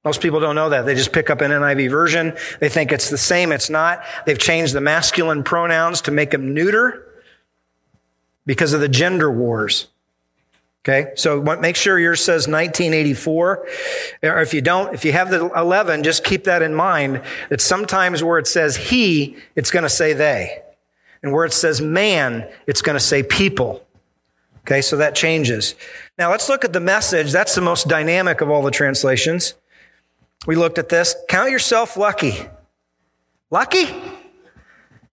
Most 0.04 0.20
people 0.20 0.38
don't 0.38 0.54
know 0.54 0.68
that. 0.68 0.86
They 0.86 0.94
just 0.94 1.12
pick 1.12 1.30
up 1.30 1.40
an 1.40 1.50
NIV 1.50 1.90
version. 1.90 2.36
They 2.60 2.68
think 2.68 2.92
it's 2.92 3.10
the 3.10 3.18
same. 3.18 3.50
It's 3.50 3.70
not. 3.70 4.04
They've 4.24 4.38
changed 4.38 4.72
the 4.72 4.80
masculine 4.80 5.42
pronouns 5.42 6.02
to 6.02 6.12
make 6.12 6.30
them 6.30 6.54
neuter 6.54 7.12
because 8.46 8.72
of 8.72 8.80
the 8.80 8.88
gender 8.88 9.28
wars. 9.28 9.88
Okay, 10.88 11.12
so 11.16 11.42
make 11.42 11.76
sure 11.76 11.98
yours 11.98 12.24
says 12.24 12.48
1984. 12.48 13.66
Or 14.22 14.40
if 14.40 14.54
you 14.54 14.62
don't, 14.62 14.94
if 14.94 15.04
you 15.04 15.12
have 15.12 15.28
the 15.28 15.50
11, 15.54 16.02
just 16.02 16.24
keep 16.24 16.44
that 16.44 16.62
in 16.62 16.74
mind 16.74 17.20
that 17.50 17.60
sometimes 17.60 18.24
where 18.24 18.38
it 18.38 18.46
says 18.46 18.76
he, 18.76 19.36
it's 19.54 19.70
going 19.70 19.82
to 19.82 19.90
say 19.90 20.14
they. 20.14 20.62
And 21.22 21.32
where 21.32 21.44
it 21.44 21.52
says 21.52 21.82
man, 21.82 22.48
it's 22.66 22.80
going 22.80 22.94
to 22.94 23.00
say 23.00 23.22
people. 23.22 23.84
Okay, 24.60 24.80
so 24.80 24.96
that 24.96 25.14
changes. 25.14 25.74
Now 26.16 26.30
let's 26.30 26.48
look 26.48 26.64
at 26.64 26.72
the 26.72 26.80
message. 26.80 27.32
That's 27.32 27.54
the 27.54 27.60
most 27.60 27.86
dynamic 27.86 28.40
of 28.40 28.48
all 28.48 28.62
the 28.62 28.70
translations. 28.70 29.52
We 30.46 30.56
looked 30.56 30.78
at 30.78 30.88
this. 30.88 31.14
Count 31.28 31.50
yourself 31.50 31.98
lucky. 31.98 32.34
Lucky? 33.50 33.88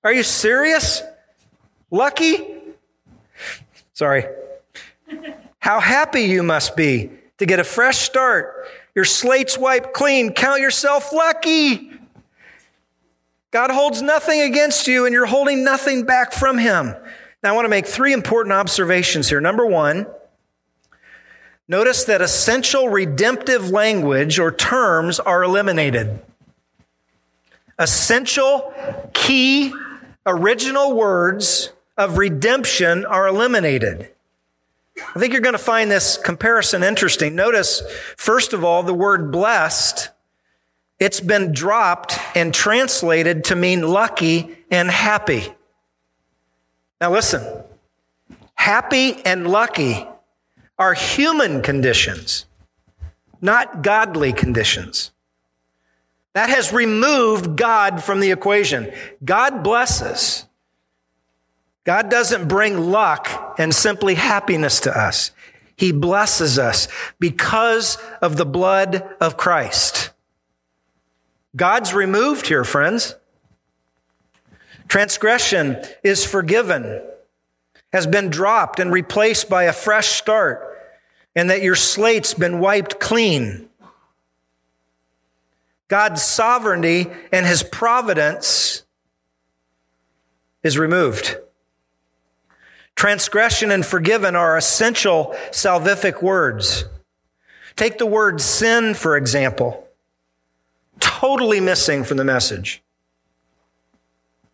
Are 0.06 0.14
you 0.14 0.24
serious? 0.24 1.02
Lucky? 1.92 2.48
Sorry. 3.92 4.26
How 5.66 5.80
happy 5.80 6.22
you 6.22 6.44
must 6.44 6.76
be 6.76 7.10
to 7.40 7.48
get 7.48 7.60
a 7.60 7.64
fresh 7.64 7.98
start. 7.98 8.68
Your 8.94 9.04
slate's 9.04 9.58
wiped 9.58 9.96
clean. 9.96 10.32
Count 10.32 10.62
yourself 10.62 11.12
lucky. 11.12 11.92
God 13.50 13.72
holds 13.72 14.00
nothing 14.04 14.42
against 14.42 14.86
you 14.86 15.08
and 15.08 15.14
you're 15.14 15.26
holding 15.26 15.64
nothing 15.64 16.04
back 16.04 16.34
from 16.34 16.60
him. 16.60 16.94
Now, 17.42 17.50
I 17.50 17.52
want 17.54 17.66
to 17.66 17.70
make 17.70 17.88
three 17.88 18.14
important 18.14 18.54
observations 18.54 19.28
here. 19.28 19.42
Number 19.42 19.66
one, 19.66 20.06
notice 21.68 22.04
that 22.04 22.22
essential 22.22 22.90
redemptive 22.90 23.72
language 23.72 24.38
or 24.38 24.52
terms 24.52 25.20
are 25.20 25.44
eliminated. 25.44 26.22
Essential, 27.80 28.72
key, 29.16 29.74
original 30.28 30.94
words 30.94 31.72
of 31.98 32.20
redemption 32.20 33.04
are 33.04 33.28
eliminated. 33.28 34.12
I 34.98 35.20
think 35.20 35.34
you're 35.34 35.42
going 35.42 35.54
to 35.54 35.60
find 35.60 35.92
this 35.92 36.18
comparison 36.18 36.84
interesting. 36.84 37.36
Notice, 37.36 37.82
first 38.18 38.54
of 38.54 38.64
all, 38.64 38.84
the 38.84 38.94
word 38.94 39.32
blessed, 39.32 40.10
it's 41.00 41.20
been 41.20 41.52
dropped 41.52 42.18
and 42.36 42.54
translated 42.54 43.44
to 43.46 43.56
mean 43.56 43.88
lucky 43.88 44.58
and 44.72 44.90
happy. 44.90 45.54
Now 47.02 47.12
listen, 47.12 47.46
happy 48.54 49.22
and 49.26 49.48
lucky 49.48 50.08
are 50.80 50.94
human 50.94 51.62
conditions, 51.62 52.46
not 53.42 53.82
godly 53.84 54.32
conditions. 54.32 55.12
That 56.34 56.50
has 56.50 56.74
removed 56.74 57.58
God 57.58 58.04
from 58.04 58.20
the 58.20 58.32
equation. 58.32 58.92
God 59.24 59.64
blesses. 59.64 60.46
God 61.86 62.10
doesn't 62.10 62.48
bring 62.48 62.78
luck 62.78 63.56
and 63.60 63.74
simply 63.74 64.16
happiness 64.16 64.82
to 64.82 65.00
us. 65.00 65.32
He 65.78 65.92
blesses 65.92 66.58
us 66.58 66.88
because 67.20 67.98
of 68.22 68.38
the 68.38 68.46
blood 68.46 69.08
of 69.22 69.38
Christ. 69.38 70.12
God's 71.56 71.94
removed 71.94 72.48
here, 72.48 72.64
friends. 72.64 73.16
Transgression 74.88 75.78
is 76.04 76.26
forgiven, 76.26 77.02
has 77.94 78.08
been 78.08 78.30
dropped 78.30 78.80
and 78.80 78.92
replaced 78.92 79.50
by 79.50 79.64
a 79.64 79.74
fresh 79.74 80.10
start, 80.10 80.62
and 81.36 81.50
that 81.50 81.62
your 81.62 81.76
slate's 81.76 82.34
been 82.34 82.60
wiped 82.60 83.00
clean. 83.00 83.70
God's 85.88 86.24
sovereignty 86.24 87.08
and 87.32 87.46
his 87.46 87.62
providence 87.62 88.84
is 90.64 90.80
removed. 90.80 91.38
Transgression 92.96 93.72
and 93.72 93.86
forgiven 93.86 94.36
are 94.36 94.58
essential 94.58 95.36
salvific 95.52 96.22
words. 96.22 96.86
Take 97.76 97.98
the 97.98 98.06
word 98.06 98.40
sin, 98.42 98.94
for 98.94 99.18
example. 99.18 99.88
Totally 101.00 101.60
missing 101.60 102.06
from 102.06 102.18
the 102.18 102.24
message. 102.24 102.82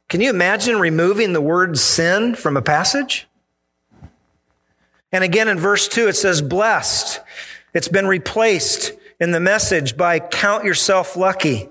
Can 0.09 0.21
you 0.21 0.29
imagine 0.29 0.79
removing 0.79 1.33
the 1.33 1.41
word 1.41 1.77
sin 1.77 2.35
from 2.35 2.57
a 2.57 2.61
passage? 2.61 3.27
And 5.11 5.23
again 5.23 5.47
in 5.47 5.59
verse 5.59 5.87
2, 5.87 6.07
it 6.07 6.15
says 6.15 6.41
blessed. 6.41 7.21
It's 7.73 7.87
been 7.87 8.07
replaced 8.07 8.93
in 9.19 9.31
the 9.31 9.39
message 9.39 9.95
by 9.95 10.19
count 10.19 10.65
yourself 10.65 11.15
lucky. 11.15 11.69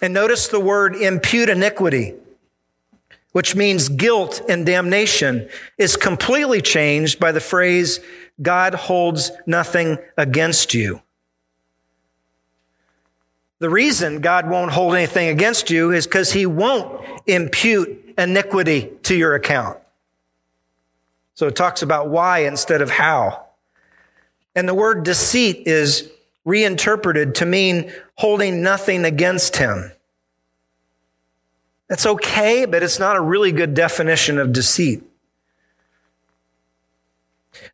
And 0.00 0.14
notice 0.14 0.46
the 0.46 0.60
word 0.60 0.94
impute 0.94 1.48
iniquity 1.48 2.14
which 3.32 3.54
means 3.54 3.88
guilt 3.88 4.40
and 4.48 4.64
damnation, 4.64 5.48
is 5.76 5.96
completely 5.96 6.60
changed 6.60 7.20
by 7.20 7.32
the 7.32 7.40
phrase, 7.40 8.00
God 8.40 8.74
holds 8.74 9.30
nothing 9.46 9.98
against 10.16 10.74
you. 10.74 11.02
The 13.60 13.70
reason 13.70 14.20
God 14.20 14.48
won't 14.48 14.70
hold 14.70 14.94
anything 14.94 15.28
against 15.28 15.70
you 15.70 15.90
is 15.90 16.06
because 16.06 16.32
he 16.32 16.46
won't 16.46 17.04
impute 17.26 18.14
iniquity 18.16 18.90
to 19.02 19.16
your 19.16 19.34
account. 19.34 19.78
So 21.34 21.48
it 21.48 21.56
talks 21.56 21.82
about 21.82 22.08
why 22.08 22.40
instead 22.40 22.82
of 22.82 22.90
how. 22.90 23.46
And 24.54 24.68
the 24.68 24.74
word 24.74 25.04
deceit 25.04 25.66
is 25.66 26.10
reinterpreted 26.44 27.34
to 27.36 27.46
mean 27.46 27.92
holding 28.14 28.62
nothing 28.62 29.04
against 29.04 29.56
him. 29.56 29.92
That's 31.88 32.06
okay, 32.06 32.66
but 32.66 32.82
it's 32.82 32.98
not 32.98 33.16
a 33.16 33.20
really 33.20 33.52
good 33.52 33.74
definition 33.74 34.38
of 34.38 34.52
deceit. 34.52 35.02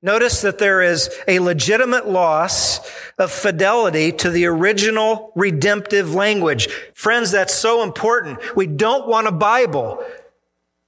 Notice 0.01 0.41
that 0.43 0.59
there 0.59 0.83
is 0.83 1.11
a 1.27 1.41
legitimate 1.41 2.09
loss 2.09 2.81
of 3.19 3.31
fidelity 3.31 4.12
to 4.12 4.31
the 4.31 4.47
original 4.47 5.33
redemptive 5.35 6.15
language. 6.15 6.69
Friends, 6.95 7.31
that's 7.31 7.55
so 7.55 7.83
important. 7.83 8.57
We 8.57 8.67
don't 8.67 9.09
want 9.09 9.27
a 9.27 9.33
Bible 9.33 10.05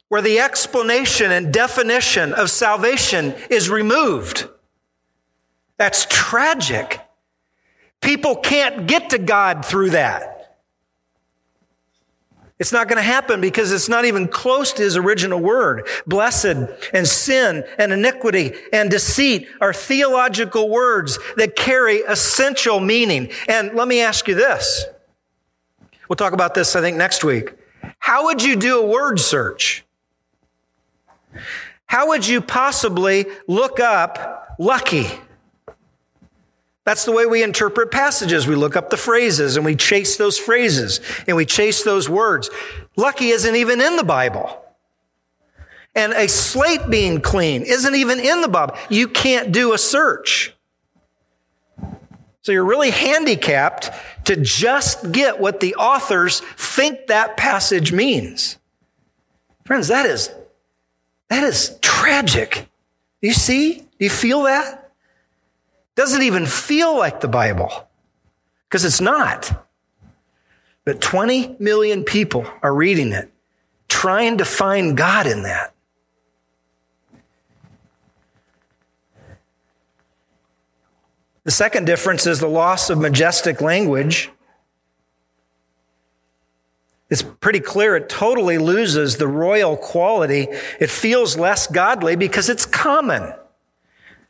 where 0.09 0.23
the 0.23 0.39
explanation 0.39 1.33
and 1.33 1.53
definition 1.53 2.33
of 2.33 2.51
salvation 2.51 3.35
is 3.51 3.69
removed. 3.69 4.49
That's 5.79 6.07
tragic. 6.09 7.01
People 8.01 8.37
can't 8.37 8.87
get 8.87 9.11
to 9.11 9.19
God 9.19 9.65
through 9.65 9.91
that. 9.91 10.36
It's 12.59 12.73
not 12.73 12.89
going 12.89 12.97
to 12.97 13.03
happen 13.03 13.43
because 13.43 13.71
it's 13.71 13.89
not 13.89 14.07
even 14.07 14.29
close 14.29 14.73
to 14.75 14.83
his 14.83 14.97
original 14.97 15.39
word. 15.39 15.87
Blessed 16.07 16.57
and 16.95 17.07
sin 17.07 17.65
and 17.79 17.93
iniquity 17.93 18.53
and 18.73 18.91
deceit 18.91 19.47
are 19.61 19.75
theological 19.75 20.71
words 20.71 21.19
that 21.37 21.55
carry 21.55 21.99
essential 21.99 22.81
meaning. 22.81 23.31
And 23.47 23.75
let 23.75 23.87
me 23.87 24.01
ask 24.01 24.27
you 24.27 24.35
this. 24.35 24.87
We'll 26.09 26.17
talk 26.17 26.33
about 26.33 26.55
this, 26.55 26.75
I 26.75 26.81
think, 26.81 26.97
next 26.97 27.25
week. 27.25 27.53
How 27.99 28.25
would 28.25 28.43
you 28.43 28.57
do 28.57 28.83
a 28.83 28.87
word 28.87 29.21
search? 29.21 29.85
How 31.85 32.09
would 32.09 32.27
you 32.27 32.41
possibly 32.41 33.27
look 33.47 33.81
up 33.81 34.57
lucky? 34.59 35.07
That's 36.87 37.05
the 37.05 37.11
way 37.11 37.27
we 37.27 37.43
interpret 37.43 37.91
passages. 37.91 38.47
We 38.47 38.55
look 38.55 38.77
up 38.77 38.91
the 38.91 38.97
phrases 38.97 39.57
and 39.57 39.67
we 39.67 39.75
chase 39.75 40.17
those 40.17 40.39
phrases 40.39 41.01
and 41.27 41.37
we 41.37 41.45
chase 41.45 41.83
those 41.83 42.09
words. 42.09 42.49
Lucky 42.95 43.31
isn't 43.31 43.57
even 43.57 43.81
in 43.81 43.97
the 43.97 44.05
Bible. 44.05 44.63
And 45.97 46.13
a 46.13 46.29
slate 46.29 46.89
being 46.89 47.21
clean 47.21 47.63
isn't 47.63 47.95
even 47.97 48.21
in 48.21 48.41
the 48.41 48.49
Bible. 48.49 48.77
You 48.89 49.09
can't 49.09 49.51
do 49.51 49.73
a 49.73 49.79
search. 49.79 50.55
So 52.43 52.53
you're 52.53 52.65
really 52.65 52.91
handicapped 52.91 53.91
to 54.27 54.37
just 54.37 55.11
get 55.11 55.41
what 55.41 55.59
the 55.59 55.75
authors 55.75 56.39
think 56.39 57.09
that 57.09 57.37
passage 57.37 57.91
means. 57.91 58.59
Friends, 59.65 59.89
that 59.89 60.07
is, 60.07 60.31
that 61.31 61.43
is 61.43 61.77
tragic. 61.83 62.69
Do 63.21 63.27
you 63.27 63.33
see? 63.33 63.79
Do 63.79 64.05
you 64.05 64.11
feel 64.11 64.45
that? 64.45 64.86
Doesn't 65.97 66.23
even 66.23 66.47
feel 66.47 66.97
like 66.97 67.21
the 67.21 67.29
Bible 67.29 67.89
because 68.69 68.85
it's 68.85 69.01
not. 69.01 69.67
But 70.85 71.01
20 71.01 71.57
million 71.59 72.05
people 72.05 72.47
are 72.63 72.73
reading 72.73 73.13
it, 73.13 73.33
trying 73.89 74.39
to 74.39 74.45
find 74.45 74.97
God 74.97 75.27
in 75.27 75.43
that. 75.43 75.75
The 81.45 81.51
second 81.51 81.87
difference 81.87 82.27
is 82.27 82.41
the 82.41 82.49
loss 82.49 82.91
of 82.91 82.99
majestic 82.99 83.61
language. 83.61 84.31
It's 87.09 87.23
pretty 87.23 87.61
clear 87.61 87.97
it 87.97 88.09
totally 88.09 88.59
loses 88.59 89.17
the 89.17 89.29
royal 89.29 89.77
quality. 89.77 90.49
It 90.79 90.91
feels 90.91 91.39
less 91.39 91.69
godly 91.69 92.17
because 92.17 92.49
it's 92.49 92.67
common. 92.67 93.33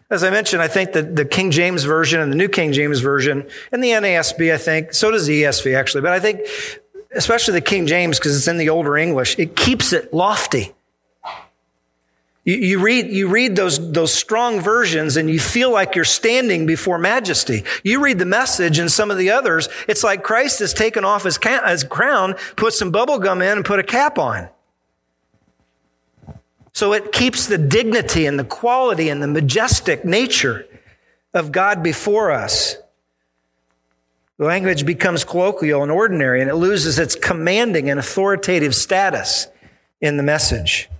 As 0.08 0.22
I 0.22 0.30
mentioned, 0.30 0.62
I 0.62 0.68
think 0.68 0.92
that 0.92 1.16
the 1.16 1.24
King 1.24 1.50
James 1.50 1.82
Version 1.82 2.20
and 2.20 2.30
the 2.30 2.36
New 2.36 2.48
King 2.48 2.72
James 2.72 3.00
Version 3.00 3.46
and 3.72 3.82
the 3.82 3.90
NASB, 3.90 4.54
I 4.54 4.58
think, 4.58 4.94
so 4.94 5.10
does 5.10 5.26
the 5.26 5.42
ESV 5.42 5.76
actually, 5.76 6.02
but 6.02 6.12
I 6.12 6.20
think 6.20 6.46
especially 7.16 7.54
the 7.54 7.60
King 7.60 7.86
James 7.86 8.18
because 8.18 8.36
it's 8.36 8.46
in 8.46 8.58
the 8.58 8.68
older 8.68 8.96
English, 8.96 9.36
it 9.38 9.56
keeps 9.56 9.92
it 9.92 10.12
lofty. 10.14 10.72
You, 12.44 12.78
read, 12.78 13.08
you 13.08 13.26
read 13.26 13.56
those, 13.56 13.90
those 13.90 14.12
strong 14.12 14.60
versions 14.60 15.16
and 15.16 15.28
you 15.28 15.40
feel 15.40 15.72
like 15.72 15.96
you're 15.96 16.04
standing 16.04 16.64
before 16.64 16.96
majesty. 16.96 17.64
You 17.82 18.00
read 18.00 18.20
the 18.20 18.24
message 18.24 18.78
and 18.78 18.90
some 18.90 19.10
of 19.10 19.18
the 19.18 19.30
others, 19.30 19.68
it's 19.88 20.04
like 20.04 20.22
Christ 20.22 20.60
has 20.60 20.72
taken 20.72 21.04
off 21.04 21.24
his, 21.24 21.38
ca- 21.38 21.68
his 21.68 21.82
crown, 21.82 22.36
put 22.54 22.72
some 22.72 22.92
bubble 22.92 23.18
gum 23.18 23.42
in 23.42 23.56
and 23.56 23.64
put 23.64 23.80
a 23.80 23.82
cap 23.82 24.16
on. 24.16 24.48
So 26.76 26.92
it 26.92 27.10
keeps 27.10 27.46
the 27.46 27.56
dignity 27.56 28.26
and 28.26 28.38
the 28.38 28.44
quality 28.44 29.08
and 29.08 29.22
the 29.22 29.26
majestic 29.26 30.04
nature 30.04 30.66
of 31.32 31.50
God 31.50 31.82
before 31.82 32.30
us. 32.30 32.76
The 34.36 34.44
language 34.44 34.84
becomes 34.84 35.24
colloquial 35.24 35.82
and 35.82 35.90
ordinary, 35.90 36.42
and 36.42 36.50
it 36.50 36.54
loses 36.56 36.98
its 36.98 37.14
commanding 37.14 37.88
and 37.88 37.98
authoritative 37.98 38.74
status 38.74 39.46
in 40.02 40.18
the 40.18 40.22
message. 40.22 40.90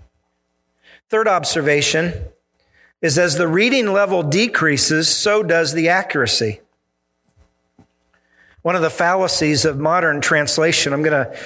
Third 1.10 1.28
observation 1.28 2.24
is 3.02 3.18
as 3.18 3.34
the 3.34 3.46
reading 3.46 3.92
level 3.92 4.22
decreases, 4.22 5.10
so 5.10 5.42
does 5.42 5.74
the 5.74 5.90
accuracy. 5.90 6.62
One 8.62 8.76
of 8.76 8.80
the 8.80 8.88
fallacies 8.88 9.66
of 9.66 9.78
modern 9.78 10.22
translation, 10.22 10.94
I'm 10.94 11.02
going 11.02 11.26
to 11.26 11.38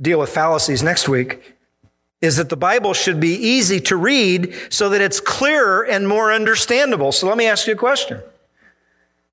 deal 0.00 0.20
with 0.20 0.30
fallacies 0.30 0.80
next 0.80 1.08
week, 1.08 1.53
is 2.24 2.36
that 2.36 2.48
the 2.48 2.56
Bible 2.56 2.94
should 2.94 3.20
be 3.20 3.34
easy 3.34 3.78
to 3.80 3.96
read 3.96 4.54
so 4.70 4.88
that 4.88 5.00
it's 5.02 5.20
clearer 5.20 5.82
and 5.82 6.08
more 6.08 6.32
understandable. 6.32 7.12
So 7.12 7.28
let 7.28 7.36
me 7.36 7.46
ask 7.46 7.66
you 7.66 7.74
a 7.74 7.76
question. 7.76 8.20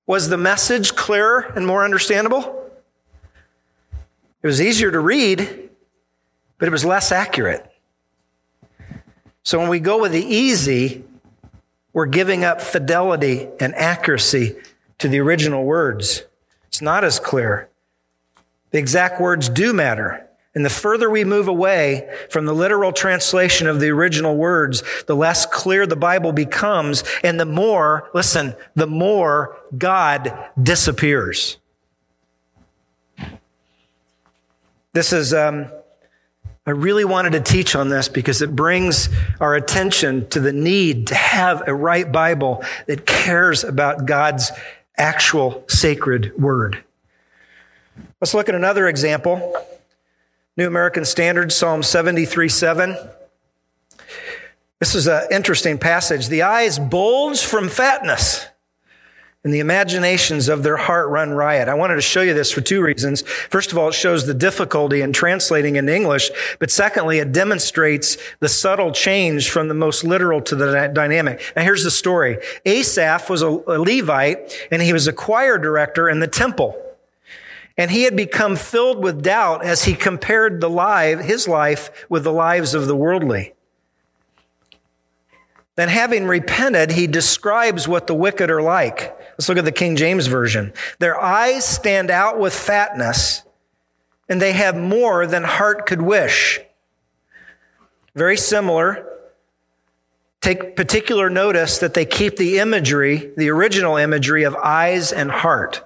Was 0.06 0.28
the 0.28 0.38
message 0.38 0.94
clearer 0.96 1.52
and 1.56 1.66
more 1.66 1.86
understandable? 1.86 2.70
It 4.44 4.48
was 4.48 4.62
easier 4.62 4.92
to 4.92 5.00
read, 5.00 5.70
but 6.58 6.68
it 6.68 6.72
was 6.72 6.84
less 6.84 7.14
accurate. 7.14 7.66
So 9.44 9.58
when 9.58 9.70
we 9.70 9.80
go 9.80 10.02
with 10.02 10.12
the 10.12 10.26
easy, 10.26 11.04
we're 11.94 12.08
giving 12.08 12.44
up 12.44 12.62
fidelity 12.62 13.48
and 13.60 13.74
accuracy 13.76 14.56
to 14.98 15.08
the 15.08 15.20
original 15.20 15.64
words. 15.64 16.24
It's 16.68 16.82
not 16.82 17.06
as 17.06 17.20
clear. 17.20 17.70
The 18.72 18.80
exact 18.80 19.22
words 19.22 19.48
do 19.48 19.72
matter. 19.72 20.28
And 20.54 20.66
the 20.66 20.70
further 20.70 21.10
we 21.10 21.24
move 21.24 21.48
away 21.48 22.14
from 22.30 22.46
the 22.46 22.54
literal 22.54 22.92
translation 22.92 23.68
of 23.68 23.80
the 23.80 23.90
original 23.90 24.36
words, 24.36 24.84
the 25.08 25.16
less 25.16 25.46
clear 25.46 25.88
the 25.88 25.96
Bible 25.96 26.34
becomes, 26.34 27.06
and 27.24 27.40
the 27.40 27.46
more, 27.46 28.10
listen, 28.14 28.56
the 28.76 28.88
more 28.88 29.58
God 29.78 30.38
disappears. 30.62 31.58
This 34.94 35.14
is, 35.14 35.34
um, 35.34 35.68
I 36.68 36.72
really 36.72 37.06
wanted 37.06 37.32
to 37.32 37.40
teach 37.40 37.74
on 37.76 37.88
this 37.88 38.10
because 38.10 38.42
it 38.42 38.54
brings 38.54 39.08
our 39.40 39.56
attention 39.56 40.28
to 40.30 40.42
the 40.42 40.52
need 40.52 41.08
to 41.08 41.16
have 41.16 41.66
a 41.66 41.74
right 41.74 42.12
Bible 42.12 42.62
that 42.88 43.06
cares 43.06 43.64
about 43.64 44.06
God's 44.06 44.52
actual 44.98 45.64
sacred 45.70 46.38
word. 46.38 46.84
Let's 48.20 48.34
look 48.34 48.50
at 48.50 48.56
another 48.56 48.90
example. 48.90 49.56
New 50.58 50.68
American 50.68 51.06
Standard, 51.06 51.54
Psalm 51.54 51.82
73 51.82 52.50
7. 52.50 52.98
This 54.80 54.96
is 54.96 55.08
an 55.08 55.28
interesting 55.32 55.78
passage. 55.78 56.28
The 56.28 56.42
eyes 56.42 56.78
bulge 56.78 57.46
from 57.46 57.70
fatness 57.70 58.48
and 59.46 59.54
the 59.54 59.60
imaginations 59.60 60.50
of 60.50 60.62
their 60.64 60.76
heart 60.76 61.08
run 61.08 61.32
riot. 61.32 61.70
I 61.70 61.74
wanted 61.74 61.96
to 61.96 62.02
show 62.02 62.22
you 62.22 62.34
this 62.34 62.52
for 62.52 62.60
two 62.60 62.82
reasons. 62.82 63.22
First 63.22 63.72
of 63.72 63.78
all, 63.78 63.88
it 63.88 63.94
shows 63.94 64.26
the 64.26 64.34
difficulty 64.34 65.02
in 65.02 65.14
translating 65.14 65.78
into 65.78 65.96
English, 65.96 66.30
but 66.60 66.70
secondly, 66.70 67.20
it 67.20 67.32
demonstrates 67.32 68.18
the 68.42 68.50
subtle 68.50 68.92
change 68.92 69.50
from 69.50 69.70
the 69.70 69.74
most 69.74 70.04
literal 70.04 70.42
to 70.42 70.56
the 70.56 70.92
dynamic. 70.94 71.42
Now 71.56 71.64
here's 71.64 71.86
the 71.86 71.92
story. 71.92 72.40
Asaph 72.66 73.30
was 73.30 73.42
a 73.42 73.50
Levite 73.50 74.68
and 74.70 74.82
he 74.82 74.92
was 74.92 75.08
a 75.08 75.14
choir 75.14 75.58
director 75.58 76.10
in 76.10 76.20
the 76.20 76.28
temple. 76.28 76.76
And 77.82 77.90
he 77.90 78.04
had 78.04 78.16
become 78.16 78.58
filled 78.58 79.04
with 79.04 79.24
doubt 79.24 79.66
as 79.66 79.86
he 79.86 79.96
compared 79.96 80.62
the 80.62 80.70
life, 80.70 81.22
his 81.22 81.48
life 81.48 82.06
with 82.10 82.24
the 82.24 82.32
lives 82.32 82.76
of 82.76 82.86
the 82.86 82.96
worldly. 82.96 83.54
Then, 85.74 85.90
having 85.90 86.28
repented, 86.28 86.92
he 86.92 87.08
describes 87.08 87.88
what 87.88 88.06
the 88.06 88.14
wicked 88.14 88.52
are 88.52 88.62
like. 88.62 89.18
Let's 89.32 89.50
look 89.50 89.58
at 89.58 89.66
the 89.66 89.72
King 89.72 89.96
James 89.96 90.28
Version. 90.28 90.74
Their 91.00 91.20
eyes 91.20 91.66
stand 91.66 92.12
out 92.12 92.38
with 92.38 92.54
fatness, 92.54 93.42
and 94.30 94.40
they 94.40 94.54
have 94.54 94.78
more 94.78 95.26
than 95.26 95.44
heart 95.44 95.88
could 95.88 96.04
wish. 96.04 96.60
Very 98.14 98.38
similar. 98.38 99.08
Take 100.40 100.76
particular 100.76 101.32
notice 101.32 101.80
that 101.80 101.96
they 101.96 102.06
keep 102.06 102.36
the 102.36 102.60
imagery, 102.60 103.32
the 103.36 103.50
original 103.50 103.98
imagery 103.98 104.44
of 104.44 104.56
eyes 104.58 105.12
and 105.12 105.32
heart. 105.32 105.84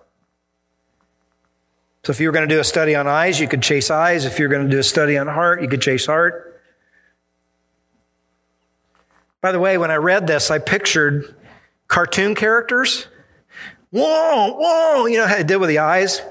So 2.05 2.11
if 2.11 2.19
you 2.19 2.27
were 2.27 2.33
going 2.33 2.47
to 2.47 2.53
do 2.55 2.59
a 2.59 2.63
study 2.63 2.93
on 2.93 3.07
eyes, 3.07 3.39
you 3.39 3.47
could 3.47 3.63
chase 3.63 3.89
eyes. 3.89 4.25
If 4.25 4.37
you're 4.37 4.47
going 4.47 4.63
to 4.63 4.69
do 4.69 4.77
a 4.77 4.83
study 4.83 5.17
on 5.17 5.25
heart, 5.25 5.63
you 5.63 5.67
could 5.67 5.81
chase 5.81 6.05
heart. 6.05 6.61
By 9.41 9.51
the 9.51 9.59
way, 9.59 9.79
when 9.79 9.89
I 9.89 9.95
read 9.95 10.27
this, 10.27 10.51
I 10.51 10.59
pictured 10.59 11.33
cartoon 11.87 12.35
characters. 12.35 13.07
Whoa, 13.89 14.53
whoa, 14.53 15.07
you 15.07 15.17
know 15.17 15.25
how 15.25 15.37
I 15.37 15.41
did 15.41 15.55
with 15.55 15.69
the 15.69 15.79
eyes? 15.79 16.21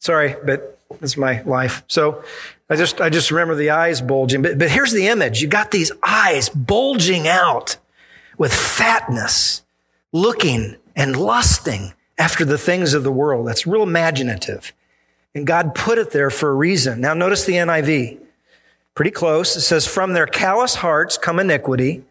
Sorry, 0.00 0.36
but 0.44 0.78
it's 1.00 1.16
my 1.16 1.40
life. 1.44 1.84
So 1.88 2.22
I 2.68 2.76
just 2.76 3.00
I 3.00 3.08
just 3.08 3.30
remember 3.30 3.54
the 3.54 3.70
eyes 3.70 4.02
bulging. 4.02 4.42
But, 4.42 4.58
but 4.58 4.70
here's 4.70 4.92
the 4.92 5.08
image. 5.08 5.40
You 5.40 5.48
got 5.48 5.70
these 5.70 5.92
eyes 6.02 6.50
bulging 6.50 7.26
out 7.26 7.78
with 8.36 8.52
fatness, 8.52 9.62
looking 10.12 10.76
and 10.94 11.16
lusting 11.16 11.94
after 12.18 12.44
the 12.44 12.58
things 12.58 12.94
of 12.94 13.04
the 13.04 13.12
world. 13.12 13.46
That's 13.46 13.66
real 13.66 13.82
imaginative. 13.82 14.72
And 15.34 15.46
God 15.46 15.74
put 15.74 15.98
it 15.98 16.10
there 16.10 16.30
for 16.30 16.50
a 16.50 16.54
reason. 16.54 17.00
Now 17.00 17.14
notice 17.14 17.44
the 17.44 17.54
NIV. 17.54 18.18
Pretty 18.94 19.10
close. 19.12 19.56
It 19.56 19.60
says, 19.60 19.86
from 19.86 20.12
their 20.12 20.26
callous 20.26 20.76
hearts 20.76 21.16
come 21.16 21.38
iniquity. 21.38 22.02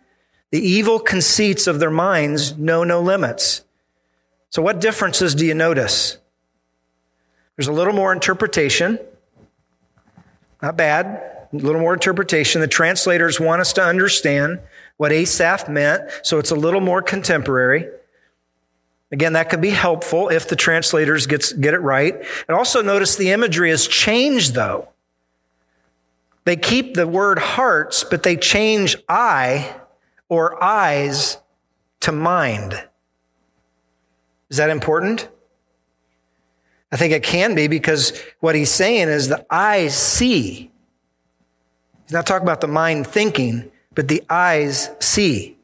The 0.52 0.60
evil 0.60 1.00
conceits 1.00 1.68
of 1.68 1.80
their 1.80 1.92
minds 1.92 2.58
know 2.58 2.86
no 2.86 3.02
limits. 3.02 3.66
So 4.50 4.62
what 4.62 4.80
differences 4.80 5.36
do 5.36 5.46
you 5.46 5.54
notice? 5.54 6.18
There's 7.58 7.68
a 7.68 7.74
little 7.74 7.94
more 7.94 8.14
interpretation. 8.14 9.00
Not 10.62 10.78
bad. 10.78 11.06
A 11.52 11.56
little 11.56 11.82
more 11.82 11.94
interpretation. 11.94 12.62
The 12.62 12.68
translators 12.68 13.40
want 13.40 13.62
us 13.62 13.74
to 13.74 13.84
understand 13.84 14.60
what 14.96 15.12
Asaph 15.12 15.68
meant, 15.70 16.10
so 16.24 16.40
it's 16.40 16.52
a 16.52 16.56
little 16.56 16.82
more 16.82 17.02
contemporary. 17.02 17.88
Again, 19.12 19.34
that 19.34 19.50
could 19.50 19.62
be 19.62 19.70
helpful 19.70 20.30
if 20.30 20.50
the 20.50 20.56
translators 20.56 21.28
gets, 21.28 21.54
get 21.54 21.74
it 21.74 21.80
right. 21.80 22.16
And 22.48 22.58
also 22.58 22.82
notice 22.82 23.16
the 23.16 23.32
imagery 23.32 23.70
has 23.70 23.88
changed 23.88 24.54
though. 24.54 24.90
They 26.44 26.56
keep 26.56 26.94
the 26.94 27.08
word 27.08 27.40
hearts, 27.40 28.04
but 28.04 28.24
they 28.24 28.38
change 28.38 28.96
eye 29.10 29.76
or 30.30 30.62
eyes 30.64 31.38
to 32.02 32.12
mind. 32.12 32.82
Is 34.50 34.58
that 34.58 34.70
important? 34.70 35.28
I 36.92 36.96
think 36.96 37.14
it 37.14 37.24
can 37.24 37.54
be 37.54 37.68
because 37.68 38.18
what 38.40 38.56
he's 38.56 38.72
saying 38.72 39.10
is 39.10 39.28
the 39.28 39.46
eyes 39.50 39.96
see. 39.96 40.72
He's 42.04 42.14
not 42.14 42.26
talking 42.26 42.46
about 42.46 42.62
the 42.62 42.68
mind 42.68 43.08
thinking, 43.08 43.70
but 43.94 44.08
the 44.08 44.24
eyes 44.30 44.90
see. 45.00 45.57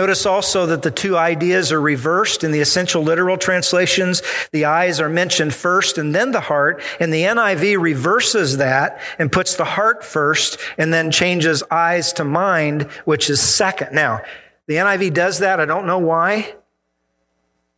Notice 0.00 0.24
also 0.24 0.64
that 0.64 0.80
the 0.80 0.90
two 0.90 1.18
ideas 1.18 1.72
are 1.72 1.80
reversed 1.80 2.42
in 2.42 2.52
the 2.52 2.60
essential 2.62 3.02
literal 3.02 3.36
translations. 3.36 4.22
The 4.50 4.64
eyes 4.64 4.98
are 4.98 5.10
mentioned 5.10 5.52
first 5.52 5.98
and 5.98 6.14
then 6.14 6.32
the 6.32 6.40
heart. 6.40 6.82
And 6.98 7.12
the 7.12 7.24
NIV 7.24 7.78
reverses 7.78 8.56
that 8.56 8.98
and 9.18 9.30
puts 9.30 9.56
the 9.56 9.66
heart 9.66 10.02
first 10.02 10.56
and 10.78 10.90
then 10.90 11.10
changes 11.10 11.62
eyes 11.70 12.14
to 12.14 12.24
mind, 12.24 12.84
which 13.04 13.28
is 13.28 13.42
second. 13.42 13.92
Now, 13.92 14.22
the 14.68 14.76
NIV 14.76 15.12
does 15.12 15.40
that. 15.40 15.60
I 15.60 15.66
don't 15.66 15.86
know 15.86 15.98
why. 15.98 16.54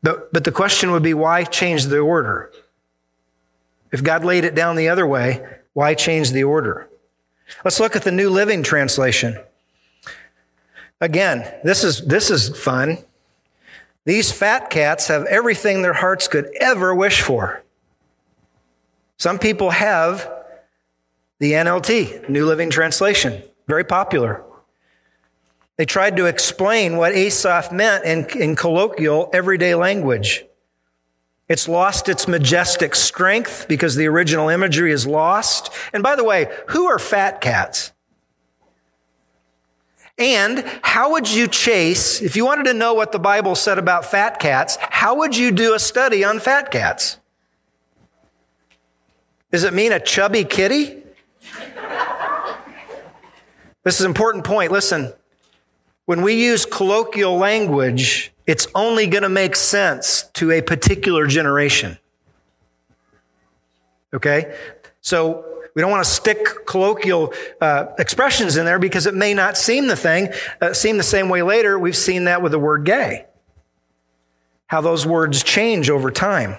But, 0.04 0.32
but 0.32 0.44
the 0.44 0.52
question 0.52 0.92
would 0.92 1.02
be 1.02 1.14
why 1.14 1.42
change 1.42 1.86
the 1.86 1.98
order? 1.98 2.52
If 3.90 4.04
God 4.04 4.24
laid 4.24 4.44
it 4.44 4.54
down 4.54 4.76
the 4.76 4.90
other 4.90 5.08
way, 5.08 5.44
why 5.72 5.94
change 5.94 6.30
the 6.30 6.44
order? 6.44 6.88
Let's 7.64 7.80
look 7.80 7.96
at 7.96 8.04
the 8.04 8.12
New 8.12 8.30
Living 8.30 8.62
Translation. 8.62 9.40
Again, 11.02 11.52
this 11.64 11.82
is, 11.82 12.00
this 12.02 12.30
is 12.30 12.56
fun. 12.56 12.96
These 14.04 14.30
fat 14.30 14.70
cats 14.70 15.08
have 15.08 15.24
everything 15.24 15.82
their 15.82 15.94
hearts 15.94 16.28
could 16.28 16.48
ever 16.60 16.94
wish 16.94 17.22
for. 17.22 17.64
Some 19.16 19.40
people 19.40 19.70
have 19.70 20.30
the 21.40 21.52
NLT, 21.52 22.28
New 22.28 22.46
Living 22.46 22.70
Translation, 22.70 23.42
very 23.66 23.82
popular. 23.82 24.44
They 25.76 25.86
tried 25.86 26.16
to 26.18 26.26
explain 26.26 26.96
what 26.96 27.12
Asaph 27.12 27.72
meant 27.72 28.04
in, 28.04 28.24
in 28.40 28.54
colloquial, 28.54 29.28
everyday 29.32 29.74
language. 29.74 30.44
It's 31.48 31.66
lost 31.66 32.08
its 32.08 32.28
majestic 32.28 32.94
strength 32.94 33.66
because 33.68 33.96
the 33.96 34.06
original 34.06 34.48
imagery 34.48 34.92
is 34.92 35.04
lost. 35.04 35.72
And 35.92 36.00
by 36.00 36.14
the 36.14 36.22
way, 36.22 36.46
who 36.68 36.86
are 36.86 37.00
fat 37.00 37.40
cats? 37.40 37.90
And 40.18 40.64
how 40.82 41.12
would 41.12 41.30
you 41.30 41.48
chase, 41.48 42.20
if 42.20 42.36
you 42.36 42.44
wanted 42.44 42.64
to 42.64 42.74
know 42.74 42.94
what 42.94 43.12
the 43.12 43.18
Bible 43.18 43.54
said 43.54 43.78
about 43.78 44.04
fat 44.04 44.38
cats, 44.38 44.76
how 44.80 45.16
would 45.16 45.36
you 45.36 45.50
do 45.50 45.74
a 45.74 45.78
study 45.78 46.22
on 46.22 46.38
fat 46.38 46.70
cats? 46.70 47.18
Does 49.50 49.64
it 49.64 49.74
mean 49.74 49.92
a 49.92 50.00
chubby 50.00 50.44
kitty? 50.44 51.02
This 53.84 53.96
is 53.98 54.02
an 54.02 54.10
important 54.10 54.44
point. 54.44 54.70
Listen, 54.70 55.12
when 56.04 56.22
we 56.22 56.34
use 56.34 56.64
colloquial 56.64 57.36
language, 57.36 58.32
it's 58.46 58.66
only 58.74 59.06
going 59.06 59.22
to 59.22 59.28
make 59.28 59.56
sense 59.56 60.24
to 60.34 60.52
a 60.52 60.60
particular 60.60 61.26
generation. 61.26 61.98
Okay? 64.14 64.56
So 65.00 65.51
we 65.74 65.80
don't 65.80 65.90
want 65.90 66.04
to 66.04 66.10
stick 66.10 66.66
colloquial 66.66 67.32
uh, 67.60 67.86
expressions 67.98 68.56
in 68.56 68.64
there 68.64 68.78
because 68.78 69.06
it 69.06 69.14
may 69.14 69.34
not 69.34 69.56
seem 69.56 69.86
the 69.86 69.96
thing, 69.96 70.28
uh, 70.60 70.74
seem 70.74 70.96
the 70.98 71.02
same 71.02 71.28
way 71.28 71.42
later. 71.42 71.78
We've 71.78 71.96
seen 71.96 72.24
that 72.24 72.42
with 72.42 72.52
the 72.52 72.58
word 72.58 72.84
gay. 72.84 73.26
How 74.66 74.80
those 74.80 75.06
words 75.06 75.42
change 75.42 75.90
over 75.90 76.10
time. 76.10 76.56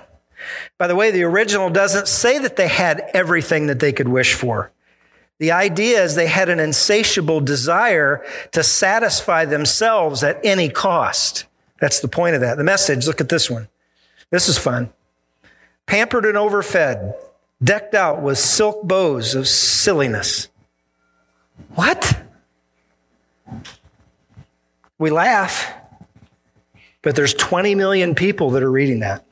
By 0.77 0.87
the 0.87 0.95
way, 0.95 1.11
the 1.11 1.23
original 1.23 1.69
doesn't 1.69 2.07
say 2.07 2.39
that 2.39 2.55
they 2.55 2.67
had 2.67 3.09
everything 3.13 3.67
that 3.67 3.79
they 3.79 3.93
could 3.93 4.07
wish 4.07 4.33
for. 4.33 4.71
The 5.39 5.51
idea 5.51 6.03
is 6.03 6.15
they 6.15 6.27
had 6.27 6.49
an 6.49 6.59
insatiable 6.59 7.41
desire 7.41 8.23
to 8.51 8.63
satisfy 8.63 9.45
themselves 9.45 10.23
at 10.23 10.39
any 10.43 10.69
cost. 10.69 11.45
That's 11.79 11.99
the 11.99 12.07
point 12.07 12.35
of 12.35 12.41
that. 12.41 12.57
The 12.57 12.63
message, 12.63 13.07
look 13.07 13.19
at 13.19 13.29
this 13.29 13.49
one. 13.49 13.67
This 14.29 14.47
is 14.47 14.57
fun. 14.57 14.93
Pampered 15.85 16.25
and 16.25 16.37
overfed, 16.37 17.13
decked 17.63 17.93
out 17.93 18.21
with 18.21 18.37
silk 18.37 18.83
bows 18.83 19.35
of 19.35 19.47
silliness. 19.47 20.49
What? 21.75 22.21
We 24.97 25.09
laugh, 25.09 25.71
but 27.01 27.15
there's 27.15 27.33
20 27.33 27.75
million 27.75 28.15
people 28.15 28.51
that 28.51 28.63
are 28.63 28.71
reading 28.71 28.99
that. 28.99 29.25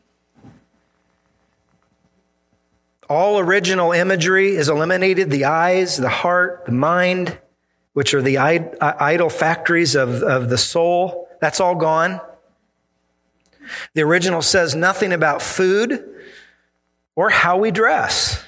All 3.10 3.40
original 3.40 3.92
imagery 3.92 4.56
is 4.56 4.70
eliminated 4.70 5.30
the 5.30 5.46
eyes, 5.46 5.98
the 5.98 6.10
heart, 6.10 6.66
the 6.66 6.72
mind, 6.72 7.38
which 7.94 8.14
are 8.14 8.22
the 8.22 8.38
idol 8.38 9.30
factories 9.30 9.96
of, 9.96 10.24
of 10.24 10.50
the 10.50 10.58
soul. 10.58 11.28
That's 11.42 11.60
all 11.60 11.76
gone. 11.76 12.22
The 13.94 14.04
original 14.04 14.42
says 14.42 14.76
nothing 14.76 15.12
about 15.12 15.42
food 15.42 16.08
or 17.22 17.30
how 17.30 17.56
we 17.56 17.70
dress. 17.70 18.44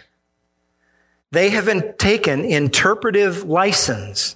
They 1.29 1.51
have 1.51 1.97
taken 1.97 2.43
interpretive 2.43 3.43
license 3.43 4.35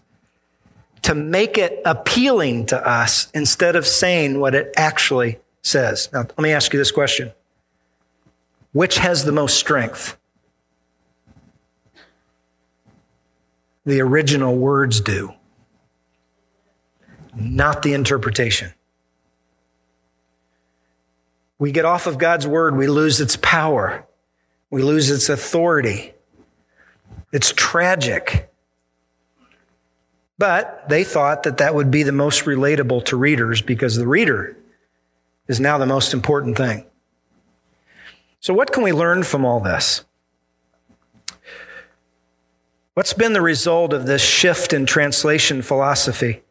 to 1.02 1.16
make 1.16 1.58
it 1.58 1.82
appealing 1.86 2.68
to 2.68 2.88
us 2.88 3.32
instead 3.34 3.76
of 3.76 3.88
saying 3.88 4.40
what 4.40 4.54
it 4.54 4.72
actually 4.78 5.40
says. 5.64 6.10
Now, 6.14 6.20
let 6.20 6.38
me 6.38 6.52
ask 6.52 6.72
you 6.72 6.78
this 6.78 6.92
question 6.92 7.32
which 8.74 9.00
has 9.00 9.26
the 9.26 9.32
most 9.32 9.58
strength? 9.58 10.16
The 13.88 14.02
original 14.02 14.56
words 14.56 15.02
do, 15.02 15.34
not 17.36 17.82
the 17.82 17.94
interpretation. 17.94 18.72
We 21.58 21.72
get 21.72 21.86
off 21.86 22.06
of 22.06 22.20
God's 22.20 22.46
word, 22.46 22.78
we 22.78 22.86
lose 22.86 23.20
its 23.20 23.36
power, 23.38 24.07
we 24.70 24.84
lose 24.84 25.10
its 25.10 25.30
authority. 25.30 26.14
It's 27.32 27.54
tragic. 27.56 28.50
But 30.38 30.88
they 30.88 31.04
thought 31.04 31.44
that 31.44 31.58
that 31.58 31.74
would 31.74 31.90
be 31.90 32.04
the 32.04 32.12
most 32.12 32.46
relatable 32.46 33.06
to 33.06 33.18
readers 33.18 33.62
because 33.62 33.96
the 33.96 34.08
reader 34.08 34.58
is 35.48 35.60
now 35.60 35.78
the 35.78 35.86
most 35.86 36.14
important 36.14 36.58
thing. 36.58 36.86
So, 38.40 38.54
what 38.54 38.72
can 38.72 38.84
we 38.84 38.92
learn 38.92 39.24
from 39.24 39.46
all 39.46 39.60
this? 39.60 40.04
What's 42.94 43.14
been 43.14 43.34
the 43.34 43.42
result 43.42 43.94
of 43.94 44.06
this 44.06 44.24
shift 44.24 44.74
in 44.74 44.86
translation 44.86 45.62
philosophy, 45.62 46.44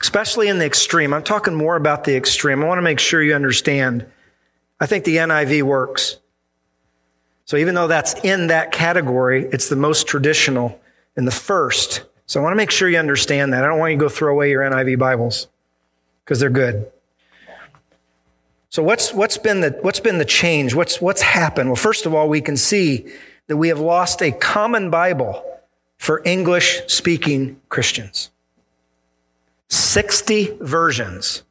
especially 0.00 0.48
in 0.48 0.58
the 0.58 0.66
extreme? 0.66 1.12
I'm 1.12 1.22
talking 1.22 1.54
more 1.54 1.76
about 1.76 2.04
the 2.04 2.16
extreme. 2.16 2.62
I 2.62 2.66
want 2.66 2.78
to 2.78 2.82
make 2.82 3.00
sure 3.00 3.22
you 3.22 3.34
understand. 3.34 4.06
I 4.80 4.86
think 4.86 5.04
the 5.04 5.16
NIV 5.16 5.62
works. 5.62 6.18
So, 7.44 7.56
even 7.56 7.74
though 7.74 7.86
that's 7.86 8.14
in 8.24 8.46
that 8.48 8.72
category, 8.72 9.48
it's 9.52 9.68
the 9.68 9.76
most 9.76 10.06
traditional 10.06 10.80
and 11.16 11.26
the 11.26 11.32
first. 11.32 12.04
So, 12.26 12.40
I 12.40 12.42
want 12.42 12.52
to 12.52 12.56
make 12.56 12.70
sure 12.70 12.88
you 12.88 12.98
understand 12.98 13.52
that. 13.52 13.64
I 13.64 13.68
don't 13.68 13.78
want 13.78 13.92
you 13.92 13.98
to 13.98 14.04
go 14.04 14.08
throw 14.08 14.32
away 14.32 14.50
your 14.50 14.62
NIV 14.62 14.98
Bibles 14.98 15.48
because 16.24 16.40
they're 16.40 16.50
good. 16.50 16.90
So 18.74 18.82
what's, 18.82 19.14
what's 19.14 19.38
been 19.38 19.60
the, 19.60 19.78
what's 19.82 20.00
been 20.00 20.18
the 20.18 20.24
change? 20.24 20.74
What's, 20.74 21.00
what's 21.00 21.22
happened? 21.22 21.68
Well, 21.68 21.76
first 21.76 22.06
of 22.06 22.14
all, 22.14 22.28
we 22.28 22.40
can 22.40 22.56
see 22.56 23.06
that 23.46 23.56
we 23.56 23.68
have 23.68 23.78
lost 23.78 24.20
a 24.20 24.32
common 24.32 24.90
Bible 24.90 25.44
for 25.96 26.22
English 26.24 26.82
speaking 26.88 27.60
Christians. 27.68 28.32
60 29.68 30.58
versions. 30.60 31.44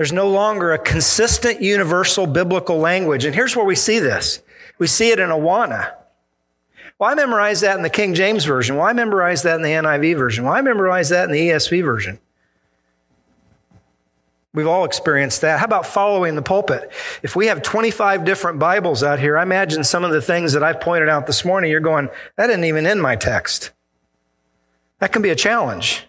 There's 0.00 0.14
no 0.14 0.30
longer 0.30 0.72
a 0.72 0.78
consistent 0.78 1.60
universal 1.60 2.26
biblical 2.26 2.78
language. 2.78 3.26
And 3.26 3.34
here's 3.34 3.54
where 3.54 3.66
we 3.66 3.74
see 3.74 3.98
this. 3.98 4.40
We 4.78 4.86
see 4.86 5.10
it 5.10 5.20
in 5.20 5.28
Awana. 5.28 5.92
Well, 6.98 7.10
I 7.10 7.14
memorized 7.14 7.62
that 7.64 7.76
in 7.76 7.82
the 7.82 7.90
King 7.90 8.14
James 8.14 8.46
Version. 8.46 8.76
Well, 8.76 8.86
I 8.86 8.94
memorized 8.94 9.44
that 9.44 9.56
in 9.56 9.62
the 9.62 9.68
NIV 9.68 10.16
version. 10.16 10.44
Well, 10.44 10.54
I 10.54 10.62
memorized 10.62 11.10
that 11.10 11.24
in 11.24 11.32
the 11.32 11.50
ESV 11.50 11.84
version. 11.84 12.18
We've 14.54 14.66
all 14.66 14.86
experienced 14.86 15.42
that. 15.42 15.58
How 15.58 15.66
about 15.66 15.84
following 15.84 16.34
the 16.34 16.40
pulpit? 16.40 16.90
If 17.22 17.36
we 17.36 17.48
have 17.48 17.60
25 17.60 18.24
different 18.24 18.58
Bibles 18.58 19.02
out 19.02 19.18
here, 19.18 19.36
I 19.36 19.42
imagine 19.42 19.84
some 19.84 20.02
of 20.02 20.12
the 20.12 20.22
things 20.22 20.54
that 20.54 20.62
I've 20.62 20.80
pointed 20.80 21.10
out 21.10 21.26
this 21.26 21.44
morning, 21.44 21.70
you're 21.70 21.78
going, 21.78 22.08
that 22.36 22.48
isn't 22.48 22.64
even 22.64 22.86
in 22.86 23.02
my 23.02 23.16
text. 23.16 23.70
That 25.00 25.12
can 25.12 25.20
be 25.20 25.28
a 25.28 25.36
challenge. 25.36 26.06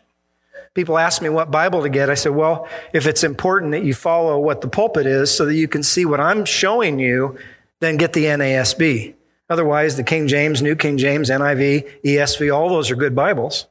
People 0.74 0.98
ask 0.98 1.22
me 1.22 1.28
what 1.28 1.52
Bible 1.52 1.82
to 1.82 1.90
get. 1.90 2.10
I 2.10 2.14
said, 2.14 2.34
well, 2.34 2.68
if 2.94 3.06
it's 3.06 3.24
important 3.24 3.72
that 3.74 3.84
you 3.84 3.94
follow 3.94 4.40
what 4.40 4.62
the 4.62 4.70
pulpit 4.70 5.06
is 5.06 5.30
so 5.30 5.46
that 5.46 5.56
you 5.56 5.68
can 5.68 5.84
see 5.84 6.06
what 6.06 6.22
I'm 6.22 6.46
showing 6.46 6.98
you, 6.98 7.38
then 7.82 7.98
get 7.98 8.14
the 8.14 8.26
NASB. 8.26 9.16
Otherwise, 9.50 9.98
the 9.98 10.04
King 10.04 10.30
James, 10.30 10.62
New 10.62 10.78
King 10.78 10.98
James, 10.98 11.30
NIV, 11.30 12.04
ESV, 12.06 12.56
all 12.56 12.70
those 12.70 12.90
are 12.90 12.96
good 12.96 13.14
Bibles. 13.14 13.68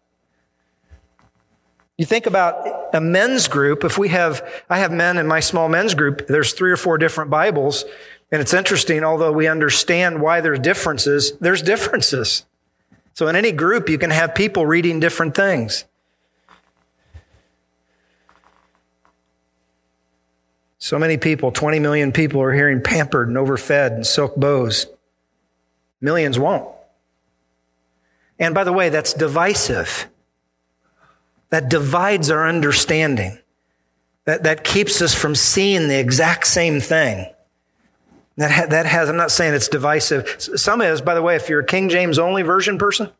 You 1.96 2.04
think 2.04 2.26
about 2.26 2.94
a 2.94 3.00
men's 3.00 3.48
group. 3.48 3.82
If 3.82 3.96
we 3.96 4.08
have, 4.08 4.46
I 4.68 4.78
have 4.78 4.92
men 4.92 5.16
in 5.16 5.26
my 5.26 5.40
small 5.40 5.70
men's 5.70 5.94
group, 5.94 6.26
there's 6.26 6.52
three 6.52 6.70
or 6.70 6.76
four 6.76 6.98
different 6.98 7.30
Bibles. 7.30 7.86
And 8.30 8.42
it's 8.42 8.52
interesting, 8.52 9.04
although 9.04 9.32
we 9.32 9.46
understand 9.46 10.20
why 10.20 10.42
there's 10.42 10.58
differences, 10.58 11.32
there's 11.38 11.62
differences. 11.62 12.44
So 13.14 13.28
in 13.28 13.36
any 13.36 13.52
group, 13.52 13.88
you 13.88 13.98
can 13.98 14.10
have 14.10 14.34
people 14.34 14.66
reading 14.66 15.00
different 15.00 15.34
things. 15.34 15.84
So 20.80 20.98
many 20.98 21.18
people, 21.18 21.52
20 21.52 21.78
million 21.78 22.10
people 22.10 22.40
are 22.40 22.52
hearing 22.52 22.82
pampered 22.82 23.28
and 23.28 23.36
overfed 23.36 23.92
and 23.92 24.06
silk 24.06 24.34
bows. 24.34 24.86
Millions 26.00 26.38
won't. 26.38 26.66
And 28.38 28.54
by 28.54 28.64
the 28.64 28.72
way, 28.72 28.88
that's 28.88 29.12
divisive 29.12 30.08
that 31.50 31.68
divides 31.68 32.30
our 32.30 32.48
understanding, 32.48 33.38
that, 34.24 34.44
that 34.44 34.64
keeps 34.64 35.02
us 35.02 35.14
from 35.14 35.34
seeing 35.34 35.88
the 35.88 35.98
exact 35.98 36.46
same 36.46 36.80
thing. 36.80 37.26
That, 38.36 38.50
ha- 38.50 38.66
that 38.66 38.86
has, 38.86 39.10
I'm 39.10 39.16
not 39.16 39.32
saying 39.32 39.52
it's 39.52 39.68
divisive. 39.68 40.36
Some 40.38 40.80
is, 40.80 41.02
by 41.02 41.14
the 41.14 41.22
way, 41.22 41.36
if 41.36 41.48
you're 41.48 41.60
a 41.60 41.66
King 41.66 41.90
James 41.90 42.18
only 42.18 42.42
version 42.42 42.78
person, 42.78 43.10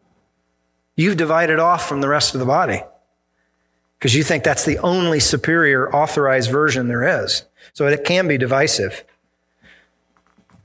you've 0.97 1.19
divided 1.19 1.59
off 1.59 1.87
from 1.87 2.01
the 2.01 2.09
rest 2.09 2.35
of 2.35 2.41
the 2.41 2.47
body 2.47 2.83
because 3.99 4.15
you 4.15 4.23
think 4.23 4.45
that's 4.45 4.65
the 4.65 4.79
only 4.79 5.21
superior 5.21 5.95
authorized 5.95 6.51
version 6.51 6.89
there 6.89 7.23
is. 7.23 7.45
So 7.73 7.87
it 7.87 8.05
can 8.05 8.29
be 8.29 8.39
divisive. 8.39 9.05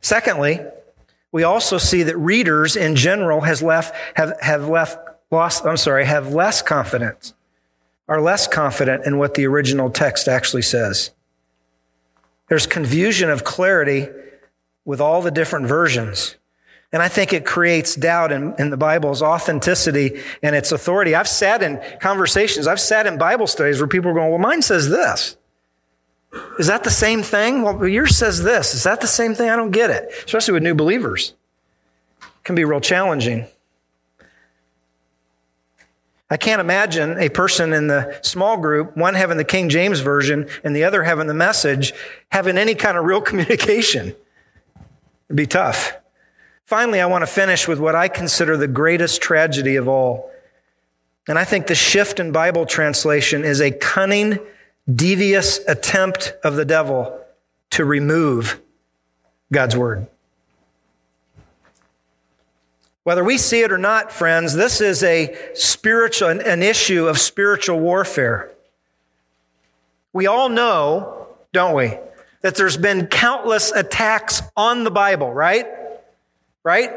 Secondly, 0.02 0.60
we 1.32 1.43
also 1.43 1.78
see 1.78 2.04
that 2.04 2.18
readers 2.18 2.76
in 2.76 2.96
general 2.96 3.41
has 3.41 3.62
left, 3.62 3.96
have, 4.16 4.34
have 4.41 4.68
left, 4.68 4.98
lost, 5.32 5.66
I'm 5.66 5.78
sorry, 5.78 6.06
have 6.06 6.34
less 6.34 6.62
confidence 6.62 7.34
are 8.08 8.22
less 8.22 8.48
confident 8.48 9.06
in 9.06 9.18
what 9.18 9.34
the 9.34 9.46
original 9.46 9.89
text 9.89 10.28
actually 10.28 10.62
says. 10.62 11.12
There's 12.50 12.68
confusion 12.68 13.30
of 13.30 13.43
clarity 13.43 14.08
with 14.84 15.02
all 15.02 15.22
the 15.22 15.32
different 15.32 15.66
versions. 15.66 16.36
And 16.91 17.02
I 17.02 17.08
think 17.08 17.34
it 17.34 17.46
creates 17.46 17.96
doubt 17.96 18.32
in, 18.32 18.54
in, 18.60 18.70
the 18.70 18.78
Bible's 18.78 19.22
authenticity 19.22 20.22
and 20.43 20.56
its 20.56 20.72
authority. 20.72 21.16
I've 21.16 21.28
sat 21.28 21.64
in 21.64 21.82
conversations, 22.00 22.68
I've 22.68 22.80
sat 22.80 23.08
in 23.08 23.18
Bible 23.18 23.48
studies 23.48 23.80
where 23.80 23.88
people 23.88 24.12
are 24.12 24.14
going, 24.14 24.30
well, 24.30 24.39
mine 24.39 24.62
says 24.62 24.89
this. 24.89 25.36
Is 26.59 26.67
that 26.67 26.83
the 26.83 26.89
same 26.89 27.21
thing? 27.21 27.61
Well, 27.61 27.88
yours 27.88 28.15
says 28.15 28.43
this. 28.43 28.73
Is 28.73 28.83
that 28.83 29.01
the 29.01 29.07
same 29.07 29.36
thing? 29.36 29.49
I 29.49 29.55
don't 29.55 29.71
get 29.71 29.89
it. 29.89 30.11
Especially 30.25 30.53
with 30.53 30.63
new 30.63 30.75
believers. 30.75 31.33
It 32.21 32.43
can 32.43 32.55
be 32.55 32.65
real 32.65 32.81
challenging. 32.81 33.47
I 36.29 36.38
can't 36.38 36.59
imagine 36.59 37.19
a 37.19 37.29
person 37.29 37.71
in 37.71 37.88
the 37.88 38.17
small 38.21 38.57
group, 38.57 38.97
one 38.97 39.13
having 39.13 39.38
the 39.38 39.43
King 39.43 39.69
James 39.69 39.99
Version 39.99 40.47
and 40.63 40.75
the 40.75 40.83
other 40.83 41.03
having 41.03 41.27
the 41.27 41.36
message, 41.36 41.93
having 42.31 42.57
any 42.57 42.73
kind 42.73 42.97
of 42.97 43.05
real 43.05 43.21
communication. 43.29 44.15
It'd 45.27 45.36
be 45.36 45.45
tough. 45.45 45.93
Finally, 46.65 46.99
I 46.99 47.05
want 47.05 47.21
to 47.21 47.27
finish 47.27 47.67
with 47.67 47.79
what 47.79 47.95
I 47.95 48.07
consider 48.07 48.57
the 48.57 48.67
greatest 48.67 49.21
tragedy 49.21 49.75
of 49.75 49.88
all 49.88 50.31
And 51.27 51.38
I 51.39 51.43
think 51.43 51.67
the 51.67 51.75
shift 51.75 52.19
in 52.19 52.31
Bible 52.31 52.65
translation 52.65 53.43
is 53.43 53.61
a 53.61 53.71
cunning, 53.71 54.39
devious 54.93 55.59
attempt 55.67 56.33
of 56.43 56.55
the 56.55 56.65
devil 56.65 57.19
to 57.71 57.86
remove 57.86 58.61
God's 59.51 59.75
word. 59.75 60.07
Whether 63.03 63.23
we 63.23 63.38
see 63.38 63.61
it 63.61 63.71
or 63.71 63.77
not, 63.77 64.11
friends, 64.11 64.55
this 64.55 64.81
is 64.81 65.03
a 65.03 65.36
spiritual, 65.53 66.29
an 66.29 66.63
issue 66.63 67.07
of 67.07 67.19
spiritual 67.19 67.79
warfare. 67.79 68.51
We 70.11 70.25
all 70.27 70.49
know, 70.49 71.27
don't 71.51 71.75
we, 71.75 71.97
that 72.41 72.55
there's 72.55 72.77
been 72.77 73.07
countless 73.07 73.71
attacks 73.71 74.41
on 74.55 74.83
the 74.83 74.91
Bible, 74.91 75.31
right? 75.31 75.67
Right? 76.63 76.91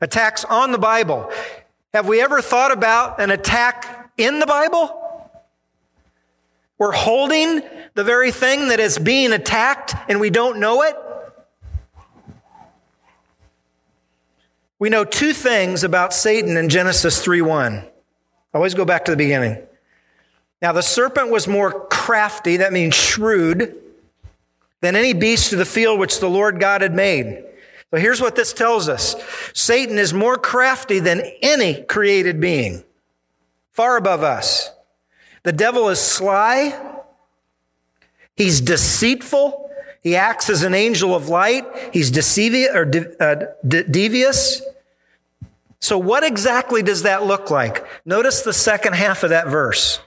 Attacks 0.00 0.44
on 0.44 0.72
the 0.72 0.78
Bible. 0.78 1.30
Have 1.94 2.08
we 2.08 2.20
ever 2.20 2.40
thought 2.40 2.72
about 2.72 3.20
an 3.20 3.30
attack 3.30 4.10
in 4.16 4.40
the 4.40 4.46
Bible? 4.46 5.01
We're 6.82 6.90
holding 6.90 7.62
the 7.94 8.02
very 8.02 8.32
thing 8.32 8.66
that 8.70 8.80
is 8.80 8.98
being 8.98 9.32
attacked 9.32 9.94
and 10.08 10.18
we 10.18 10.30
don't 10.30 10.58
know 10.58 10.82
it. 10.82 10.96
We 14.80 14.90
know 14.90 15.04
two 15.04 15.32
things 15.32 15.84
about 15.84 16.12
Satan 16.12 16.56
in 16.56 16.68
Genesis 16.68 17.24
3:1. 17.24 17.88
Always 18.52 18.74
go 18.74 18.84
back 18.84 19.04
to 19.04 19.12
the 19.12 19.16
beginning. 19.16 19.64
Now 20.60 20.72
the 20.72 20.82
serpent 20.82 21.30
was 21.30 21.46
more 21.46 21.86
crafty, 21.86 22.56
that 22.56 22.72
means 22.72 22.96
shrewd, 22.96 23.76
than 24.80 24.96
any 24.96 25.12
beast 25.12 25.52
of 25.52 25.60
the 25.60 25.64
field 25.64 26.00
which 26.00 26.18
the 26.18 26.28
Lord 26.28 26.58
God 26.58 26.80
had 26.80 26.96
made. 26.96 27.44
So 27.92 27.98
here's 27.98 28.20
what 28.20 28.34
this 28.34 28.52
tells 28.52 28.88
us. 28.88 29.14
Satan 29.54 29.98
is 29.98 30.12
more 30.12 30.36
crafty 30.36 30.98
than 30.98 31.20
any 31.42 31.84
created 31.84 32.40
being, 32.40 32.82
far 33.70 33.96
above 33.96 34.24
us. 34.24 34.72
The 35.42 35.52
devil 35.52 35.88
is 35.88 36.00
sly. 36.00 36.78
He's 38.36 38.60
deceitful. 38.60 39.70
He 40.02 40.16
acts 40.16 40.50
as 40.50 40.62
an 40.62 40.74
angel 40.74 41.14
of 41.14 41.28
light. 41.28 41.64
He's 41.92 42.10
deceivious 42.10 42.74
or 42.74 42.84
de- 42.84 43.22
uh, 43.22 43.46
de- 43.66 43.84
devious. 43.84 44.62
So 45.80 45.98
what 45.98 46.24
exactly 46.24 46.82
does 46.82 47.02
that 47.02 47.24
look 47.24 47.50
like? 47.50 47.84
Notice 48.04 48.42
the 48.42 48.52
second 48.52 48.94
half 48.94 49.22
of 49.22 49.30
that 49.30 49.48
verse. 49.48 50.00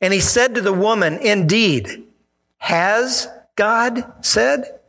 And 0.00 0.12
he 0.12 0.20
said 0.20 0.54
to 0.54 0.60
the 0.60 0.72
woman, 0.72 1.18
indeed, 1.18 2.04
has 2.58 3.28
God 3.56 4.10
said? 4.24 4.80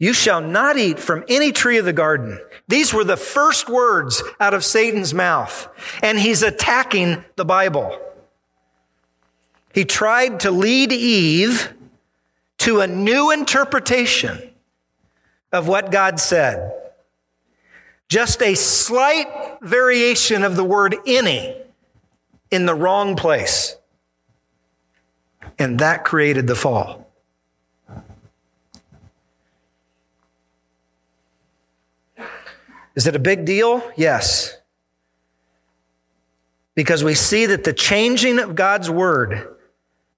You 0.00 0.14
shall 0.14 0.40
not 0.40 0.78
eat 0.78 0.98
from 0.98 1.24
any 1.28 1.52
tree 1.52 1.76
of 1.76 1.84
the 1.84 1.92
garden. 1.92 2.40
These 2.66 2.94
were 2.94 3.04
the 3.04 3.18
first 3.18 3.68
words 3.68 4.22
out 4.40 4.54
of 4.54 4.64
Satan's 4.64 5.12
mouth. 5.12 5.68
And 6.02 6.18
he's 6.18 6.42
attacking 6.42 7.22
the 7.36 7.44
Bible. 7.44 8.00
He 9.74 9.84
tried 9.84 10.40
to 10.40 10.50
lead 10.50 10.90
Eve 10.90 11.74
to 12.58 12.80
a 12.80 12.86
new 12.86 13.30
interpretation 13.30 14.40
of 15.52 15.68
what 15.68 15.90
God 15.90 16.18
said. 16.18 16.72
Just 18.08 18.42
a 18.42 18.54
slight 18.54 19.28
variation 19.60 20.44
of 20.44 20.56
the 20.56 20.64
word 20.64 20.96
any 21.06 21.54
in 22.50 22.64
the 22.64 22.74
wrong 22.74 23.16
place. 23.16 23.76
And 25.58 25.78
that 25.78 26.06
created 26.06 26.46
the 26.46 26.54
fall. 26.54 27.09
Is 33.00 33.06
it 33.06 33.16
a 33.16 33.18
big 33.18 33.46
deal? 33.46 33.82
Yes. 33.96 34.58
Because 36.74 37.02
we 37.02 37.14
see 37.14 37.46
that 37.46 37.64
the 37.64 37.72
changing 37.72 38.38
of 38.38 38.54
God's 38.54 38.90
word, 38.90 39.56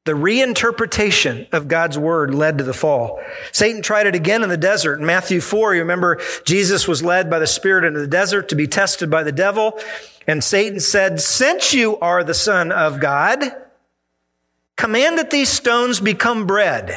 the 0.05 0.14
reinterpretation 0.14 1.49
of 1.53 1.68
God's 1.68 1.97
word 1.97 2.35
led 2.35 2.59
to 2.59 2.64
the 2.64 2.72
fall. 2.72 3.22
Satan 3.53 3.83
tried 3.83 4.09
it 4.09 4.16
again 4.16 4.43
in 4.43 4.49
the 4.49 4.57
desert. 4.57 4.99
In 4.99 5.07
Matthew 5.07 5.41
4, 5.41 5.76
you 5.76 5.83
remember 5.83 6.20
Jesus 6.45 6.89
was 6.89 7.05
led 7.05 7.30
by 7.30 7.39
the 7.39 7.47
Spirit 7.47 7.85
into 7.85 8.01
the 8.01 8.09
desert 8.09 8.49
to 8.49 8.57
be 8.57 8.66
tested 8.66 9.09
by 9.09 9.22
the 9.22 9.30
devil. 9.30 9.78
And 10.26 10.43
Satan 10.43 10.80
said, 10.80 11.20
Since 11.20 11.72
you 11.72 12.01
are 12.01 12.24
the 12.24 12.35
Son 12.35 12.72
of 12.72 12.99
God, 12.99 13.45
command 14.74 15.18
that 15.18 15.30
these 15.30 15.51
stones 15.51 16.01
become 16.01 16.49
bread. 16.49 16.89
Do 16.89 16.97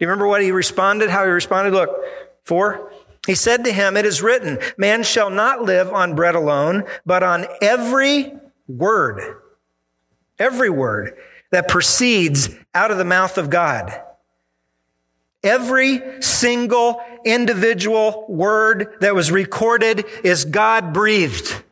you 0.00 0.06
remember 0.06 0.26
what 0.26 0.42
he 0.42 0.52
responded? 0.52 1.08
How 1.08 1.24
he 1.24 1.30
responded? 1.30 1.72
Look, 1.72 1.96
four. 2.44 2.92
He 3.26 3.34
said 3.34 3.64
to 3.64 3.72
him, 3.72 3.96
It 3.96 4.06
is 4.06 4.22
written, 4.22 4.58
man 4.76 5.02
shall 5.02 5.30
not 5.30 5.62
live 5.62 5.92
on 5.92 6.14
bread 6.14 6.34
alone, 6.34 6.84
but 7.04 7.22
on 7.22 7.46
every 7.60 8.32
word, 8.66 9.36
every 10.38 10.70
word 10.70 11.16
that 11.50 11.68
proceeds 11.68 12.50
out 12.74 12.90
of 12.90 12.98
the 12.98 13.04
mouth 13.04 13.36
of 13.36 13.50
God. 13.50 14.00
Every 15.42 16.22
single 16.22 17.02
individual 17.24 18.26
word 18.28 18.94
that 19.00 19.14
was 19.14 19.30
recorded 19.30 20.04
is 20.22 20.44
God 20.44 20.92
breathed. 20.92 21.62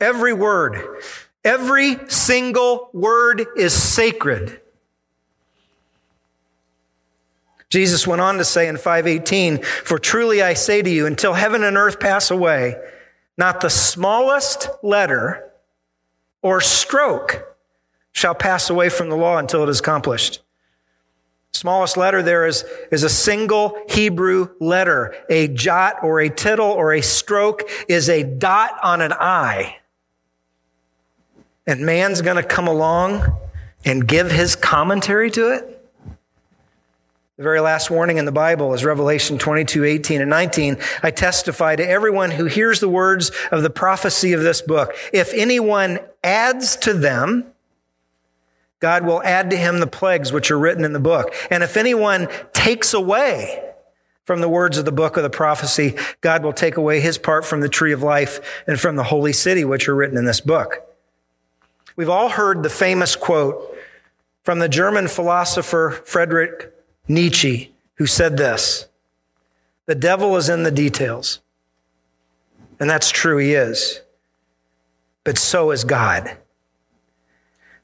Every 0.00 0.32
word, 0.32 1.02
every 1.44 1.98
single 2.08 2.88
word 2.92 3.46
is 3.56 3.74
sacred. 3.74 4.61
Jesus 7.72 8.06
went 8.06 8.20
on 8.20 8.36
to 8.36 8.44
say 8.44 8.68
in 8.68 8.76
518, 8.76 9.62
For 9.62 9.98
truly 9.98 10.42
I 10.42 10.52
say 10.52 10.82
to 10.82 10.90
you, 10.90 11.06
until 11.06 11.32
heaven 11.32 11.64
and 11.64 11.74
earth 11.78 11.98
pass 11.98 12.30
away, 12.30 12.76
not 13.38 13.62
the 13.62 13.70
smallest 13.70 14.68
letter 14.82 15.50
or 16.42 16.60
stroke 16.60 17.56
shall 18.12 18.34
pass 18.34 18.68
away 18.68 18.90
from 18.90 19.08
the 19.08 19.16
law 19.16 19.38
until 19.38 19.62
it 19.62 19.70
is 19.70 19.80
accomplished. 19.80 20.42
Smallest 21.52 21.96
letter 21.96 22.22
there 22.22 22.46
is, 22.46 22.62
is 22.90 23.04
a 23.04 23.08
single 23.08 23.78
Hebrew 23.88 24.50
letter. 24.60 25.14
A 25.30 25.48
jot 25.48 26.04
or 26.04 26.20
a 26.20 26.28
tittle 26.28 26.66
or 26.66 26.92
a 26.92 27.00
stroke 27.00 27.62
is 27.88 28.10
a 28.10 28.22
dot 28.22 28.72
on 28.82 29.00
an 29.00 29.14
I. 29.14 29.78
And 31.66 31.86
man's 31.86 32.20
going 32.20 32.36
to 32.36 32.42
come 32.42 32.68
along 32.68 33.34
and 33.82 34.06
give 34.06 34.30
his 34.30 34.56
commentary 34.56 35.30
to 35.30 35.54
it? 35.54 35.81
The 37.42 37.48
very 37.48 37.60
last 37.60 37.90
warning 37.90 38.18
in 38.18 38.24
the 38.24 38.30
Bible 38.30 38.72
is 38.72 38.84
Revelation 38.84 39.36
22, 39.36 39.82
18 39.82 40.20
and 40.20 40.30
19. 40.30 40.76
I 41.02 41.10
testify 41.10 41.74
to 41.74 41.84
everyone 41.84 42.30
who 42.30 42.44
hears 42.44 42.78
the 42.78 42.88
words 42.88 43.32
of 43.50 43.64
the 43.64 43.68
prophecy 43.68 44.32
of 44.32 44.42
this 44.44 44.62
book. 44.62 44.94
If 45.12 45.34
anyone 45.34 45.98
adds 46.22 46.76
to 46.76 46.94
them, 46.94 47.46
God 48.78 49.04
will 49.04 49.20
add 49.24 49.50
to 49.50 49.56
him 49.56 49.80
the 49.80 49.88
plagues 49.88 50.32
which 50.32 50.52
are 50.52 50.58
written 50.58 50.84
in 50.84 50.92
the 50.92 51.00
book. 51.00 51.34
And 51.50 51.64
if 51.64 51.76
anyone 51.76 52.28
takes 52.52 52.94
away 52.94 53.74
from 54.22 54.40
the 54.40 54.48
words 54.48 54.78
of 54.78 54.84
the 54.84 54.92
book 54.92 55.16
of 55.16 55.24
the 55.24 55.28
prophecy, 55.28 55.96
God 56.20 56.44
will 56.44 56.52
take 56.52 56.76
away 56.76 57.00
his 57.00 57.18
part 57.18 57.44
from 57.44 57.60
the 57.60 57.68
tree 57.68 57.92
of 57.92 58.04
life 58.04 58.62
and 58.68 58.78
from 58.78 58.94
the 58.94 59.02
holy 59.02 59.32
city 59.32 59.64
which 59.64 59.88
are 59.88 59.96
written 59.96 60.16
in 60.16 60.26
this 60.26 60.40
book. 60.40 60.76
We've 61.96 62.08
all 62.08 62.28
heard 62.28 62.62
the 62.62 62.70
famous 62.70 63.16
quote 63.16 63.76
from 64.44 64.60
the 64.60 64.68
German 64.68 65.08
philosopher 65.08 66.02
Friedrich 66.04 66.71
Nietzsche, 67.08 67.74
who 67.94 68.06
said 68.06 68.36
this 68.36 68.88
The 69.86 69.94
devil 69.94 70.36
is 70.36 70.48
in 70.48 70.62
the 70.62 70.70
details. 70.70 71.40
And 72.80 72.90
that's 72.90 73.10
true, 73.10 73.36
he 73.36 73.54
is. 73.54 74.00
But 75.22 75.38
so 75.38 75.70
is 75.70 75.84
God. 75.84 76.36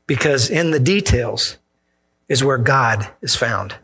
Because 0.08 0.50
in 0.50 0.72
the 0.72 0.80
details 0.80 1.58
is 2.28 2.42
where 2.42 2.58
God 2.58 3.08
is 3.22 3.36
found. 3.36 3.76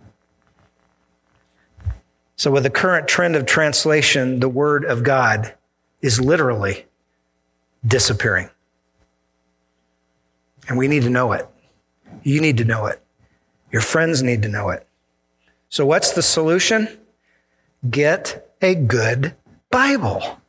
So, 2.37 2.51
with 2.51 2.65
the 2.65 2.71
current 2.71 3.07
trend 3.07 3.37
of 3.37 3.47
translation, 3.47 4.41
the 4.41 4.49
word 4.49 4.85
of 4.85 5.03
God 5.03 5.55
is 6.01 6.21
literally 6.21 6.87
disappearing. 7.87 8.51
And 10.69 10.77
we 10.77 10.89
need 10.89 11.03
to 11.03 11.11
know 11.11 11.33
it. 11.33 11.47
You 12.23 12.41
need 12.41 12.57
to 12.59 12.65
know 12.65 12.87
it. 12.87 13.03
Your 13.71 13.83
friends 13.83 14.23
need 14.23 14.43
to 14.43 14.49
know 14.49 14.71
it. 14.71 14.87
So, 15.75 15.85
what's 15.85 16.13
the 16.13 16.23
solution? 16.23 16.87
Get 17.91 18.49
a 18.63 18.77
good 18.77 19.35
Bible. 19.73 20.41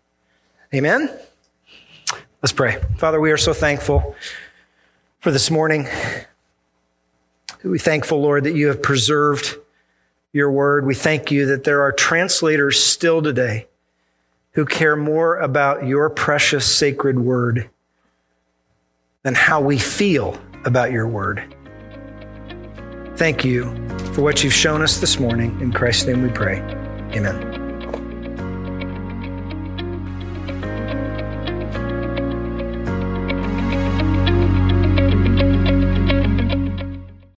Amen? 0.72 1.10
Let's 2.44 2.54
pray. 2.54 2.80
Father, 3.00 3.20
we 3.20 3.32
are 3.32 3.38
so 3.38 3.52
thankful 3.52 4.16
for 5.22 5.32
this 5.32 5.50
morning. 5.50 5.88
We're 7.64 7.80
thankful, 7.80 8.22
Lord, 8.22 8.44
that 8.44 8.54
you 8.54 8.68
have 8.68 8.84
preserved 8.84 9.56
your 10.32 10.52
word. 10.52 10.86
We 10.86 10.94
thank 10.94 11.32
you 11.32 11.48
that 11.48 11.64
there 11.64 11.82
are 11.82 11.92
translators 11.92 12.80
still 12.80 13.24
today 13.24 13.66
who 14.52 14.64
care 14.64 14.96
more 14.96 15.38
about 15.38 15.88
your 15.88 16.08
precious 16.12 16.72
sacred 16.72 17.18
word 17.18 17.68
than 19.24 19.34
how 19.34 19.60
we 19.60 19.80
feel 19.80 20.40
about 20.66 20.92
your 20.92 21.08
word. 21.08 21.55
Thank 23.18 23.46
you 23.46 23.74
for 24.14 24.22
what 24.22 24.44
you've 24.44 24.54
shown 24.54 24.82
us 24.82 25.00
this 25.00 25.20
morning. 25.20 25.60
In 25.62 25.72
Christ's 25.72 26.08
name 26.08 26.22
we 26.22 26.30
pray. 26.30 26.60
Amen. 27.14 27.55